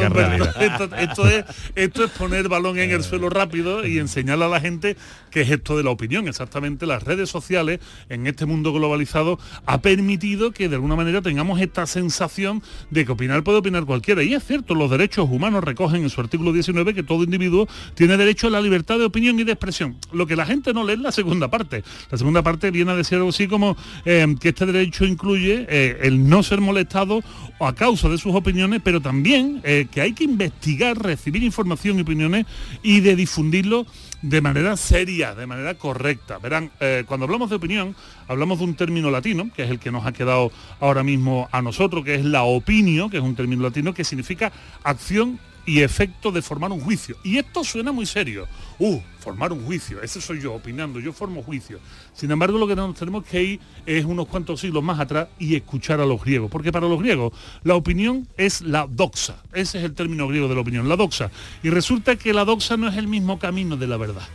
esto, 0.60 0.96
esto 0.96 1.28
es, 1.28 1.44
esto 1.74 2.04
es 2.04 2.10
poner 2.10 2.48
balón 2.48 2.78
en 2.78 2.90
el 2.90 3.02
suelo 3.02 3.30
rápido 3.30 3.86
y 3.86 3.98
enseñarle 3.98 4.44
a 4.44 4.48
la 4.48 4.60
gente 4.60 4.96
qué 5.30 5.42
es 5.42 5.50
esto 5.50 5.76
de 5.76 5.84
la 5.84 5.90
opinión. 5.90 6.28
Exactamente 6.28 6.86
las 6.86 7.02
redes 7.02 7.30
sociales 7.30 7.80
en 8.08 8.26
este 8.26 8.46
mundo 8.46 8.72
globalizado 8.72 9.38
ha 9.66 9.80
permitido 9.80 10.52
que 10.52 10.68
de 10.68 10.76
alguna 10.76 10.96
manera 10.96 11.22
tengamos 11.22 11.60
esta 11.60 11.86
sensación 11.86 12.62
de 12.90 13.06
que 13.06 13.12
opinar 13.12 13.42
puede 13.42 13.58
opinar 13.58 13.84
cualquiera. 13.84 14.22
Y 14.22 14.34
es 14.34 14.44
cierto, 14.44 14.74
los 14.74 14.90
derechos 14.90 15.28
humanos 15.30 15.64
recogen 15.64 16.02
en 16.02 16.10
su 16.10 16.20
artículo 16.20 16.52
19 16.52 16.94
que 16.94 17.02
todo 17.02 17.24
individuo 17.24 17.66
tiene 17.94 18.16
derecho 18.16 18.48
a 18.48 18.50
la 18.50 18.60
libertad 18.60 18.98
de 18.98 19.04
opinión 19.04 19.38
y 19.40 19.44
de 19.44 19.52
expresión. 19.52 19.96
Lo 20.12 20.26
que 20.26 20.36
la 20.36 20.44
gente 20.44 20.74
no 20.74 20.84
lee 20.84 20.94
es 20.94 21.00
la 21.00 21.12
segunda 21.12 21.48
parte. 21.48 21.82
La 22.10 22.18
segunda 22.18 22.42
parte 22.42 22.70
viene 22.70 22.92
a 22.92 22.96
decir 22.96 23.16
algo 23.16 23.30
así 23.30 23.48
como 23.48 23.76
eh, 24.04 24.34
que 24.38 24.50
este 24.50 24.66
derecho 24.66 25.04
incluye 25.04 25.66
eh, 25.68 25.98
el 26.02 26.28
no 26.28 26.42
ser 26.42 26.60
molestado 26.60 27.20
o 27.58 27.66
a 27.66 27.74
causa 27.74 28.01
de 28.08 28.18
sus 28.18 28.34
opiniones, 28.34 28.80
pero 28.82 29.00
también 29.00 29.60
eh, 29.64 29.86
que 29.90 30.00
hay 30.00 30.12
que 30.12 30.24
investigar, 30.24 30.96
recibir 30.96 31.42
información 31.42 31.98
y 31.98 32.02
opiniones 32.02 32.46
y 32.82 33.00
de 33.00 33.16
difundirlo 33.16 33.86
de 34.22 34.40
manera 34.40 34.76
seria, 34.76 35.34
de 35.34 35.46
manera 35.46 35.74
correcta. 35.74 36.38
Verán, 36.38 36.70
eh, 36.80 37.04
cuando 37.06 37.24
hablamos 37.24 37.50
de 37.50 37.56
opinión, 37.56 37.96
hablamos 38.28 38.58
de 38.58 38.64
un 38.64 38.74
término 38.74 39.10
latino, 39.10 39.50
que 39.54 39.64
es 39.64 39.70
el 39.70 39.78
que 39.78 39.90
nos 39.90 40.06
ha 40.06 40.12
quedado 40.12 40.52
ahora 40.80 41.02
mismo 41.02 41.48
a 41.52 41.60
nosotros, 41.60 42.04
que 42.04 42.14
es 42.14 42.24
la 42.24 42.44
opinio, 42.44 43.10
que 43.10 43.18
es 43.18 43.22
un 43.22 43.34
término 43.34 43.62
latino 43.62 43.92
que 43.92 44.04
significa 44.04 44.52
acción 44.84 45.38
y 45.66 45.80
efecto 45.80 46.32
de 46.32 46.42
formar 46.42 46.72
un 46.72 46.80
juicio. 46.80 47.16
Y 47.22 47.38
esto 47.38 47.64
suena 47.64 47.92
muy 47.92 48.06
serio. 48.06 48.46
Uh, 48.78 49.00
formar 49.20 49.52
un 49.52 49.64
juicio, 49.64 50.02
ese 50.02 50.20
soy 50.20 50.40
yo 50.40 50.54
opinando, 50.54 50.98
yo 50.98 51.12
formo 51.12 51.42
juicio. 51.42 51.78
Sin 52.14 52.30
embargo, 52.30 52.58
lo 52.58 52.66
que 52.66 52.74
nos 52.74 52.96
tenemos 52.96 53.24
que 53.24 53.42
ir 53.42 53.60
es 53.86 54.04
unos 54.04 54.26
cuantos 54.26 54.60
siglos 54.60 54.82
más 54.82 54.98
atrás 54.98 55.28
y 55.38 55.54
escuchar 55.54 56.00
a 56.00 56.06
los 56.06 56.22
griegos, 56.22 56.50
porque 56.50 56.72
para 56.72 56.88
los 56.88 56.98
griegos 56.98 57.32
la 57.62 57.76
opinión 57.76 58.26
es 58.36 58.60
la 58.60 58.86
doxa, 58.88 59.36
ese 59.52 59.78
es 59.78 59.84
el 59.84 59.94
término 59.94 60.26
griego 60.26 60.48
de 60.48 60.54
la 60.56 60.60
opinión, 60.60 60.88
la 60.88 60.96
doxa. 60.96 61.30
Y 61.62 61.70
resulta 61.70 62.16
que 62.16 62.32
la 62.32 62.44
doxa 62.44 62.76
no 62.76 62.88
es 62.88 62.96
el 62.96 63.06
mismo 63.06 63.38
camino 63.38 63.76
de 63.76 63.86
la 63.86 63.96
verdad. 63.96 64.26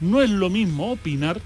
No 0.00 0.22
es 0.22 0.30
lo 0.30 0.50
mismo 0.50 0.92
opinar 0.92 1.40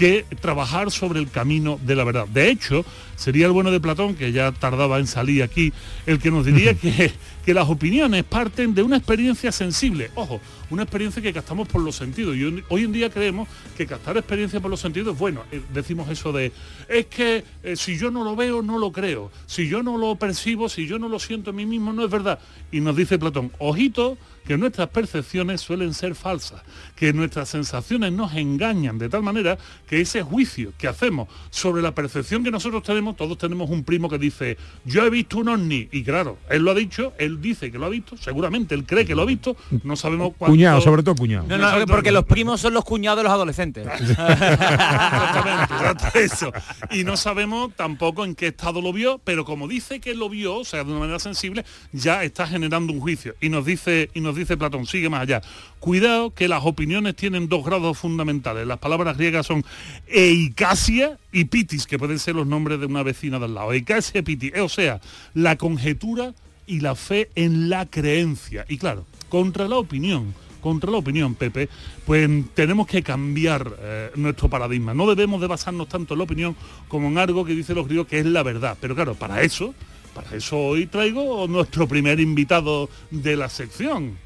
que 0.00 0.24
trabajar 0.40 0.90
sobre 0.90 1.20
el 1.20 1.30
camino 1.30 1.78
de 1.84 1.94
la 1.94 2.04
verdad. 2.04 2.26
De 2.26 2.48
hecho, 2.48 2.86
sería 3.16 3.44
el 3.44 3.52
bueno 3.52 3.70
de 3.70 3.80
Platón, 3.80 4.14
que 4.14 4.32
ya 4.32 4.50
tardaba 4.50 4.98
en 4.98 5.06
salir 5.06 5.42
aquí, 5.42 5.74
el 6.06 6.18
que 6.18 6.30
nos 6.30 6.46
diría 6.46 6.72
que, 6.80 7.12
que 7.50 7.54
las 7.54 7.68
opiniones 7.68 8.22
parten 8.22 8.76
de 8.76 8.82
una 8.84 8.98
experiencia 8.98 9.50
sensible. 9.50 10.12
Ojo, 10.14 10.40
una 10.70 10.84
experiencia 10.84 11.20
que 11.20 11.32
captamos 11.32 11.66
por 11.66 11.82
los 11.82 11.96
sentidos. 11.96 12.36
Y 12.36 12.44
hoy- 12.68 12.84
en 12.84 12.92
día 12.92 13.10
creemos 13.10 13.48
que 13.76 13.88
captar 13.88 14.16
experiencia 14.16 14.60
por 14.60 14.70
los 14.70 14.78
sentidos, 14.78 15.18
bueno, 15.18 15.42
eh, 15.50 15.60
decimos 15.74 16.08
eso 16.10 16.30
de, 16.30 16.52
es 16.88 17.06
que 17.06 17.42
eh, 17.64 17.74
si 17.74 17.98
yo 17.98 18.12
no 18.12 18.22
lo 18.22 18.36
veo, 18.36 18.62
no 18.62 18.78
lo 18.78 18.92
creo. 18.92 19.32
Si 19.46 19.68
yo 19.68 19.82
no 19.82 19.98
lo 19.98 20.14
percibo, 20.14 20.68
si 20.68 20.86
yo 20.86 21.00
no 21.00 21.08
lo 21.08 21.18
siento 21.18 21.50
en 21.50 21.56
mí 21.56 21.66
mismo, 21.66 21.92
no 21.92 22.04
es 22.04 22.10
verdad. 22.12 22.38
Y 22.70 22.78
nos 22.78 22.94
dice 22.94 23.18
Platón, 23.18 23.50
ojito, 23.58 24.16
que 24.46 24.56
nuestras 24.56 24.88
percepciones 24.88 25.60
suelen 25.60 25.92
ser 25.92 26.14
falsas, 26.14 26.62
que 26.96 27.12
nuestras 27.12 27.48
sensaciones 27.50 28.12
nos 28.12 28.34
engañan 28.34 28.98
de 28.98 29.08
tal 29.08 29.22
manera 29.22 29.58
que 29.86 30.00
ese 30.00 30.22
juicio 30.22 30.72
que 30.78 30.88
hacemos 30.88 31.28
sobre 31.50 31.82
la 31.82 31.94
percepción 31.94 32.42
que 32.42 32.50
nosotros 32.50 32.82
tenemos, 32.82 33.16
todos 33.16 33.36
tenemos 33.38 33.70
un 33.70 33.84
primo 33.84 34.08
que 34.08 34.18
dice, 34.18 34.56
yo 34.84 35.04
he 35.04 35.10
visto 35.10 35.38
un 35.38 35.50
ovni, 35.50 35.88
y 35.92 36.02
claro, 36.02 36.38
él 36.48 36.62
lo 36.62 36.70
ha 36.70 36.74
dicho, 36.74 37.12
él 37.18 37.39
dice 37.40 37.70
que 37.70 37.78
lo 37.78 37.86
ha 37.86 37.88
visto, 37.88 38.16
seguramente 38.16 38.74
él 38.74 38.84
cree 38.84 39.04
que 39.04 39.14
lo 39.14 39.22
ha 39.22 39.26
visto, 39.26 39.56
no 39.82 39.96
sabemos 39.96 40.32
cuánto... 40.36 40.52
Cuñado, 40.52 40.80
sobre 40.80 41.02
todo 41.02 41.14
cuñado. 41.14 41.46
No, 41.48 41.58
no, 41.58 41.86
porque 41.86 42.12
los 42.12 42.24
primos 42.24 42.60
son 42.60 42.74
los 42.74 42.84
cuñados 42.84 43.18
de 43.18 43.24
los 43.24 43.32
adolescentes. 43.32 43.86
Exactamente, 44.00 46.04
eso. 46.14 46.52
Y 46.90 47.04
no 47.04 47.16
sabemos 47.16 47.72
tampoco 47.76 48.24
en 48.24 48.34
qué 48.34 48.48
estado 48.48 48.80
lo 48.80 48.92
vio, 48.92 49.20
pero 49.24 49.44
como 49.44 49.68
dice 49.68 50.00
que 50.00 50.14
lo 50.14 50.28
vio, 50.28 50.56
o 50.56 50.64
sea, 50.64 50.84
de 50.84 50.90
una 50.90 51.00
manera 51.00 51.18
sensible, 51.18 51.64
ya 51.92 52.24
está 52.24 52.46
generando 52.46 52.92
un 52.92 53.00
juicio. 53.00 53.34
Y 53.40 53.48
nos 53.48 53.64
dice, 53.64 54.10
y 54.14 54.20
nos 54.20 54.36
dice 54.36 54.56
Platón, 54.56 54.86
sigue 54.86 55.08
más 55.08 55.22
allá. 55.22 55.42
Cuidado 55.78 56.34
que 56.34 56.48
las 56.48 56.64
opiniones 56.64 57.16
tienen 57.16 57.48
dos 57.48 57.64
grados 57.64 57.98
fundamentales. 57.98 58.66
Las 58.66 58.78
palabras 58.78 59.16
griegas 59.16 59.46
son 59.46 59.64
eicasia 60.06 61.18
y 61.32 61.44
pitis, 61.44 61.86
que 61.86 61.98
pueden 61.98 62.18
ser 62.18 62.34
los 62.34 62.46
nombres 62.46 62.80
de 62.80 62.86
una 62.86 63.02
vecina 63.02 63.38
del 63.38 63.54
lado. 63.54 63.72
Eicasia 63.72 64.20
y 64.20 64.22
pitis, 64.22 64.52
o 64.58 64.68
sea, 64.68 65.00
la 65.34 65.56
conjetura 65.56 66.34
y 66.70 66.78
la 66.78 66.94
fe 66.94 67.30
en 67.34 67.68
la 67.68 67.86
creencia. 67.86 68.64
Y 68.68 68.78
claro, 68.78 69.04
contra 69.28 69.66
la 69.66 69.76
opinión, 69.76 70.32
contra 70.60 70.88
la 70.92 70.98
opinión, 70.98 71.34
Pepe, 71.34 71.68
pues 72.06 72.30
tenemos 72.54 72.86
que 72.86 73.02
cambiar 73.02 73.74
eh, 73.80 74.10
nuestro 74.14 74.48
paradigma. 74.48 74.94
No 74.94 75.08
debemos 75.08 75.40
de 75.40 75.48
basarnos 75.48 75.88
tanto 75.88 76.14
en 76.14 76.18
la 76.18 76.24
opinión 76.24 76.56
como 76.86 77.08
en 77.08 77.18
algo 77.18 77.44
que 77.44 77.54
dicen 77.54 77.74
los 77.74 77.86
griegos 77.86 78.06
que 78.06 78.20
es 78.20 78.26
la 78.26 78.44
verdad. 78.44 78.78
Pero 78.80 78.94
claro, 78.94 79.16
para 79.16 79.42
eso, 79.42 79.74
para 80.14 80.36
eso 80.36 80.56
hoy 80.58 80.86
traigo 80.86 81.48
nuestro 81.48 81.88
primer 81.88 82.20
invitado 82.20 82.88
de 83.10 83.36
la 83.36 83.48
sección. 83.48 84.16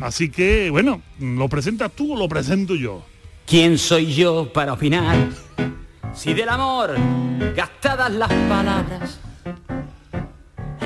Así 0.00 0.30
que, 0.30 0.70
bueno, 0.70 1.02
¿lo 1.18 1.50
presentas 1.50 1.92
tú 1.92 2.14
o 2.14 2.18
lo 2.18 2.30
presento 2.30 2.74
yo? 2.74 3.04
¿Quién 3.46 3.76
soy 3.76 4.14
yo 4.14 4.50
para 4.50 4.72
opinar? 4.72 5.28
Si 6.14 6.32
del 6.32 6.48
amor, 6.48 6.94
gastadas 7.54 8.10
las 8.12 8.32
palabras 8.48 9.20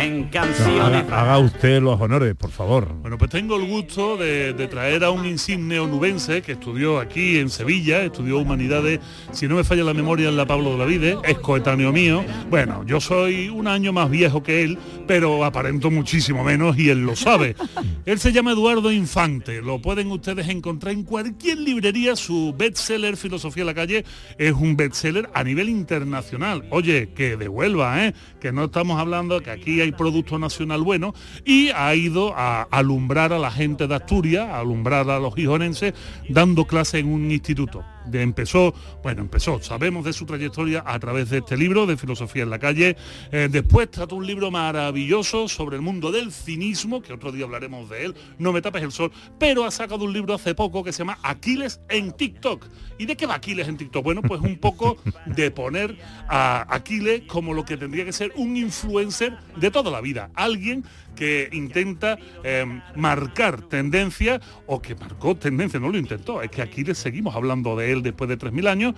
en 0.04 0.24
canciones. 0.24 1.04
haga, 1.04 1.20
haga 1.20 1.38
usted 1.38 1.82
los 1.82 2.00
honores, 2.00 2.34
por 2.34 2.50
favor. 2.50 2.92
Bueno, 3.00 3.18
pues 3.18 3.30
tengo 3.30 3.56
el 3.56 3.66
gusto 3.66 4.16
de, 4.16 4.52
de 4.52 4.68
traer 4.68 5.04
a 5.04 5.10
un 5.10 5.26
insigne 5.26 5.80
onubense 5.80 6.42
que 6.42 6.52
estudió 6.52 6.98
aquí 6.98 7.38
en 7.38 7.50
Sevilla, 7.50 8.02
estudió 8.02 8.38
Humanidades, 8.38 9.00
si 9.32 9.48
no 9.48 9.56
me 9.56 9.64
falla 9.64 9.84
la 9.84 9.94
memoria, 9.94 10.28
en 10.28 10.36
la 10.36 10.46
Pablo 10.46 10.72
de 10.72 10.78
la 10.78 10.84
Vide, 10.84 11.18
es 11.24 11.38
coetáneo 11.38 11.92
mío. 11.92 12.24
Bueno, 12.50 12.84
yo 12.86 13.00
soy 13.00 13.48
un 13.48 13.66
año 13.66 13.92
más 13.92 14.10
viejo 14.10 14.42
que 14.42 14.62
él, 14.62 14.78
pero 15.06 15.44
aparento 15.44 15.90
muchísimo 15.90 16.44
menos 16.44 16.78
y 16.78 16.90
él 16.90 17.04
lo 17.04 17.16
sabe. 17.16 17.56
Él 18.06 18.18
se 18.18 18.32
llama 18.32 18.52
Eduardo 18.52 18.92
Infante, 18.92 19.62
lo 19.62 19.80
pueden 19.80 20.10
ustedes 20.10 20.48
encontrar 20.48 20.92
en 20.92 21.04
cualquier 21.04 21.58
librería, 21.58 22.16
su 22.16 22.54
bestseller 22.56 23.16
Filosofía 23.16 23.62
en 23.62 23.66
la 23.66 23.74
calle 23.74 24.04
es 24.36 24.52
un 24.52 24.76
bestseller 24.76 25.30
a 25.32 25.42
nivel 25.42 25.70
internacional. 25.70 26.66
Oye, 26.70 27.10
que 27.14 27.38
devuelva, 27.38 28.04
¿eh? 28.04 28.14
que 28.40 28.52
no 28.52 28.64
estamos 28.64 29.00
hablando 29.00 29.40
que 29.40 29.50
aquí 29.50 29.80
hay 29.80 29.92
producto 29.96 30.38
nacional 30.38 30.82
bueno 30.82 31.14
y 31.44 31.70
ha 31.70 31.94
ido 31.94 32.34
a 32.36 32.62
alumbrar 32.62 33.32
a 33.32 33.38
la 33.38 33.50
gente 33.50 33.86
de 33.86 33.94
Asturias, 33.94 34.48
a 34.48 34.60
alumbrar 34.60 35.08
a 35.10 35.18
los 35.18 35.34
gijonenses, 35.34 35.94
dando 36.28 36.66
clase 36.66 36.98
en 36.98 37.12
un 37.12 37.30
instituto. 37.30 37.84
De 38.06 38.22
empezó, 38.22 38.74
bueno, 39.02 39.22
empezó, 39.22 39.62
sabemos 39.62 40.04
de 40.04 40.12
su 40.12 40.26
trayectoria 40.26 40.82
a 40.86 40.98
través 40.98 41.30
de 41.30 41.38
este 41.38 41.56
libro 41.56 41.86
de 41.86 41.96
Filosofía 41.96 42.42
en 42.42 42.50
la 42.50 42.58
calle. 42.58 42.96
Eh, 43.32 43.48
después 43.50 43.90
trató 43.90 44.16
un 44.16 44.26
libro 44.26 44.50
maravilloso 44.50 45.48
sobre 45.48 45.76
el 45.76 45.82
mundo 45.82 46.12
del 46.12 46.32
cinismo, 46.32 47.02
que 47.02 47.12
otro 47.12 47.32
día 47.32 47.44
hablaremos 47.44 47.88
de 47.88 48.06
él, 48.06 48.14
No 48.38 48.52
me 48.52 48.60
tapes 48.60 48.82
el 48.82 48.92
sol, 48.92 49.10
pero 49.38 49.64
ha 49.64 49.70
sacado 49.70 50.04
un 50.04 50.12
libro 50.12 50.34
hace 50.34 50.54
poco 50.54 50.84
que 50.84 50.92
se 50.92 50.98
llama 50.98 51.18
Aquiles 51.22 51.80
en 51.88 52.12
TikTok. 52.12 52.66
¿Y 52.98 53.06
de 53.06 53.16
qué 53.16 53.26
va 53.26 53.34
Aquiles 53.34 53.68
en 53.68 53.76
TikTok? 53.76 54.04
Bueno, 54.04 54.22
pues 54.22 54.40
un 54.40 54.58
poco 54.58 54.96
de 55.26 55.50
poner 55.50 55.96
a 56.28 56.66
Aquiles 56.74 57.22
como 57.26 57.54
lo 57.54 57.64
que 57.64 57.76
tendría 57.76 58.04
que 58.04 58.12
ser 58.12 58.32
un 58.36 58.56
influencer 58.56 59.36
de 59.56 59.70
toda 59.70 59.90
la 59.90 60.00
vida. 60.00 60.30
Alguien 60.34 60.84
que 61.14 61.48
intenta 61.52 62.18
eh, 62.42 62.64
marcar 62.94 63.62
tendencia 63.62 64.40
o 64.66 64.80
que 64.80 64.94
marcó 64.94 65.36
tendencia, 65.36 65.80
no 65.80 65.90
lo 65.90 65.98
intentó, 65.98 66.42
es 66.42 66.50
que 66.50 66.62
aquí 66.62 66.84
le 66.84 66.94
seguimos 66.94 67.34
hablando 67.34 67.76
de 67.76 67.92
él 67.92 68.02
después 68.02 68.28
de 68.28 68.38
3.000 68.38 68.68
años 68.68 68.94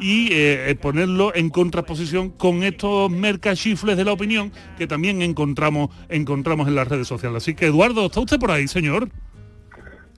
y 0.00 0.28
eh, 0.32 0.76
ponerlo 0.80 1.34
en 1.34 1.50
contraposición 1.50 2.30
con 2.30 2.62
estos 2.62 3.10
mercachifles 3.10 3.96
de 3.96 4.04
la 4.04 4.12
opinión 4.12 4.52
que 4.78 4.86
también 4.86 5.22
encontramos, 5.22 5.90
encontramos 6.08 6.68
en 6.68 6.74
las 6.74 6.88
redes 6.88 7.06
sociales. 7.06 7.42
Así 7.42 7.54
que 7.54 7.66
Eduardo, 7.66 8.06
¿está 8.06 8.20
usted 8.20 8.38
por 8.38 8.50
ahí, 8.50 8.68
señor? 8.68 9.08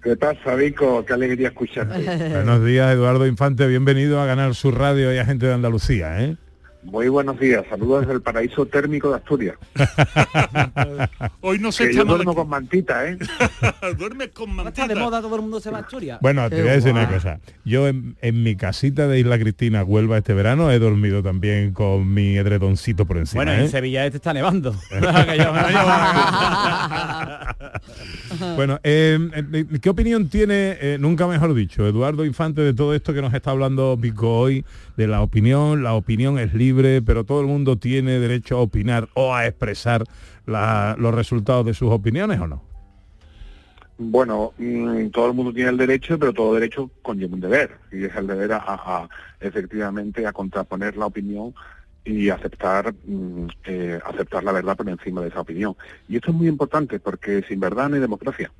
¿Qué 0.02 0.16
pasa, 0.16 0.56
Vico? 0.56 1.04
Qué 1.04 1.12
alegría 1.12 1.48
escucharte. 1.48 2.28
Buenos 2.30 2.64
días, 2.64 2.92
Eduardo 2.92 3.24
Infante, 3.24 3.68
bienvenido 3.68 4.20
a 4.20 4.26
ganar 4.26 4.54
su 4.56 4.72
radio 4.72 5.14
y 5.14 5.18
a 5.18 5.24
gente 5.24 5.46
de 5.46 5.54
Andalucía, 5.54 6.20
¿eh? 6.20 6.36
Muy 6.82 7.08
buenos 7.08 7.38
días. 7.38 7.64
Saludos 7.70 8.00
desde 8.00 8.14
el 8.14 8.22
paraíso 8.22 8.66
térmico 8.66 9.10
de 9.10 9.16
Asturias. 9.16 9.56
Hoy 11.40 11.58
no 11.60 11.70
se 11.70 11.88
Que 11.88 11.94
yo 11.94 12.04
duermo 12.04 12.34
con 12.34 12.48
mantita, 12.48 13.08
¿eh? 13.08 13.16
Duermes 13.98 14.30
con 14.30 14.50
Está 14.50 14.64
mantita. 14.64 14.88
de 14.88 14.94
moda, 14.96 15.22
todo 15.22 15.36
el 15.36 15.42
mundo 15.42 15.60
se 15.60 15.70
va 15.70 15.78
a 15.78 15.80
Asturias. 15.82 16.18
Bueno, 16.20 16.48
te 16.50 16.60
voy 16.60 16.70
a 16.70 16.74
decir 16.74 16.92
una 16.92 17.08
cosa. 17.08 17.38
Yo 17.64 17.86
en, 17.86 18.16
en 18.20 18.42
mi 18.42 18.56
casita 18.56 19.06
de 19.06 19.20
Isla 19.20 19.38
Cristina, 19.38 19.84
Huelva, 19.84 20.18
este 20.18 20.34
verano, 20.34 20.70
he 20.72 20.78
dormido 20.78 21.22
también 21.22 21.72
con 21.72 22.12
mi 22.12 22.36
edredoncito 22.36 23.06
por 23.06 23.18
encima. 23.18 23.44
Bueno, 23.44 23.52
¿eh? 23.52 23.64
en 23.64 23.70
Sevilla 23.70 24.04
este 24.04 24.16
está 24.16 24.34
nevando. 24.34 24.74
Bueno, 28.56 28.80
eh, 28.82 29.18
eh, 29.52 29.66
¿qué 29.80 29.90
opinión 29.90 30.28
tiene, 30.28 30.76
eh, 30.80 30.96
nunca 30.98 31.26
mejor 31.26 31.54
dicho, 31.54 31.86
Eduardo 31.86 32.24
Infante 32.24 32.60
de 32.60 32.74
todo 32.74 32.94
esto 32.94 33.12
que 33.12 33.22
nos 33.22 33.32
está 33.34 33.50
hablando 33.50 33.98
Pico 34.00 34.38
hoy, 34.38 34.64
de 34.96 35.06
la 35.06 35.22
opinión? 35.22 35.82
La 35.82 35.94
opinión 35.94 36.38
es 36.38 36.54
libre, 36.54 37.02
pero 37.02 37.24
todo 37.24 37.40
el 37.40 37.46
mundo 37.46 37.76
tiene 37.76 38.18
derecho 38.18 38.58
a 38.58 38.60
opinar 38.60 39.08
o 39.14 39.34
a 39.34 39.46
expresar 39.46 40.04
la- 40.46 40.96
los 40.98 41.14
resultados 41.14 41.64
de 41.66 41.74
sus 41.74 41.90
opiniones 41.90 42.40
o 42.40 42.46
no? 42.46 42.62
Bueno, 43.98 44.52
mm, 44.58 45.08
todo 45.08 45.28
el 45.28 45.34
mundo 45.34 45.52
tiene 45.52 45.70
el 45.70 45.76
derecho, 45.76 46.18
pero 46.18 46.32
todo 46.32 46.54
derecho 46.54 46.90
conlleva 47.02 47.34
un 47.34 47.40
deber. 47.40 47.78
Y 47.92 48.04
es 48.04 48.14
el 48.16 48.26
deber 48.26 48.52
a, 48.54 49.08
efectivamente 49.40 50.26
a 50.26 50.32
contraponer 50.32 50.96
la 50.96 51.06
opinión 51.06 51.54
y 52.04 52.30
aceptar 52.30 52.92
mm, 53.04 53.46
eh, 53.64 54.00
aceptar 54.04 54.42
la 54.42 54.52
verdad 54.52 54.76
por 54.76 54.88
encima 54.88 55.20
de 55.20 55.28
esa 55.28 55.40
opinión. 55.42 55.76
Y 56.08 56.16
esto 56.16 56.30
es 56.30 56.36
muy 56.36 56.48
importante 56.48 56.98
porque 56.98 57.42
sin 57.46 57.60
verdad 57.60 57.88
no 57.88 57.94
hay 57.94 58.00
democracia. 58.00 58.50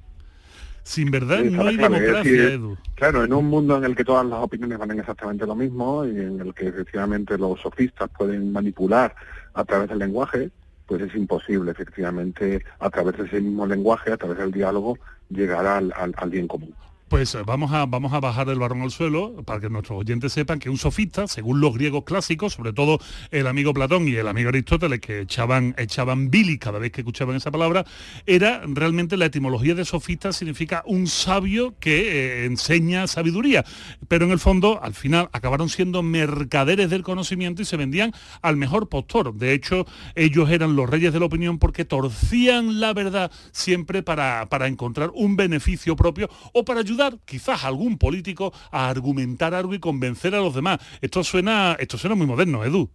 Sin 0.84 1.10
verdad 1.10 1.38
Sí, 1.42 1.50
no 1.50 1.66
hay 1.66 1.76
claro, 1.76 1.94
democracia, 1.94 2.32
decir, 2.32 2.40
Edu. 2.52 2.76
Claro, 2.96 3.24
en 3.24 3.32
un 3.32 3.46
mundo 3.46 3.76
en 3.78 3.84
el 3.84 3.94
que 3.96 4.04
todas 4.04 4.26
las 4.26 4.40
opiniones 4.40 4.78
valen 4.78 4.98
exactamente 5.00 5.46
lo 5.46 5.54
mismo 5.54 6.04
y 6.04 6.10
en 6.10 6.40
el 6.40 6.54
que 6.54 6.68
efectivamente 6.68 7.38
los 7.38 7.60
sofistas 7.60 8.10
pueden 8.16 8.52
manipular 8.52 9.14
a 9.54 9.64
través 9.64 9.88
del 9.88 9.98
lenguaje, 10.00 10.50
pues 10.86 11.02
es 11.02 11.14
imposible 11.14 11.70
efectivamente 11.70 12.64
a 12.80 12.90
través 12.90 13.16
de 13.16 13.24
ese 13.24 13.40
mismo 13.40 13.66
lenguaje, 13.66 14.12
a 14.12 14.16
través 14.16 14.38
del 14.38 14.50
diálogo, 14.52 14.98
llegar 15.30 15.66
al, 15.66 15.92
al- 15.96 16.14
al 16.16 16.30
bien 16.30 16.48
común. 16.48 16.74
Pues 17.12 17.34
eh, 17.34 17.42
vamos 17.44 17.72
a, 17.72 17.84
vamos 17.84 18.14
a 18.14 18.20
bajar 18.20 18.48
el 18.48 18.58
barrón 18.58 18.80
al 18.80 18.90
suelo 18.90 19.42
para 19.44 19.60
que 19.60 19.68
nuestros 19.68 20.00
oyentes 20.00 20.32
sepan 20.32 20.58
que 20.58 20.70
un 20.70 20.78
sofista, 20.78 21.28
según 21.28 21.60
los 21.60 21.74
griegos 21.74 22.04
clásicos, 22.04 22.54
sobre 22.54 22.72
todo 22.72 23.00
el 23.30 23.46
amigo 23.46 23.74
Platón 23.74 24.08
y 24.08 24.14
el 24.14 24.26
amigo 24.26 24.48
Aristóteles, 24.48 25.00
que 25.00 25.20
echaban, 25.20 25.74
echaban 25.76 26.30
bilis 26.30 26.58
cada 26.58 26.78
vez 26.78 26.90
que 26.90 27.02
escuchaban 27.02 27.36
esa 27.36 27.50
palabra, 27.50 27.84
era 28.24 28.62
realmente 28.66 29.18
la 29.18 29.26
etimología 29.26 29.74
de 29.74 29.84
sofista 29.84 30.32
significa 30.32 30.84
un 30.86 31.06
sabio 31.06 31.74
que 31.78 32.44
eh, 32.44 32.44
enseña 32.46 33.06
sabiduría. 33.06 33.62
Pero 34.08 34.24
en 34.24 34.30
el 34.30 34.38
fondo, 34.38 34.82
al 34.82 34.94
final, 34.94 35.28
acabaron 35.32 35.68
siendo 35.68 36.02
mercaderes 36.02 36.88
del 36.88 37.02
conocimiento 37.02 37.60
y 37.60 37.66
se 37.66 37.76
vendían 37.76 38.14
al 38.40 38.56
mejor 38.56 38.88
postor. 38.88 39.34
De 39.34 39.52
hecho, 39.52 39.84
ellos 40.14 40.48
eran 40.48 40.76
los 40.76 40.88
reyes 40.88 41.12
de 41.12 41.20
la 41.20 41.26
opinión 41.26 41.58
porque 41.58 41.84
torcían 41.84 42.80
la 42.80 42.94
verdad 42.94 43.30
siempre 43.50 44.02
para, 44.02 44.48
para 44.48 44.66
encontrar 44.66 45.10
un 45.12 45.36
beneficio 45.36 45.94
propio 45.94 46.30
o 46.54 46.64
para 46.64 46.80
ayudar 46.80 47.01
quizás 47.24 47.64
algún 47.64 47.98
político 47.98 48.52
a 48.70 48.88
argumentar 48.88 49.54
algo 49.54 49.74
y 49.74 49.78
convencer 49.78 50.34
a 50.34 50.40
los 50.40 50.54
demás. 50.54 50.78
Esto 51.00 51.24
suena, 51.24 51.76
esto 51.78 51.98
suena 51.98 52.16
muy 52.16 52.26
moderno, 52.26 52.64
Edu. 52.64 52.90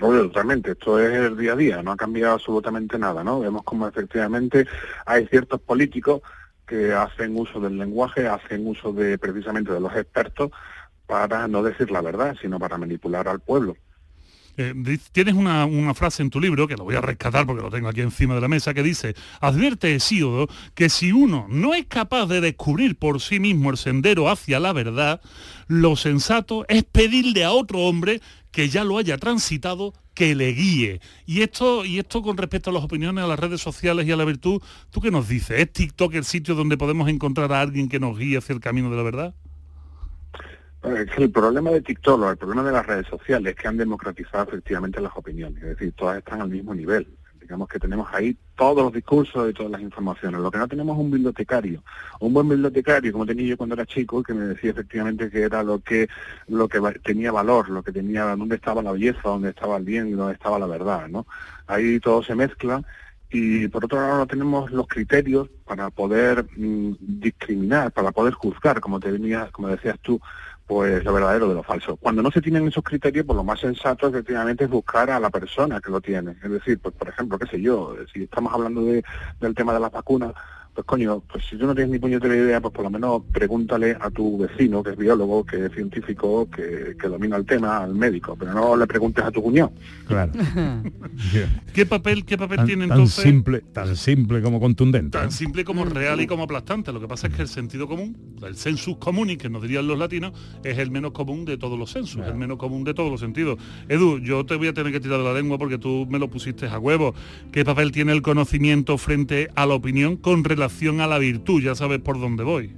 Obvio, 0.00 0.22
totalmente. 0.24 0.72
Esto 0.72 1.00
es 1.00 1.12
el 1.12 1.36
día 1.36 1.52
a 1.52 1.56
día, 1.56 1.82
no 1.82 1.92
ha 1.92 1.96
cambiado 1.96 2.34
absolutamente 2.34 2.98
nada, 2.98 3.24
¿no? 3.24 3.40
Vemos 3.40 3.62
como 3.62 3.88
efectivamente 3.88 4.66
hay 5.06 5.26
ciertos 5.26 5.60
políticos 5.60 6.20
que 6.66 6.92
hacen 6.92 7.36
uso 7.38 7.60
del 7.60 7.78
lenguaje, 7.78 8.26
hacen 8.26 8.66
uso 8.66 8.92
de 8.92 9.16
precisamente 9.18 9.72
de 9.72 9.80
los 9.80 9.94
expertos 9.94 10.50
para 11.06 11.48
no 11.48 11.62
decir 11.62 11.90
la 11.90 12.02
verdad, 12.02 12.36
sino 12.40 12.58
para 12.58 12.76
manipular 12.76 13.28
al 13.28 13.40
pueblo. 13.40 13.76
Eh, 14.56 14.98
tienes 15.12 15.34
una, 15.34 15.66
una 15.66 15.94
frase 15.94 16.22
en 16.22 16.30
tu 16.30 16.40
libro, 16.40 16.66
que 16.66 16.76
lo 16.76 16.84
voy 16.84 16.94
a 16.94 17.00
rescatar 17.00 17.46
porque 17.46 17.62
lo 17.62 17.70
tengo 17.70 17.88
aquí 17.88 18.00
encima 18.00 18.34
de 18.34 18.40
la 18.40 18.48
mesa, 18.48 18.72
que 18.72 18.82
dice, 18.82 19.14
advierte 19.40 19.94
Hesíodo 19.94 20.48
que 20.74 20.88
si 20.88 21.12
uno 21.12 21.46
no 21.48 21.74
es 21.74 21.86
capaz 21.86 22.26
de 22.26 22.40
descubrir 22.40 22.96
por 22.96 23.20
sí 23.20 23.40
mismo 23.40 23.70
el 23.70 23.76
sendero 23.76 24.30
hacia 24.30 24.58
la 24.60 24.72
verdad, 24.72 25.20
lo 25.68 25.96
sensato 25.96 26.64
es 26.68 26.84
pedirle 26.84 27.44
a 27.44 27.52
otro 27.52 27.80
hombre 27.80 28.20
que 28.50 28.68
ya 28.70 28.84
lo 28.84 28.96
haya 28.96 29.18
transitado 29.18 29.92
que 30.14 30.34
le 30.34 30.52
guíe. 30.52 31.00
Y 31.26 31.42
esto, 31.42 31.84
y 31.84 31.98
esto 31.98 32.22
con 32.22 32.38
respecto 32.38 32.70
a 32.70 32.72
las 32.72 32.82
opiniones, 32.82 33.22
a 33.22 33.26
las 33.26 33.38
redes 33.38 33.60
sociales 33.60 34.06
y 34.06 34.12
a 34.12 34.16
la 34.16 34.24
virtud, 34.24 34.62
¿tú 34.90 35.02
qué 35.02 35.10
nos 35.10 35.28
dices? 35.28 35.60
¿Es 35.60 35.70
TikTok 35.70 36.14
el 36.14 36.24
sitio 36.24 36.54
donde 36.54 36.78
podemos 36.78 37.10
encontrar 37.10 37.52
a 37.52 37.60
alguien 37.60 37.90
que 37.90 38.00
nos 38.00 38.18
guíe 38.18 38.38
hacia 38.38 38.54
el 38.54 38.60
camino 38.60 38.88
de 38.88 38.96
la 38.96 39.02
verdad? 39.02 39.34
Eh, 40.86 41.06
el 41.16 41.30
problema 41.30 41.70
de 41.70 41.80
TikTok 41.80 42.20
o 42.20 42.30
el 42.30 42.36
problema 42.36 42.62
de 42.62 42.72
las 42.72 42.86
redes 42.86 43.06
sociales 43.08 43.54
es 43.54 43.60
que 43.60 43.66
han 43.66 43.76
democratizado 43.76 44.44
efectivamente 44.44 45.00
las 45.00 45.16
opiniones, 45.16 45.60
es 45.62 45.70
decir, 45.70 45.92
todas 45.96 46.18
están 46.18 46.40
al 46.40 46.48
mismo 46.48 46.74
nivel. 46.74 47.08
Digamos 47.40 47.68
que 47.68 47.78
tenemos 47.78 48.08
ahí 48.12 48.36
todos 48.56 48.82
los 48.84 48.92
discursos 48.92 49.50
y 49.50 49.52
todas 49.52 49.70
las 49.70 49.80
informaciones. 49.80 50.40
Lo 50.40 50.50
que 50.50 50.58
no 50.58 50.66
tenemos 50.66 50.96
es 50.96 51.04
un 51.04 51.10
bibliotecario. 51.12 51.82
Un 52.20 52.32
buen 52.32 52.48
bibliotecario, 52.48 53.12
como 53.12 53.24
tenía 53.24 53.46
yo 53.46 53.56
cuando 53.56 53.74
era 53.76 53.86
chico, 53.86 54.22
que 54.22 54.34
me 54.34 54.46
decía 54.46 54.70
efectivamente 54.70 55.30
que 55.30 55.42
era 55.42 55.62
lo 55.62 55.78
que 55.80 56.08
lo 56.48 56.68
que 56.68 56.80
tenía 57.04 57.30
valor, 57.30 57.68
lo 57.68 57.84
que 57.84 57.92
tenía, 57.92 58.24
dónde 58.36 58.56
estaba 58.56 58.82
la 58.82 58.92
belleza, 58.92 59.20
dónde 59.24 59.50
estaba 59.50 59.76
el 59.76 59.84
bien 59.84 60.08
y 60.08 60.12
dónde 60.12 60.34
estaba 60.34 60.58
la 60.58 60.66
verdad, 60.66 61.08
¿no? 61.08 61.26
Ahí 61.68 62.00
todo 62.00 62.22
se 62.22 62.34
mezcla 62.34 62.82
y 63.30 63.68
por 63.68 63.84
otro 63.84 64.00
lado 64.00 64.18
no 64.18 64.26
tenemos 64.26 64.70
los 64.70 64.86
criterios 64.86 65.48
para 65.64 65.90
poder 65.90 66.46
mm, 66.56 66.94
discriminar, 67.00 67.92
para 67.92 68.12
poder 68.12 68.34
juzgar, 68.34 68.80
como 68.80 69.00
te 69.00 69.10
venía, 69.10 69.50
como 69.52 69.68
decías 69.68 69.98
tú, 70.00 70.20
pues 70.66 71.04
lo 71.04 71.12
verdadero 71.12 71.48
de 71.48 71.54
lo 71.54 71.62
falso. 71.62 71.96
Cuando 71.96 72.22
no 72.22 72.30
se 72.30 72.42
tienen 72.42 72.66
esos 72.66 72.82
criterios, 72.82 73.24
pues 73.24 73.36
lo 73.36 73.44
más 73.44 73.60
sensato 73.60 74.08
efectivamente 74.08 74.64
es 74.64 74.70
buscar 74.70 75.10
a 75.10 75.20
la 75.20 75.30
persona 75.30 75.80
que 75.80 75.90
lo 75.90 76.00
tiene. 76.00 76.32
Es 76.42 76.50
decir, 76.50 76.80
pues 76.80 76.94
por 76.94 77.08
ejemplo, 77.08 77.38
qué 77.38 77.46
sé 77.46 77.60
yo, 77.60 77.94
si 78.12 78.24
estamos 78.24 78.52
hablando 78.52 78.82
de, 78.82 79.04
del 79.40 79.54
tema 79.54 79.72
de 79.72 79.80
las 79.80 79.92
vacunas, 79.92 80.32
pues 80.76 80.84
coño, 80.86 81.22
pues 81.32 81.42
si 81.48 81.56
tú 81.56 81.66
no 81.66 81.74
tienes 81.74 81.90
ni 81.90 81.98
puñetera 81.98 82.36
idea, 82.36 82.60
pues 82.60 82.74
por 82.74 82.84
lo 82.84 82.90
menos 82.90 83.22
pregúntale 83.32 83.96
a 83.98 84.10
tu 84.10 84.36
vecino, 84.36 84.82
que 84.82 84.90
es 84.90 84.96
biólogo, 84.98 85.42
que 85.46 85.64
es 85.64 85.72
científico, 85.72 86.50
que, 86.50 86.94
que 87.00 87.08
domina 87.08 87.38
el 87.38 87.46
tema, 87.46 87.78
al 87.78 87.94
médico, 87.94 88.36
pero 88.38 88.52
no 88.52 88.76
le 88.76 88.86
preguntes 88.86 89.24
a 89.24 89.30
tu 89.30 89.42
cuñado. 89.42 89.72
Claro. 90.06 90.32
¿Qué 91.72 91.86
papel, 91.86 92.26
qué 92.26 92.36
papel 92.36 92.58
Tan, 92.58 92.66
tiene 92.66 92.88
tan 92.88 92.98
entonces? 92.98 93.24
simple, 93.24 93.60
tan 93.72 93.96
simple 93.96 94.42
como 94.42 94.60
contundente. 94.60 95.16
tan 95.16 95.26
¿no? 95.26 95.30
simple 95.30 95.64
como 95.64 95.86
real 95.86 96.20
y 96.20 96.26
como 96.26 96.42
aplastante. 96.42 96.92
Lo 96.92 97.00
que 97.00 97.08
pasa 97.08 97.28
es 97.28 97.32
que 97.34 97.40
el 97.40 97.48
sentido 97.48 97.88
común, 97.88 98.14
el 98.46 98.56
sensus 98.56 98.98
communis, 98.98 99.38
que 99.38 99.48
nos 99.48 99.62
dirían 99.62 99.86
los 99.86 99.98
latinos, 99.98 100.32
es 100.62 100.76
el 100.76 100.90
menos 100.90 101.12
común 101.12 101.46
de 101.46 101.56
todos 101.56 101.78
los 101.78 101.90
sensus, 101.90 102.20
el 102.26 102.34
menos 102.34 102.58
común 102.58 102.84
de 102.84 102.92
todos 102.92 103.10
los 103.10 103.20
sentidos. 103.20 103.58
Edu, 103.88 104.18
yo 104.18 104.44
te 104.44 104.56
voy 104.56 104.68
a 104.68 104.74
tener 104.74 104.92
que 104.92 105.00
tirar 105.00 105.20
de 105.20 105.24
la 105.24 105.32
lengua 105.32 105.56
porque 105.56 105.78
tú 105.78 106.06
me 106.10 106.18
lo 106.18 106.28
pusiste 106.28 106.66
a 106.66 106.78
huevo. 106.78 107.14
¿Qué 107.50 107.64
papel 107.64 107.92
tiene 107.92 108.12
el 108.12 108.20
conocimiento 108.20 108.98
frente 108.98 109.48
a 109.54 109.64
la 109.64 109.72
opinión 109.72 110.18
con 110.18 110.44
relación 110.44 110.65
a 111.00 111.06
la 111.06 111.18
virtud? 111.18 111.62
Ya 111.62 111.74
sabes 111.74 112.00
por 112.00 112.20
dónde 112.20 112.44
voy. 112.44 112.74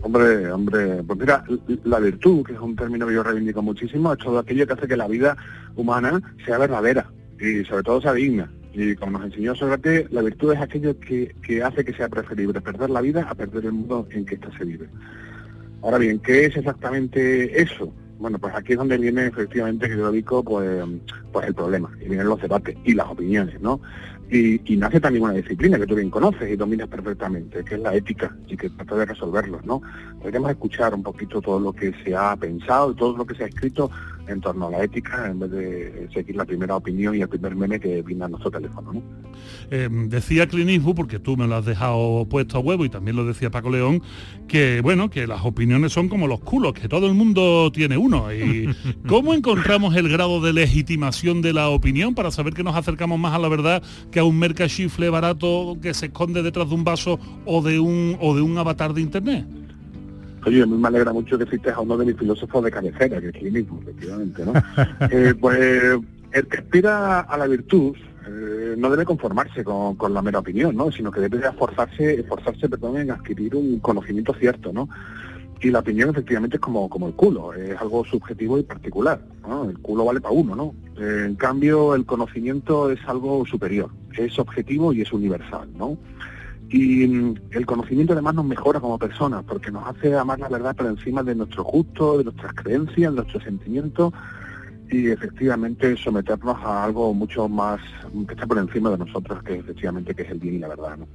Hombre, 0.00 0.50
hombre, 0.52 1.02
pues 1.02 1.18
mira, 1.18 1.44
la 1.84 1.98
virtud, 1.98 2.44
que 2.44 2.52
es 2.52 2.60
un 2.60 2.76
término 2.76 3.06
que 3.06 3.14
yo 3.14 3.22
reivindico 3.22 3.62
muchísimo, 3.62 4.12
es 4.12 4.18
todo 4.18 4.38
aquello 4.38 4.66
que 4.66 4.72
hace 4.74 4.86
que 4.86 4.96
la 4.96 5.08
vida 5.08 5.36
humana 5.74 6.20
sea 6.46 6.58
verdadera 6.58 7.10
y 7.40 7.64
sobre 7.64 7.82
todo 7.82 8.00
sea 8.00 8.12
digna. 8.12 8.50
Y 8.72 8.94
como 8.94 9.18
nos 9.18 9.26
enseñó 9.26 9.56
Sócrates, 9.56 10.10
la 10.12 10.22
virtud 10.22 10.52
es 10.52 10.60
aquello 10.60 10.98
que, 11.00 11.34
que 11.42 11.62
hace 11.62 11.84
que 11.84 11.92
sea 11.94 12.08
preferible 12.08 12.60
perder 12.60 12.90
la 12.90 13.00
vida 13.00 13.26
a 13.28 13.34
perder 13.34 13.64
el 13.64 13.72
mundo 13.72 14.06
en 14.10 14.24
que 14.24 14.36
ésta 14.36 14.50
se 14.56 14.64
vive. 14.64 14.88
Ahora 15.82 15.98
bien, 15.98 16.20
¿qué 16.20 16.46
es 16.46 16.56
exactamente 16.56 17.60
eso? 17.60 17.92
Bueno, 18.18 18.38
pues 18.38 18.54
aquí 18.54 18.72
es 18.72 18.78
donde 18.78 18.98
viene 18.98 19.26
efectivamente, 19.26 19.88
que 19.88 19.96
yo 19.96 20.10
digo, 20.10 20.42
pues, 20.42 20.84
pues 21.32 21.46
el 21.46 21.54
problema, 21.54 21.90
y 22.00 22.08
vienen 22.08 22.28
los 22.28 22.40
debates 22.40 22.76
y 22.84 22.94
las 22.94 23.08
opiniones, 23.08 23.60
¿no? 23.60 23.80
Y, 24.30 24.60
y 24.72 24.76
nace 24.76 25.00
también 25.00 25.24
una 25.24 25.32
disciplina 25.32 25.78
que 25.78 25.86
tú 25.86 25.94
bien 25.94 26.10
conoces 26.10 26.50
y 26.50 26.56
dominas 26.56 26.88
perfectamente, 26.88 27.64
que 27.64 27.76
es 27.76 27.80
la 27.80 27.94
ética, 27.94 28.36
y 28.46 28.56
que 28.56 28.68
trata 28.70 28.96
de 28.96 29.06
resolverlos, 29.06 29.64
¿no? 29.64 29.80
Podríamos 30.20 30.50
escuchar 30.50 30.94
un 30.94 31.02
poquito 31.02 31.40
todo 31.40 31.58
lo 31.58 31.72
que 31.72 31.94
se 32.04 32.14
ha 32.14 32.36
pensado 32.36 32.92
y 32.92 32.94
todo 32.94 33.16
lo 33.16 33.26
que 33.26 33.34
se 33.34 33.44
ha 33.44 33.46
escrito 33.46 33.90
en 34.28 34.40
torno 34.40 34.68
a 34.68 34.70
la 34.70 34.84
ética, 34.84 35.26
en 35.26 35.40
vez 35.40 35.50
de 35.50 36.08
seguir 36.12 36.36
la 36.36 36.44
primera 36.44 36.76
opinión 36.76 37.14
y 37.14 37.20
el 37.20 37.28
primer 37.28 37.56
meme 37.56 37.80
que 37.80 38.02
brinda 38.02 38.28
nuestro 38.28 38.50
teléfono, 38.50 38.92
¿no? 38.92 39.02
Eh, 39.70 39.88
decía 39.90 40.46
Clint 40.46 40.70
Eastwood, 40.70 40.94
porque 40.94 41.18
tú 41.18 41.36
me 41.36 41.46
lo 41.46 41.56
has 41.56 41.64
dejado 41.64 42.26
puesto 42.28 42.58
a 42.58 42.60
huevo 42.60 42.84
y 42.84 42.88
también 42.88 43.16
lo 43.16 43.24
decía 43.24 43.50
Paco 43.50 43.70
León, 43.70 44.02
que 44.46 44.80
bueno, 44.80 45.10
que 45.10 45.26
las 45.26 45.44
opiniones 45.44 45.92
son 45.92 46.08
como 46.08 46.26
los 46.26 46.40
culos, 46.40 46.72
que 46.72 46.88
todo 46.88 47.06
el 47.06 47.14
mundo 47.14 47.70
tiene 47.72 47.96
uno. 47.96 48.32
¿Y 48.32 48.68
cómo 49.08 49.34
encontramos 49.34 49.96
el 49.96 50.08
grado 50.08 50.40
de 50.40 50.52
legitimación 50.52 51.42
de 51.42 51.52
la 51.52 51.68
opinión 51.68 52.14
para 52.14 52.30
saber 52.30 52.54
que 52.54 52.64
nos 52.64 52.76
acercamos 52.76 53.18
más 53.18 53.34
a 53.34 53.38
la 53.38 53.48
verdad 53.48 53.82
que 54.10 54.20
a 54.20 54.24
un 54.24 54.38
mercachifle 54.38 55.10
barato 55.10 55.76
que 55.80 55.94
se 55.94 56.06
esconde 56.06 56.42
detrás 56.42 56.68
de 56.68 56.74
un 56.74 56.84
vaso 56.84 57.18
o 57.44 57.62
de 57.62 57.80
un 57.80 58.16
o 58.20 58.34
de 58.34 58.42
un 58.42 58.56
avatar 58.58 58.92
de 58.94 59.00
internet? 59.00 59.57
Oye, 60.46 60.62
a 60.62 60.66
mí 60.66 60.76
me 60.76 60.88
alegra 60.88 61.12
mucho 61.12 61.38
que 61.38 61.46
cites 61.46 61.74
a 61.74 61.80
uno 61.80 61.96
de 61.96 62.06
mis 62.06 62.16
filósofos 62.16 62.64
de 62.64 62.70
cabecera, 62.70 63.20
que 63.20 63.28
es 63.28 63.34
Eastwood, 63.34 63.82
efectivamente, 63.82 64.44
¿no? 64.44 64.52
Eh, 65.10 65.34
pues 65.38 66.00
el 66.32 66.46
que 66.46 66.58
aspira 66.58 67.20
a 67.20 67.36
la 67.36 67.46
virtud 67.46 67.96
eh, 68.26 68.74
no 68.76 68.90
debe 68.90 69.04
conformarse 69.04 69.64
con, 69.64 69.96
con 69.96 70.12
la 70.12 70.22
mera 70.22 70.40
opinión, 70.40 70.76
¿no? 70.76 70.92
Sino 70.92 71.10
que 71.10 71.20
debe 71.20 71.38
esforzarse, 71.38 72.20
esforzarse 72.20 72.68
perdón, 72.68 72.98
en 72.98 73.10
adquirir 73.10 73.56
un 73.56 73.78
conocimiento 73.80 74.34
cierto, 74.34 74.72
¿no? 74.72 74.88
Y 75.60 75.70
la 75.70 75.80
opinión 75.80 76.10
efectivamente 76.10 76.56
es 76.56 76.60
como, 76.60 76.88
como 76.88 77.08
el 77.08 77.14
culo, 77.14 77.52
es 77.52 77.76
algo 77.80 78.04
subjetivo 78.04 78.58
y 78.58 78.62
particular, 78.62 79.20
¿no? 79.42 79.68
El 79.68 79.78
culo 79.78 80.04
vale 80.04 80.20
para 80.20 80.34
uno, 80.34 80.54
¿no? 80.54 80.74
Eh, 81.02 81.24
en 81.26 81.34
cambio, 81.34 81.94
el 81.94 82.04
conocimiento 82.04 82.90
es 82.90 83.00
algo 83.06 83.44
superior, 83.44 83.90
es 84.16 84.38
objetivo 84.38 84.92
y 84.92 85.02
es 85.02 85.12
universal, 85.12 85.68
¿no? 85.76 85.98
Y 86.70 87.06
mm, 87.06 87.34
el 87.52 87.66
conocimiento 87.66 88.12
además 88.12 88.34
nos 88.34 88.44
mejora 88.44 88.80
como 88.80 88.98
personas, 88.98 89.44
porque 89.44 89.70
nos 89.70 89.86
hace 89.86 90.16
amar 90.16 90.38
la 90.38 90.48
verdad 90.48 90.76
por 90.76 90.86
encima 90.86 91.22
de 91.22 91.34
nuestro 91.34 91.64
gusto, 91.64 92.18
de 92.18 92.24
nuestras 92.24 92.52
creencias, 92.54 93.12
de 93.12 93.16
nuestros 93.16 93.42
sentimientos, 93.42 94.12
y 94.90 95.08
efectivamente 95.08 95.96
someternos 95.96 96.56
a 96.64 96.84
algo 96.84 97.12
mucho 97.12 97.48
más 97.48 97.80
que 98.26 98.34
está 98.34 98.46
por 98.46 98.58
encima 98.58 98.90
de 98.90 98.98
nosotros, 98.98 99.42
que 99.42 99.56
efectivamente 99.56 100.14
que 100.14 100.22
es 100.22 100.30
el 100.30 100.38
bien 100.38 100.56
y 100.56 100.58
la 100.58 100.68
verdad, 100.68 100.96
¿no? 100.96 101.06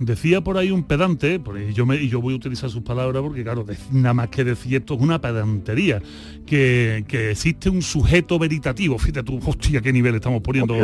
Decía 0.00 0.40
por 0.42 0.56
ahí 0.58 0.70
un 0.70 0.84
pedante, 0.84 1.40
por 1.40 1.56
ahí 1.56 1.72
yo, 1.74 1.84
me, 1.84 1.96
y 1.96 2.08
yo 2.08 2.20
voy 2.20 2.34
a 2.34 2.36
utilizar 2.36 2.70
sus 2.70 2.82
palabras 2.82 3.22
porque 3.22 3.42
claro, 3.42 3.64
de- 3.64 3.76
nada 3.90 4.14
más 4.14 4.28
que 4.28 4.44
decir 4.44 4.76
esto 4.76 4.94
es 4.94 5.00
una 5.00 5.20
pedantería, 5.20 6.00
que, 6.46 7.04
que 7.08 7.32
existe 7.32 7.68
un 7.68 7.82
sujeto 7.82 8.38
veritativo, 8.38 8.98
fíjate 8.98 9.22
tú, 9.24 9.40
hostia, 9.44 9.80
qué 9.80 9.92
nivel 9.92 10.14
estamos 10.14 10.40
poniendo. 10.40 10.74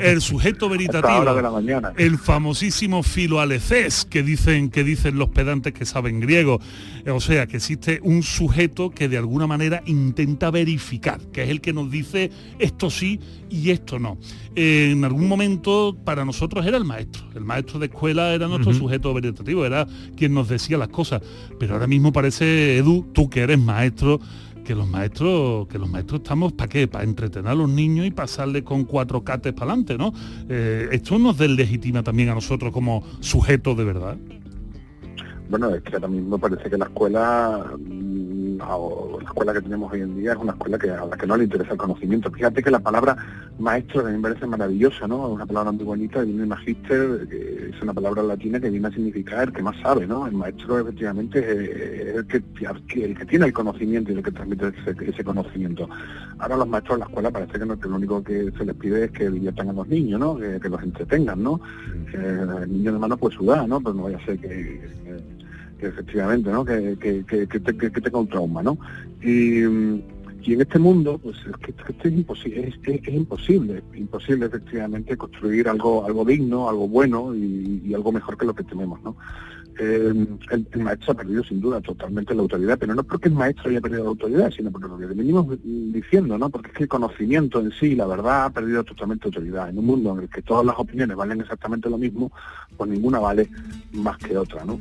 El 0.00 0.20
sujeto 0.20 0.68
veritativo. 0.68 1.34
de 1.34 1.42
la 1.42 1.50
mañana. 1.50 1.92
El 1.96 2.18
famosísimo 2.18 3.02
filoalecés 3.02 4.04
que 4.04 4.22
dicen, 4.22 4.68
que 4.70 4.84
dicen 4.84 5.16
los 5.16 5.28
pedantes 5.30 5.72
que 5.72 5.84
saben 5.84 6.20
griego. 6.20 6.60
O 7.08 7.20
sea, 7.20 7.46
que 7.46 7.56
existe 7.56 8.00
un 8.02 8.22
sujeto 8.22 8.90
que 8.90 9.08
de 9.08 9.16
alguna 9.16 9.46
manera 9.46 9.82
intenta 9.86 10.50
verificar, 10.50 11.20
que 11.32 11.44
es 11.44 11.48
el 11.50 11.60
que 11.60 11.72
nos 11.72 11.90
dice 11.90 12.30
esto 12.58 12.90
sí 12.90 13.20
y 13.48 13.70
esto 13.70 13.98
no. 13.98 14.18
En 14.54 15.04
algún 15.04 15.28
momento 15.28 15.96
para 16.04 16.24
nosotros 16.24 16.66
era 16.66 16.76
el 16.76 16.84
maestro. 16.84 17.22
El 17.34 17.44
maestro 17.44 17.78
de 17.78 17.86
escuela 17.86 18.34
era 18.34 18.39
nuestro 18.48 18.70
Ujú. 18.70 18.80
sujeto 18.80 19.12
veritativo, 19.14 19.64
era 19.64 19.86
quien 20.16 20.34
nos 20.34 20.48
decía 20.48 20.78
las 20.78 20.88
cosas. 20.88 21.22
Pero 21.58 21.74
ahora 21.74 21.86
mismo 21.86 22.12
parece, 22.12 22.78
Edu, 22.78 23.06
tú 23.12 23.28
que 23.30 23.40
eres 23.40 23.58
maestro, 23.58 24.20
que 24.64 24.74
los 24.74 24.86
maestros, 24.88 25.66
que 25.68 25.78
los 25.78 25.88
maestros 25.88 26.20
estamos 26.20 26.52
para 26.52 26.68
qué, 26.68 26.86
para 26.86 27.02
entretener 27.04 27.50
a 27.50 27.54
los 27.54 27.68
niños 27.68 28.06
y 28.06 28.10
pasarle 28.10 28.62
con 28.62 28.84
cuatro 28.84 29.22
cates 29.24 29.52
para 29.52 29.72
adelante, 29.72 29.96
¿no? 29.98 30.12
Eh, 30.48 30.88
esto 30.92 31.18
nos 31.18 31.38
deslegitima 31.38 32.02
también 32.02 32.28
a 32.28 32.34
nosotros 32.34 32.72
como 32.72 33.02
sujetos 33.20 33.76
de 33.76 33.84
verdad. 33.84 34.16
bueno, 35.48 35.74
es 35.74 35.82
que 35.82 35.94
ahora 35.94 36.08
mismo 36.08 36.38
parece 36.38 36.70
que 36.70 36.78
la 36.78 36.84
escuela, 36.84 37.72
o 38.68 39.18
la 39.20 39.28
escuela 39.28 39.52
que 39.52 39.62
tenemos 39.62 39.92
hoy 39.92 40.00
en 40.00 40.16
día 40.16 40.32
es 40.32 40.38
una 40.38 40.52
escuela 40.52 40.78
que 40.78 40.90
a 40.90 41.04
la 41.04 41.16
que 41.16 41.26
no 41.26 41.36
le 41.36 41.44
interesa 41.44 41.72
el 41.72 41.78
conocimiento. 41.78 42.30
Fíjate 42.30 42.62
que 42.62 42.70
la 42.70 42.80
palabra 42.80 43.16
maestro 43.58 44.00
a 44.00 44.10
mí 44.10 44.16
me 44.16 44.22
parece 44.22 44.46
maravillosa, 44.46 45.06
¿no? 45.06 45.26
Es 45.28 45.32
una 45.34 45.46
palabra 45.46 45.72
muy 45.72 45.84
bonita, 45.84 46.22
viene 46.22 46.46
magister, 46.46 47.26
que 47.28 47.70
es 47.74 47.82
una 47.82 47.92
palabra 47.92 48.22
latina 48.22 48.60
que 48.60 48.70
viene 48.70 48.88
a 48.88 48.90
significar 48.90 49.48
el 49.48 49.52
que 49.52 49.62
más 49.62 49.76
sabe, 49.80 50.06
¿no? 50.06 50.26
El 50.26 50.32
maestro 50.32 50.78
efectivamente 50.78 51.38
es 51.38 52.16
el 52.16 52.26
que, 52.26 52.42
el 53.04 53.18
que 53.18 53.26
tiene 53.26 53.46
el 53.46 53.52
conocimiento 53.52 54.12
y 54.12 54.16
el 54.16 54.22
que 54.22 54.32
transmite 54.32 54.68
ese, 54.68 55.10
ese 55.10 55.24
conocimiento. 55.24 55.88
Ahora 56.38 56.56
los 56.56 56.68
maestros 56.68 56.96
en 56.96 57.00
la 57.00 57.06
escuela 57.06 57.30
parece 57.30 57.58
que, 57.58 57.66
no, 57.66 57.78
que 57.78 57.88
lo 57.88 57.96
único 57.96 58.22
que 58.22 58.52
se 58.56 58.64
les 58.64 58.74
pide 58.76 59.04
es 59.04 59.10
que 59.10 59.30
diviertan 59.30 59.68
a 59.68 59.72
los 59.72 59.88
niños, 59.88 60.20
¿no? 60.20 60.36
Que, 60.36 60.58
que 60.60 60.68
los 60.68 60.82
entretengan, 60.82 61.42
¿no? 61.42 61.60
El 62.12 62.72
niño 62.72 62.92
de 62.92 62.98
mano 62.98 63.16
puede 63.16 63.36
sudar, 63.36 63.68
¿no? 63.68 63.80
Pero 63.80 63.94
no 63.94 64.04
vaya 64.04 64.16
a 64.16 64.24
ser 64.24 64.38
que 64.38 64.80
efectivamente, 65.86 66.50
¿no? 66.50 66.64
Que, 66.64 66.96
que, 67.00 67.24
que, 67.24 67.46
que 67.46 67.60
te- 67.60 67.76
que- 67.76 67.90
tenga 67.90 68.18
un 68.18 68.28
trauma, 68.28 68.62
¿no? 68.62 68.78
Y, 69.22 69.62
mm, 69.62 70.02
y 70.42 70.54
en 70.54 70.60
este 70.62 70.78
mundo, 70.78 71.18
pues 71.18 71.36
es 71.38 71.56
que, 71.58 71.70
es 71.72 71.96
que 71.96 72.08
es 72.08 72.14
imposible, 72.14 72.74
es, 72.86 73.08
imposible, 73.08 73.82
imposible 73.94 74.46
efectivamente 74.46 75.16
construir 75.16 75.68
algo, 75.68 76.04
algo 76.06 76.24
digno, 76.24 76.68
algo 76.68 76.88
bueno 76.88 77.34
y, 77.34 77.92
algo 77.94 78.12
mejor 78.12 78.38
que 78.38 78.46
lo 78.46 78.54
que 78.54 78.64
tenemos, 78.64 79.02
¿no? 79.02 79.16
Eh, 79.78 80.12
el, 80.50 80.82
maestro 80.82 81.12
ha 81.12 81.16
perdido 81.16 81.42
sin 81.44 81.60
duda 81.60 81.80
totalmente 81.80 82.34
la 82.34 82.42
autoridad, 82.42 82.78
pero 82.78 82.94
no 82.94 83.02
porque 83.04 83.28
el 83.28 83.34
maestro 83.34 83.70
haya 83.70 83.80
perdido 83.80 84.04
la 84.04 84.10
autoridad, 84.10 84.50
sino 84.50 84.70
porque 84.70 84.88
lo 84.88 84.98
que 84.98 85.06
venimos 85.06 85.46
diciendo, 85.62 86.38
¿no? 86.38 86.48
Porque 86.50 86.68
es 86.68 86.74
que 86.74 86.82
el 86.84 86.88
conocimiento 86.88 87.60
en 87.60 87.70
sí, 87.72 87.94
la 87.94 88.06
verdad, 88.06 88.46
ha 88.46 88.50
perdido 88.50 88.82
totalmente 88.84 89.26
autoridad. 89.26 89.68
En 89.68 89.78
un 89.78 89.86
mundo 89.86 90.12
en 90.12 90.22
el 90.24 90.28
que 90.30 90.42
todas 90.42 90.64
las 90.64 90.78
opiniones 90.78 91.16
valen 91.16 91.40
exactamente 91.40 91.88
lo 91.90 91.98
mismo, 91.98 92.32
pues 92.76 92.90
ninguna 92.90 93.18
vale 93.18 93.48
más 93.92 94.18
que 94.18 94.36
otra, 94.36 94.64
¿no? 94.64 94.80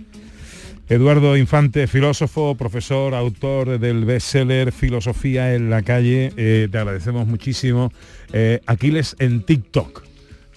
Eduardo 0.89 1.37
Infante, 1.37 1.85
filósofo, 1.87 2.55
profesor, 2.55 3.13
autor 3.13 3.77
del 3.79 4.05
bestseller 4.05 4.71
Filosofía 4.71 5.53
en 5.53 5.69
la 5.69 5.83
calle, 5.83 6.33
eh, 6.35 6.67
te 6.71 6.77
agradecemos 6.79 7.27
muchísimo. 7.27 7.91
Eh, 8.33 8.59
Aquiles 8.65 9.15
en 9.19 9.43
TikTok. 9.43 10.03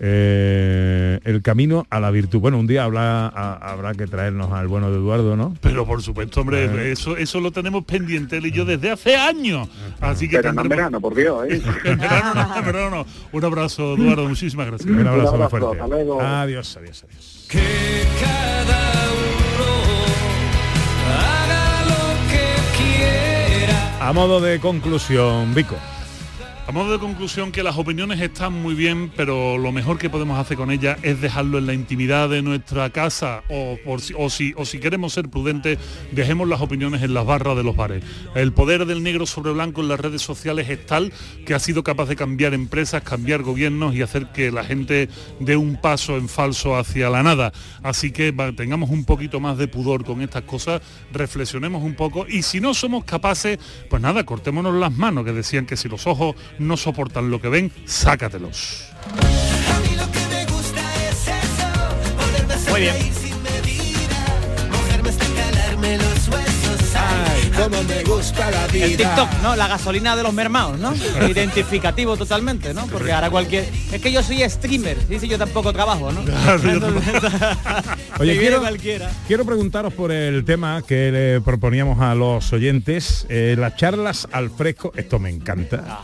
eh, 0.05 1.20
el 1.22 1.43
camino 1.43 1.87
a 1.89 2.01
la 2.01 2.11
virtud. 2.11 2.41
Bueno, 2.41 2.59
un 2.59 2.66
día 2.66 2.83
habla- 2.83 3.28
a- 3.28 3.70
habrá 3.70 3.93
que 3.95 4.09
traernos 4.09 4.51
al 4.51 4.66
bueno 4.66 4.91
de 4.91 4.97
Eduardo, 4.97 5.37
¿no? 5.37 5.55
Pero 5.61 5.87
por 5.87 6.03
supuesto, 6.03 6.41
hombre, 6.41 6.64
Eh. 6.64 6.91
eso 6.91 7.16
eso 7.16 7.39
lo 7.39 7.53
tenemos 7.53 7.85
pendiente 7.85 8.39
él 8.39 8.47
y 8.47 8.51
yo 8.51 8.64
desde 8.64 8.91
hace 8.91 9.14
años. 9.14 9.68
Así 10.01 10.28
que 10.28 10.39
Pero 10.39 10.55
no 10.55 10.62
en 10.62 10.68
tendremos- 10.70 10.76
verano, 10.91 11.01
por 11.01 11.14
Dios, 11.14 11.45
¿eh? 11.49 11.62
En 11.85 11.99
verano 11.99 12.35
no, 12.35 12.57
en 12.59 12.64
verano 12.64 12.91
no. 12.91 13.07
Un 13.30 13.45
abrazo, 13.45 13.95
Eduardo, 13.95 14.28
muchísimas 14.28 14.66
gracias. 14.66 14.91
Un 14.91 15.07
abrazo 15.07 15.18
muy 15.18 15.26
abrazo, 15.45 15.51
fuerte. 15.51 15.68
hasta 15.80 15.87
luego. 15.87 16.20
Adiós, 16.20 16.76
adiós, 16.78 17.05
adiós. 17.05 17.49
A 24.05 24.13
modo 24.13 24.41
de 24.41 24.59
conclusión, 24.59 25.55
Vico. 25.55 25.77
A 26.65 26.71
modo 26.71 26.93
de 26.93 27.01
conclusión 27.01 27.51
que 27.51 27.65
las 27.65 27.77
opiniones 27.77 28.21
están 28.21 28.53
muy 28.53 28.75
bien, 28.75 29.11
pero 29.17 29.59
lo 29.59 29.73
mejor 29.73 29.99
que 29.99 30.09
podemos 30.09 30.39
hacer 30.39 30.57
con 30.57 30.71
ellas 30.71 30.97
es 31.03 31.21
dejarlo 31.21 31.59
en 31.59 31.67
la 31.67 31.75
intimidad 31.75 32.29
de 32.29 32.41
nuestra 32.41 32.89
casa 32.91 33.43
o, 33.51 33.99
si, 33.99 34.55
o, 34.57 34.65
si, 34.65 34.79
queremos 34.79 35.13
ser 35.13 35.29
prudentes, 35.29 35.81
dejemos 36.13 36.49
las 36.49 36.61
opiniones 36.61 37.03
en 37.03 37.15
las 37.15 37.27
barras 37.27 37.57
de 37.57 37.65
los 37.65 37.75
bares. 37.75 38.05
El 38.37 38.53
poder 38.53 38.87
del 38.87 39.03
negro 39.03 39.27
sobre 39.27 39.51
blanco 39.51 39.81
en 39.81 39.89
las 39.89 39.99
redes 39.99 40.23
sociales 40.23 40.71
es 40.71 40.87
tal 40.87 41.13
que 41.45 41.55
ha 41.55 41.59
sido 41.59 41.83
capaz 41.83 42.07
de 42.07 42.15
cambiar 42.15 42.55
empresas, 42.55 43.03
cambiar 43.03 43.43
gobiernos 43.43 43.97
y 43.97 44.03
hacer 44.03 44.29
que 44.29 44.53
la 44.53 44.63
gente 44.63 45.09
dé 45.41 45.57
un 45.57 45.81
paso 45.81 46.17
en 46.17 46.29
falso 46.29 46.77
hacia 46.77 47.11
la 47.11 47.25
nada. 47.25 47.53
Así 47.83 48.13
que 48.13 48.33
tengamos 48.57 48.89
un 48.89 49.05
poquito 49.05 49.41
más 49.41 49.59
de 49.59 49.67
pudor 49.67 50.05
con 50.05 50.23
estas 50.23 50.43
cosas, 50.43 50.81
reflexionemos 51.13 51.83
un 51.83 51.97
poco 51.97 52.25
y 52.29 52.43
si 52.43 52.61
no 52.61 52.73
somos 52.73 53.03
capaces, 53.03 53.59
pues 53.91 54.01
nada, 54.01 54.25
cortémonos 54.25 54.75
las 54.75 54.93
manos, 54.93 55.25
que 55.25 55.33
decían 55.33 55.67
que 55.67 55.77
si 55.77 55.89
los 55.89 56.07
ojos 56.07 56.37
no 56.59 56.77
soportan 56.77 57.31
lo 57.31 57.41
que 57.41 57.49
ven, 57.49 57.73
sácatelos. 57.85 58.89
Muy 62.71 62.81
bien. 62.81 63.23
Como 67.57 67.83
me 67.85 68.03
gusta 68.03 68.51
la 68.51 68.65
El 68.67 68.97
TikTok, 68.97 69.29
¿no? 69.43 69.55
La 69.55 69.69
gasolina 69.69 70.17
de 70.17 70.23
los 70.23 70.33
mermados, 70.33 70.79
¿no? 70.79 70.95
Identificativo 71.29 72.17
totalmente, 72.17 72.75
¿no? 72.75 72.87
Porque 72.87 73.13
ahora 73.13 73.31
cualquier... 73.31 73.69
Es 73.93 74.01
que 74.01 74.11
yo 74.11 74.23
soy 74.23 74.49
streamer, 74.49 75.07
dice 75.07 75.29
yo 75.29 75.39
tampoco 75.39 75.73
trabajo, 75.73 76.11
¿no? 76.11 76.23
Oye, 78.19 78.39
quiero, 78.39 78.61
cualquiera. 78.61 79.11
quiero 79.29 79.45
preguntaros 79.45 79.93
por 79.93 80.11
el 80.11 80.45
tema 80.45 80.83
que 80.83 81.13
le 81.13 81.41
proponíamos 81.41 82.01
a 82.01 82.15
los 82.15 82.53
oyentes, 82.53 83.27
eh, 83.29 83.55
las 83.57 83.77
charlas 83.77 84.27
al 84.33 84.51
fresco, 84.51 84.93
esto 84.97 85.19
me 85.19 85.31
encanta. 85.31 85.85
Ah. 85.87 86.03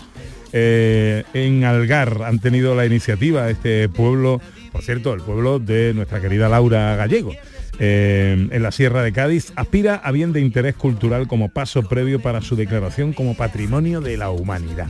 Eh, 0.53 1.25
en 1.35 1.65
Algar 1.65 2.23
han 2.25 2.39
tenido 2.39 2.75
la 2.75 2.87
iniciativa 2.87 3.51
este 3.51 3.89
pueblo, 3.89 4.41
por 4.73 4.83
cierto, 4.83 5.13
el 5.15 5.21
pueblo 5.21 5.59
de 5.59 5.93
nuestra 5.95 6.21
querida 6.21 6.49
Laura 6.49 6.97
Gallego. 6.97 7.33
eh, 7.81 8.49
en 8.51 8.63
la 8.63 8.73
Sierra 8.73 9.03
de 9.03 9.13
Cádiz, 9.13 9.53
aspira 9.55 9.95
a 9.95 10.11
bien 10.11 10.33
de 10.33 10.41
interés 10.41 10.75
cultural 10.75 11.29
como 11.29 11.49
paso 11.49 11.83
previo 11.83 12.21
para 12.21 12.41
su 12.41 12.57
declaración 12.57 13.13
como 13.13 13.37
patrimonio 13.37 14.01
de 14.01 14.17
la 14.17 14.31
humanidad. 14.31 14.89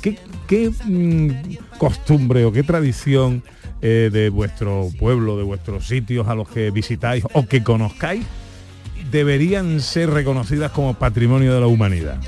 ¿Qué, 0.00 0.70
mm, 0.84 1.76
costumbre 1.78 2.44
o 2.44 2.52
qué 2.52 2.62
tradición 2.62 3.42
eh, 3.82 4.10
de 4.12 4.30
vuestro 4.30 4.88
pueblo, 4.98 5.36
de 5.36 5.42
vuestros 5.42 5.86
sitios 5.86 6.28
a 6.28 6.34
los 6.34 6.48
que 6.48 6.70
visitáis 6.70 7.24
o 7.32 7.46
que 7.46 7.62
conozcáis, 7.62 8.24
deberían 9.10 9.80
ser 9.80 10.10
reconocidas 10.10 10.70
como 10.70 10.94
patrimonio 10.94 11.52
de 11.52 11.60
la 11.60 11.66
humanidad? 11.66 12.18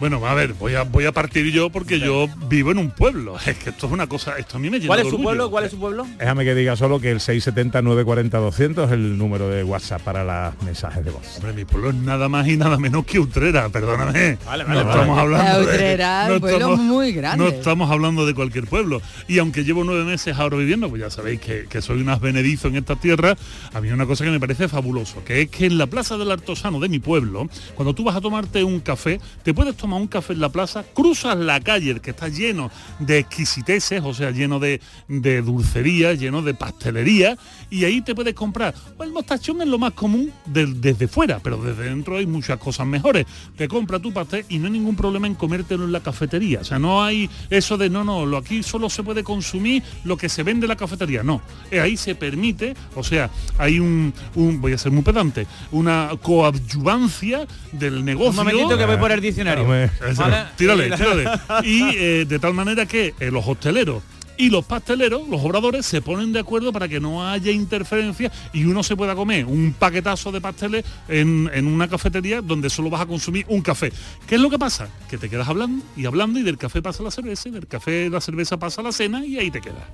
Bueno, 0.00 0.26
a 0.26 0.32
ver, 0.32 0.54
voy 0.54 0.74
a, 0.74 0.82
voy 0.84 1.04
a 1.04 1.12
partir 1.12 1.52
yo 1.52 1.68
porque 1.68 2.00
yo 2.00 2.26
vivo 2.48 2.70
en 2.70 2.78
un 2.78 2.90
pueblo. 2.90 3.36
Es 3.44 3.58
que 3.58 3.68
esto 3.68 3.86
es 3.86 3.92
una 3.92 4.06
cosa, 4.06 4.38
esto 4.38 4.56
a 4.56 4.60
mí 4.60 4.70
me 4.70 4.78
llena 4.78 4.86
¿Cuál 4.86 4.98
de 5.00 5.02
es 5.02 5.08
su 5.10 5.16
orgullo. 5.16 5.24
pueblo? 5.28 5.50
¿Cuál 5.50 5.64
es 5.66 5.70
su 5.72 5.78
pueblo? 5.78 6.06
Déjame 6.18 6.44
que 6.46 6.54
diga 6.54 6.74
solo 6.74 6.98
que 7.00 7.10
el 7.10 7.20
670-940-200 7.20 8.86
es 8.86 8.92
el 8.92 9.18
número 9.18 9.50
de 9.50 9.62
WhatsApp 9.62 10.00
para 10.00 10.24
los 10.24 10.62
mensajes 10.62 11.04
de 11.04 11.10
voz. 11.10 11.36
Hombre, 11.36 11.52
mi 11.52 11.66
pueblo 11.66 11.90
es 11.90 11.96
nada 11.96 12.30
más 12.30 12.48
y 12.48 12.56
nada 12.56 12.78
menos 12.78 13.04
que 13.04 13.18
Utrera, 13.18 13.68
perdóname. 13.68 14.38
Vale, 14.46 14.64
no 14.64 14.70
vale, 14.74 14.80
estamos 14.90 15.18
hablando 15.18 15.58
de- 15.66 15.74
Utrera, 15.74 16.28
no 16.28 16.34
el 16.34 16.40
pueblo 16.40 16.56
estamos- 16.58 16.78
muy 16.80 17.12
grande. 17.12 17.44
No 17.44 17.50
estamos 17.50 17.90
hablando 17.90 18.24
de 18.24 18.34
cualquier 18.34 18.66
pueblo. 18.66 19.02
Y 19.28 19.38
aunque 19.38 19.64
llevo 19.64 19.84
nueve 19.84 20.04
meses 20.04 20.34
ahora 20.38 20.56
viviendo, 20.56 20.88
pues 20.88 21.02
ya 21.02 21.10
sabéis 21.10 21.40
que, 21.40 21.66
que 21.68 21.82
soy 21.82 22.00
un 22.00 22.08
advenedizo 22.08 22.68
en 22.68 22.76
esta 22.76 22.96
tierra, 22.96 23.36
a 23.74 23.80
mí 23.82 23.90
una 23.90 24.06
cosa 24.06 24.24
que 24.24 24.30
me 24.30 24.40
parece 24.40 24.66
fabuloso, 24.66 25.22
que 25.24 25.42
es 25.42 25.50
que 25.50 25.66
en 25.66 25.76
la 25.76 25.86
Plaza 25.88 26.16
del 26.16 26.30
Artosano 26.30 26.80
de 26.80 26.88
mi 26.88 27.00
pueblo, 27.00 27.50
cuando 27.74 27.94
tú 27.94 28.02
vas 28.02 28.16
a 28.16 28.22
tomarte 28.22 28.64
un 28.64 28.80
café, 28.80 29.20
te 29.42 29.52
puedes 29.52 29.76
tomar 29.76 29.89
un 29.96 30.06
café 30.06 30.32
en 30.32 30.40
la 30.40 30.48
plaza, 30.48 30.84
cruzas 30.94 31.36
la 31.36 31.60
calle, 31.60 32.00
que 32.00 32.10
está 32.10 32.28
lleno 32.28 32.70
de 32.98 33.18
exquisiteces, 33.18 34.02
o 34.04 34.12
sea, 34.14 34.30
lleno 34.30 34.58
de, 34.58 34.80
de 35.08 35.42
dulcería, 35.42 36.14
lleno 36.14 36.42
de 36.42 36.54
pastelería, 36.54 37.36
y 37.70 37.84
ahí 37.84 38.00
te 38.02 38.14
puedes 38.14 38.34
comprar. 38.34 38.74
Pues 38.96 39.06
el 39.08 39.12
mostachón 39.12 39.60
es 39.62 39.68
lo 39.68 39.78
más 39.78 39.92
común 39.92 40.30
desde 40.46 41.08
fuera, 41.08 41.38
pero 41.42 41.56
desde 41.58 41.84
dentro 41.84 42.16
hay 42.16 42.26
muchas 42.26 42.58
cosas 42.58 42.86
mejores. 42.86 43.26
Te 43.56 43.68
compra 43.68 43.98
tu 43.98 44.12
pastel 44.12 44.44
y 44.48 44.58
no 44.58 44.66
hay 44.66 44.72
ningún 44.72 44.96
problema 44.96 45.26
en 45.26 45.34
comértelo 45.34 45.84
en 45.84 45.92
la 45.92 46.00
cafetería. 46.00 46.60
O 46.60 46.64
sea, 46.64 46.78
no 46.78 47.02
hay 47.02 47.28
eso 47.50 47.76
de 47.78 47.88
no, 47.90 48.04
no, 48.04 48.26
lo 48.26 48.36
aquí 48.36 48.62
solo 48.62 48.90
se 48.90 49.02
puede 49.02 49.22
consumir 49.24 49.82
lo 50.04 50.16
que 50.16 50.28
se 50.28 50.42
vende 50.42 50.64
en 50.66 50.68
la 50.68 50.76
cafetería. 50.76 51.22
No, 51.22 51.40
Eh, 51.70 51.80
ahí 51.80 51.96
se 51.96 52.14
permite, 52.14 52.74
o 52.94 53.02
sea, 53.04 53.30
hay 53.58 53.78
un, 53.80 54.12
un- 54.34 54.60
voy 54.60 54.72
a 54.72 54.78
ser 54.78 54.90
muy 54.92 55.02
pedante, 55.02 55.46
una 55.70 56.10
coadyuvancia 56.20 57.46
del 57.72 58.04
negocio. 58.04 58.30
Un 58.30 58.36
momentito 58.36 58.76
que 58.78 58.86
voy 58.86 58.96
por 58.96 59.12
el 59.12 59.20
diccionario. 59.20 59.64
Eso, 59.84 59.94
Vale. 60.22 60.36
Tírale, 60.56 60.90
tírale. 60.96 61.24
Y 61.64 61.82
eh, 61.96 62.24
de 62.26 62.38
tal 62.38 62.54
manera 62.54 62.86
que 62.86 63.14
eh, 63.20 63.30
los 63.30 63.46
hosteleros 63.46 64.02
y 64.36 64.48
los 64.48 64.64
pasteleros, 64.64 65.28
los 65.28 65.42
obradores, 65.44 65.84
se 65.84 66.00
ponen 66.00 66.32
de 66.32 66.40
acuerdo 66.40 66.72
para 66.72 66.88
que 66.88 66.98
no 66.98 67.28
haya 67.28 67.52
interferencia 67.52 68.32
y 68.54 68.64
uno 68.64 68.82
se 68.82 68.96
pueda 68.96 69.14
comer 69.14 69.44
un 69.44 69.74
paquetazo 69.78 70.32
de 70.32 70.40
pasteles 70.40 70.82
en, 71.08 71.50
en 71.52 71.66
una 71.66 71.88
cafetería 71.88 72.40
donde 72.40 72.70
solo 72.70 72.88
vas 72.88 73.02
a 73.02 73.06
consumir 73.06 73.44
un 73.48 73.60
café. 73.60 73.92
¿Qué 74.26 74.36
es 74.36 74.40
lo 74.40 74.48
que 74.48 74.58
pasa? 74.58 74.88
Que 75.10 75.18
te 75.18 75.28
quedas 75.28 75.46
hablando 75.46 75.84
y 75.94 76.06
hablando 76.06 76.38
y 76.38 76.42
del 76.42 76.56
café 76.56 76.80
pasa 76.80 77.02
la 77.02 77.10
cerveza 77.10 77.50
y 77.50 77.52
del 77.52 77.66
café 77.66 78.08
la 78.08 78.22
cerveza 78.22 78.56
pasa 78.58 78.80
la 78.80 78.92
cena 78.92 79.22
y 79.26 79.38
ahí 79.38 79.50
te 79.50 79.60
quedas. 79.60 79.84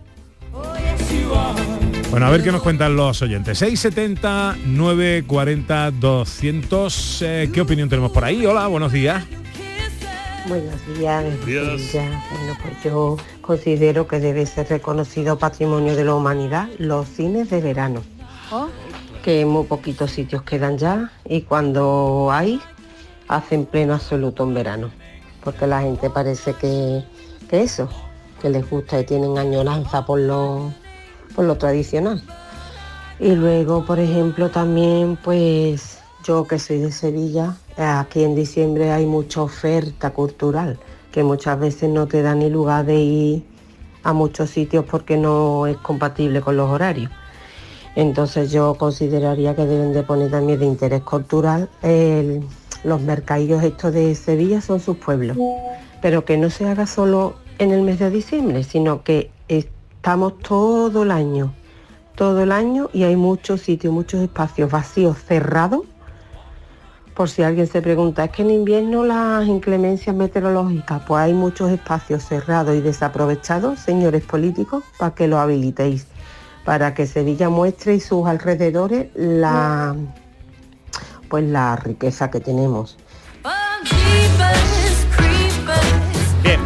Bueno, 2.11 2.27
a 2.27 2.31
ver 2.31 2.43
qué 2.45 2.53
nos 2.53 2.63
cuentan 2.63 2.95
los 2.97 3.21
oyentes. 3.23 3.59
670 3.59 4.59
940 4.65 5.91
200. 5.91 7.23
eh, 7.23 7.51
¿Qué 7.53 7.61
opinión 7.61 7.89
tenemos 7.89 8.13
por 8.13 8.25
ahí? 8.25 8.47
Hola, 8.47 8.67
buenos 8.69 8.93
días. 8.93 9.25
Buenos 10.49 10.87
días. 10.99 11.25
Bueno, 12.31 12.57
pues 12.63 12.83
yo 12.85 13.17
considero 13.41 14.07
que 14.07 14.21
debe 14.21 14.47
ser 14.47 14.69
reconocido 14.69 15.39
patrimonio 15.39 15.97
de 15.97 16.05
la 16.05 16.15
humanidad 16.15 16.69
los 16.79 17.09
cines 17.09 17.51
de 17.51 17.61
verano, 17.61 18.03
que 19.25 19.45
muy 19.45 19.65
poquitos 19.65 20.13
sitios 20.13 20.43
quedan 20.43 20.79
ya 20.79 21.11
y 21.25 21.43
cuando 21.43 22.29
hay 22.31 22.61
hacen 23.27 23.67
pleno 23.67 23.95
absoluto 23.95 24.45
en 24.45 24.55
verano, 24.55 24.91
porque 25.43 25.67
la 25.67 25.81
gente 25.83 26.11
parece 26.11 26.53
que, 26.55 27.03
que 27.51 27.63
eso, 27.63 27.89
que 28.41 28.49
les 28.49 28.69
gusta 28.71 29.01
y 29.01 29.05
tienen 29.05 29.39
añoranza 29.39 30.07
por 30.07 30.21
lo, 30.21 30.73
por 31.35 31.45
lo 31.45 31.57
tradicional. 31.57 32.23
Y 33.19 33.35
luego, 33.35 33.85
por 33.85 33.99
ejemplo, 33.99 34.49
también, 34.51 35.19
pues 35.25 35.96
yo 36.27 36.47
que 36.47 36.59
soy 36.59 36.79
de 36.79 36.91
Sevilla, 36.91 37.57
aquí 37.77 38.25
en 38.25 38.35
diciembre 38.35 38.91
hay 38.91 39.07
mucha 39.07 39.43
oferta 39.43 40.11
cultural, 40.11 40.79
que 41.13 41.23
muchas 41.23 41.59
veces 41.59 41.89
no 41.89 42.07
te 42.07 42.23
da 42.23 42.35
ni 42.35 42.51
lugar 42.51 42.85
de 42.85 42.97
ir 42.97 43.45
a 44.03 44.13
muchos 44.13 44.51
sitios 44.51 44.85
porque 44.85 45.17
no 45.17 45.67
es 45.67 45.77
compatible 45.79 46.41
con 46.41 46.57
los 46.57 46.69
horarios. 46.69 47.11
Entonces 47.95 48.51
yo 48.51 48.75
consideraría 48.75 49.55
que 49.55 49.65
deben 49.65 49.93
de 49.93 50.03
poner 50.03 50.31
también 50.31 50.59
de 50.59 50.67
interés 50.67 51.03
cultural 51.03 51.71
los 52.85 53.01
mercadillos 53.01 53.63
estos 53.65 53.93
de 53.93 54.15
Sevilla 54.15 54.61
son 54.61 54.81
sus 54.81 54.97
pueblos, 54.97 55.37
pero 56.01 56.25
que 56.25 56.37
no 56.37 56.51
se 56.51 56.69
haga 56.69 56.87
solo 56.87 57.35
en 57.59 57.73
el 57.73 57.83
mes 57.83 57.99
de 57.99 58.11
diciembre, 58.11 58.63
sino 58.63 59.03
que 59.03 59.31
estamos 59.49 60.39
todo 60.39 61.03
el 61.03 61.11
año, 61.11 61.53
todo 62.15 62.43
el 62.43 62.53
año 62.53 62.89
y 62.93 63.03
hay 63.03 63.17
muchos 63.17 63.63
sitios, 63.63 63.93
muchos 63.93 64.21
espacios 64.21 64.71
vacíos, 64.71 65.19
cerrados. 65.19 65.83
Por 67.17 67.31
si 67.31 67.43
alguien 67.43 67.67
se 67.67 67.81
pregunta, 67.81 68.25
es 68.25 68.31
que 68.31 68.43
en 68.43 68.51
invierno 68.51 69.03
las 69.03 69.47
inclemencias 69.47 70.15
meteorológicas, 70.15 71.03
pues 71.07 71.23
hay 71.23 71.33
muchos 71.33 71.71
espacios 71.71 72.23
cerrados 72.25 72.77
y 72.77 72.83
desaprovechados, 72.83 73.79
señores 73.79 74.23
políticos, 74.23 74.85
para 74.99 75.15
que 75.15 75.27
lo 75.27 75.39
habilitéis, 75.39 76.07
para 76.67 76.93
que 76.93 77.07
Sevilla 77.07 77.49
muestre 77.49 77.95
y 77.95 78.01
sus 78.01 78.27
alrededores 78.27 79.09
la 79.15 79.97
pues 81.29 81.45
la 81.45 81.77
riqueza 81.77 82.31
que 82.31 82.41
tenemos. 82.41 82.99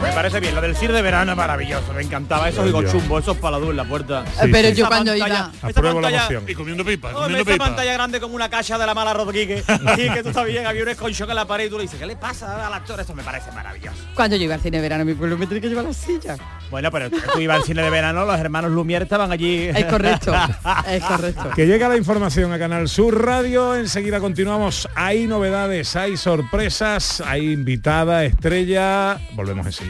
Me 0.02 0.12
parece 0.12 0.40
bien. 0.40 0.54
Lo 0.54 0.60
del 0.60 0.74
CIR 0.76 0.92
de 0.92 1.02
verano 1.02 1.32
es 1.32 1.36
maravilloso. 1.36 1.92
Me 1.92 2.02
encantaba. 2.02 2.48
Esos 2.48 2.64
Dios. 2.64 2.80
higochumbos, 2.82 3.22
esos 3.22 3.36
paladú 3.36 3.70
en 3.70 3.76
la 3.76 3.84
puerta. 3.84 4.24
Eh, 4.42 4.48
pero 4.50 4.68
yo 4.70 4.84
Esa 4.84 4.88
cuando 4.88 5.12
pantalla- 5.12 5.50
iba- 5.62 5.68
Apruebo 5.68 6.00
la 6.00 6.10
moción. 6.10 6.44
Y 6.48 6.54
comiendo 6.54 6.84
pipa, 6.84 7.08
Hombre, 7.08 7.22
comiendo 7.22 7.44
pipa. 7.52 7.64
pantalla 7.66 7.92
grande 7.92 8.20
como 8.20 8.34
una 8.34 8.48
caja 8.48 8.78
de 8.78 8.86
la 8.86 8.94
mala 8.94 9.12
Rodríguez. 9.14 9.64
Sí, 9.96 10.08
que 10.10 10.22
tú 10.22 10.28
estás 10.30 10.46
bien, 10.46 10.66
había 10.66 10.82
un 10.82 10.88
esconchón 10.88 11.28
en 11.30 11.36
la 11.36 11.44
pared 11.46 11.66
y 11.66 11.68
tú 11.70 11.76
le 11.76 11.82
dices, 11.82 11.98
¿qué 11.98 12.06
le 12.06 12.16
pasa 12.16 12.66
al 12.66 12.72
actor? 12.72 13.00
Esto 13.00 13.14
me 13.14 13.22
parece 13.22 13.50
maravilloso. 13.52 13.96
Cuando 14.14 14.36
yo 14.36 14.44
iba 14.44 14.54
al 14.54 14.60
cine 14.60 14.76
de 14.78 14.82
verano, 14.82 15.04
mi 15.04 15.14
pueblo 15.14 15.36
me 15.36 15.46
tenía 15.46 15.60
que 15.60 15.68
llevar 15.68 15.84
la 15.84 15.92
silla. 15.92 16.36
Bueno, 16.70 16.90
pero 16.90 17.10
tú 17.10 17.40
ibas 17.40 17.58
al 17.58 17.64
cine 17.64 17.82
de 17.82 17.90
verano, 17.90 18.24
los 18.24 18.38
hermanos 18.38 18.70
Lumière 18.70 19.02
estaban 19.02 19.30
allí. 19.32 19.64
Es 19.74 19.84
correcto, 19.86 20.32
es 20.88 21.02
correcto. 21.04 21.50
Que 21.54 21.66
llega 21.66 21.88
la 21.88 21.96
información 21.96 22.52
a 22.52 22.58
Canal 22.58 22.88
Sur 22.88 23.24
Radio, 23.24 23.74
enseguida 23.74 24.20
continuamos. 24.20 24.88
Hay 24.94 25.26
novedades, 25.26 25.96
hay 25.96 26.16
sorpresas, 26.16 27.20
hay 27.26 27.52
invitada, 27.52 28.24
estrella. 28.24 29.18
Volvemos 29.32 29.66
enseguida. 29.66 29.89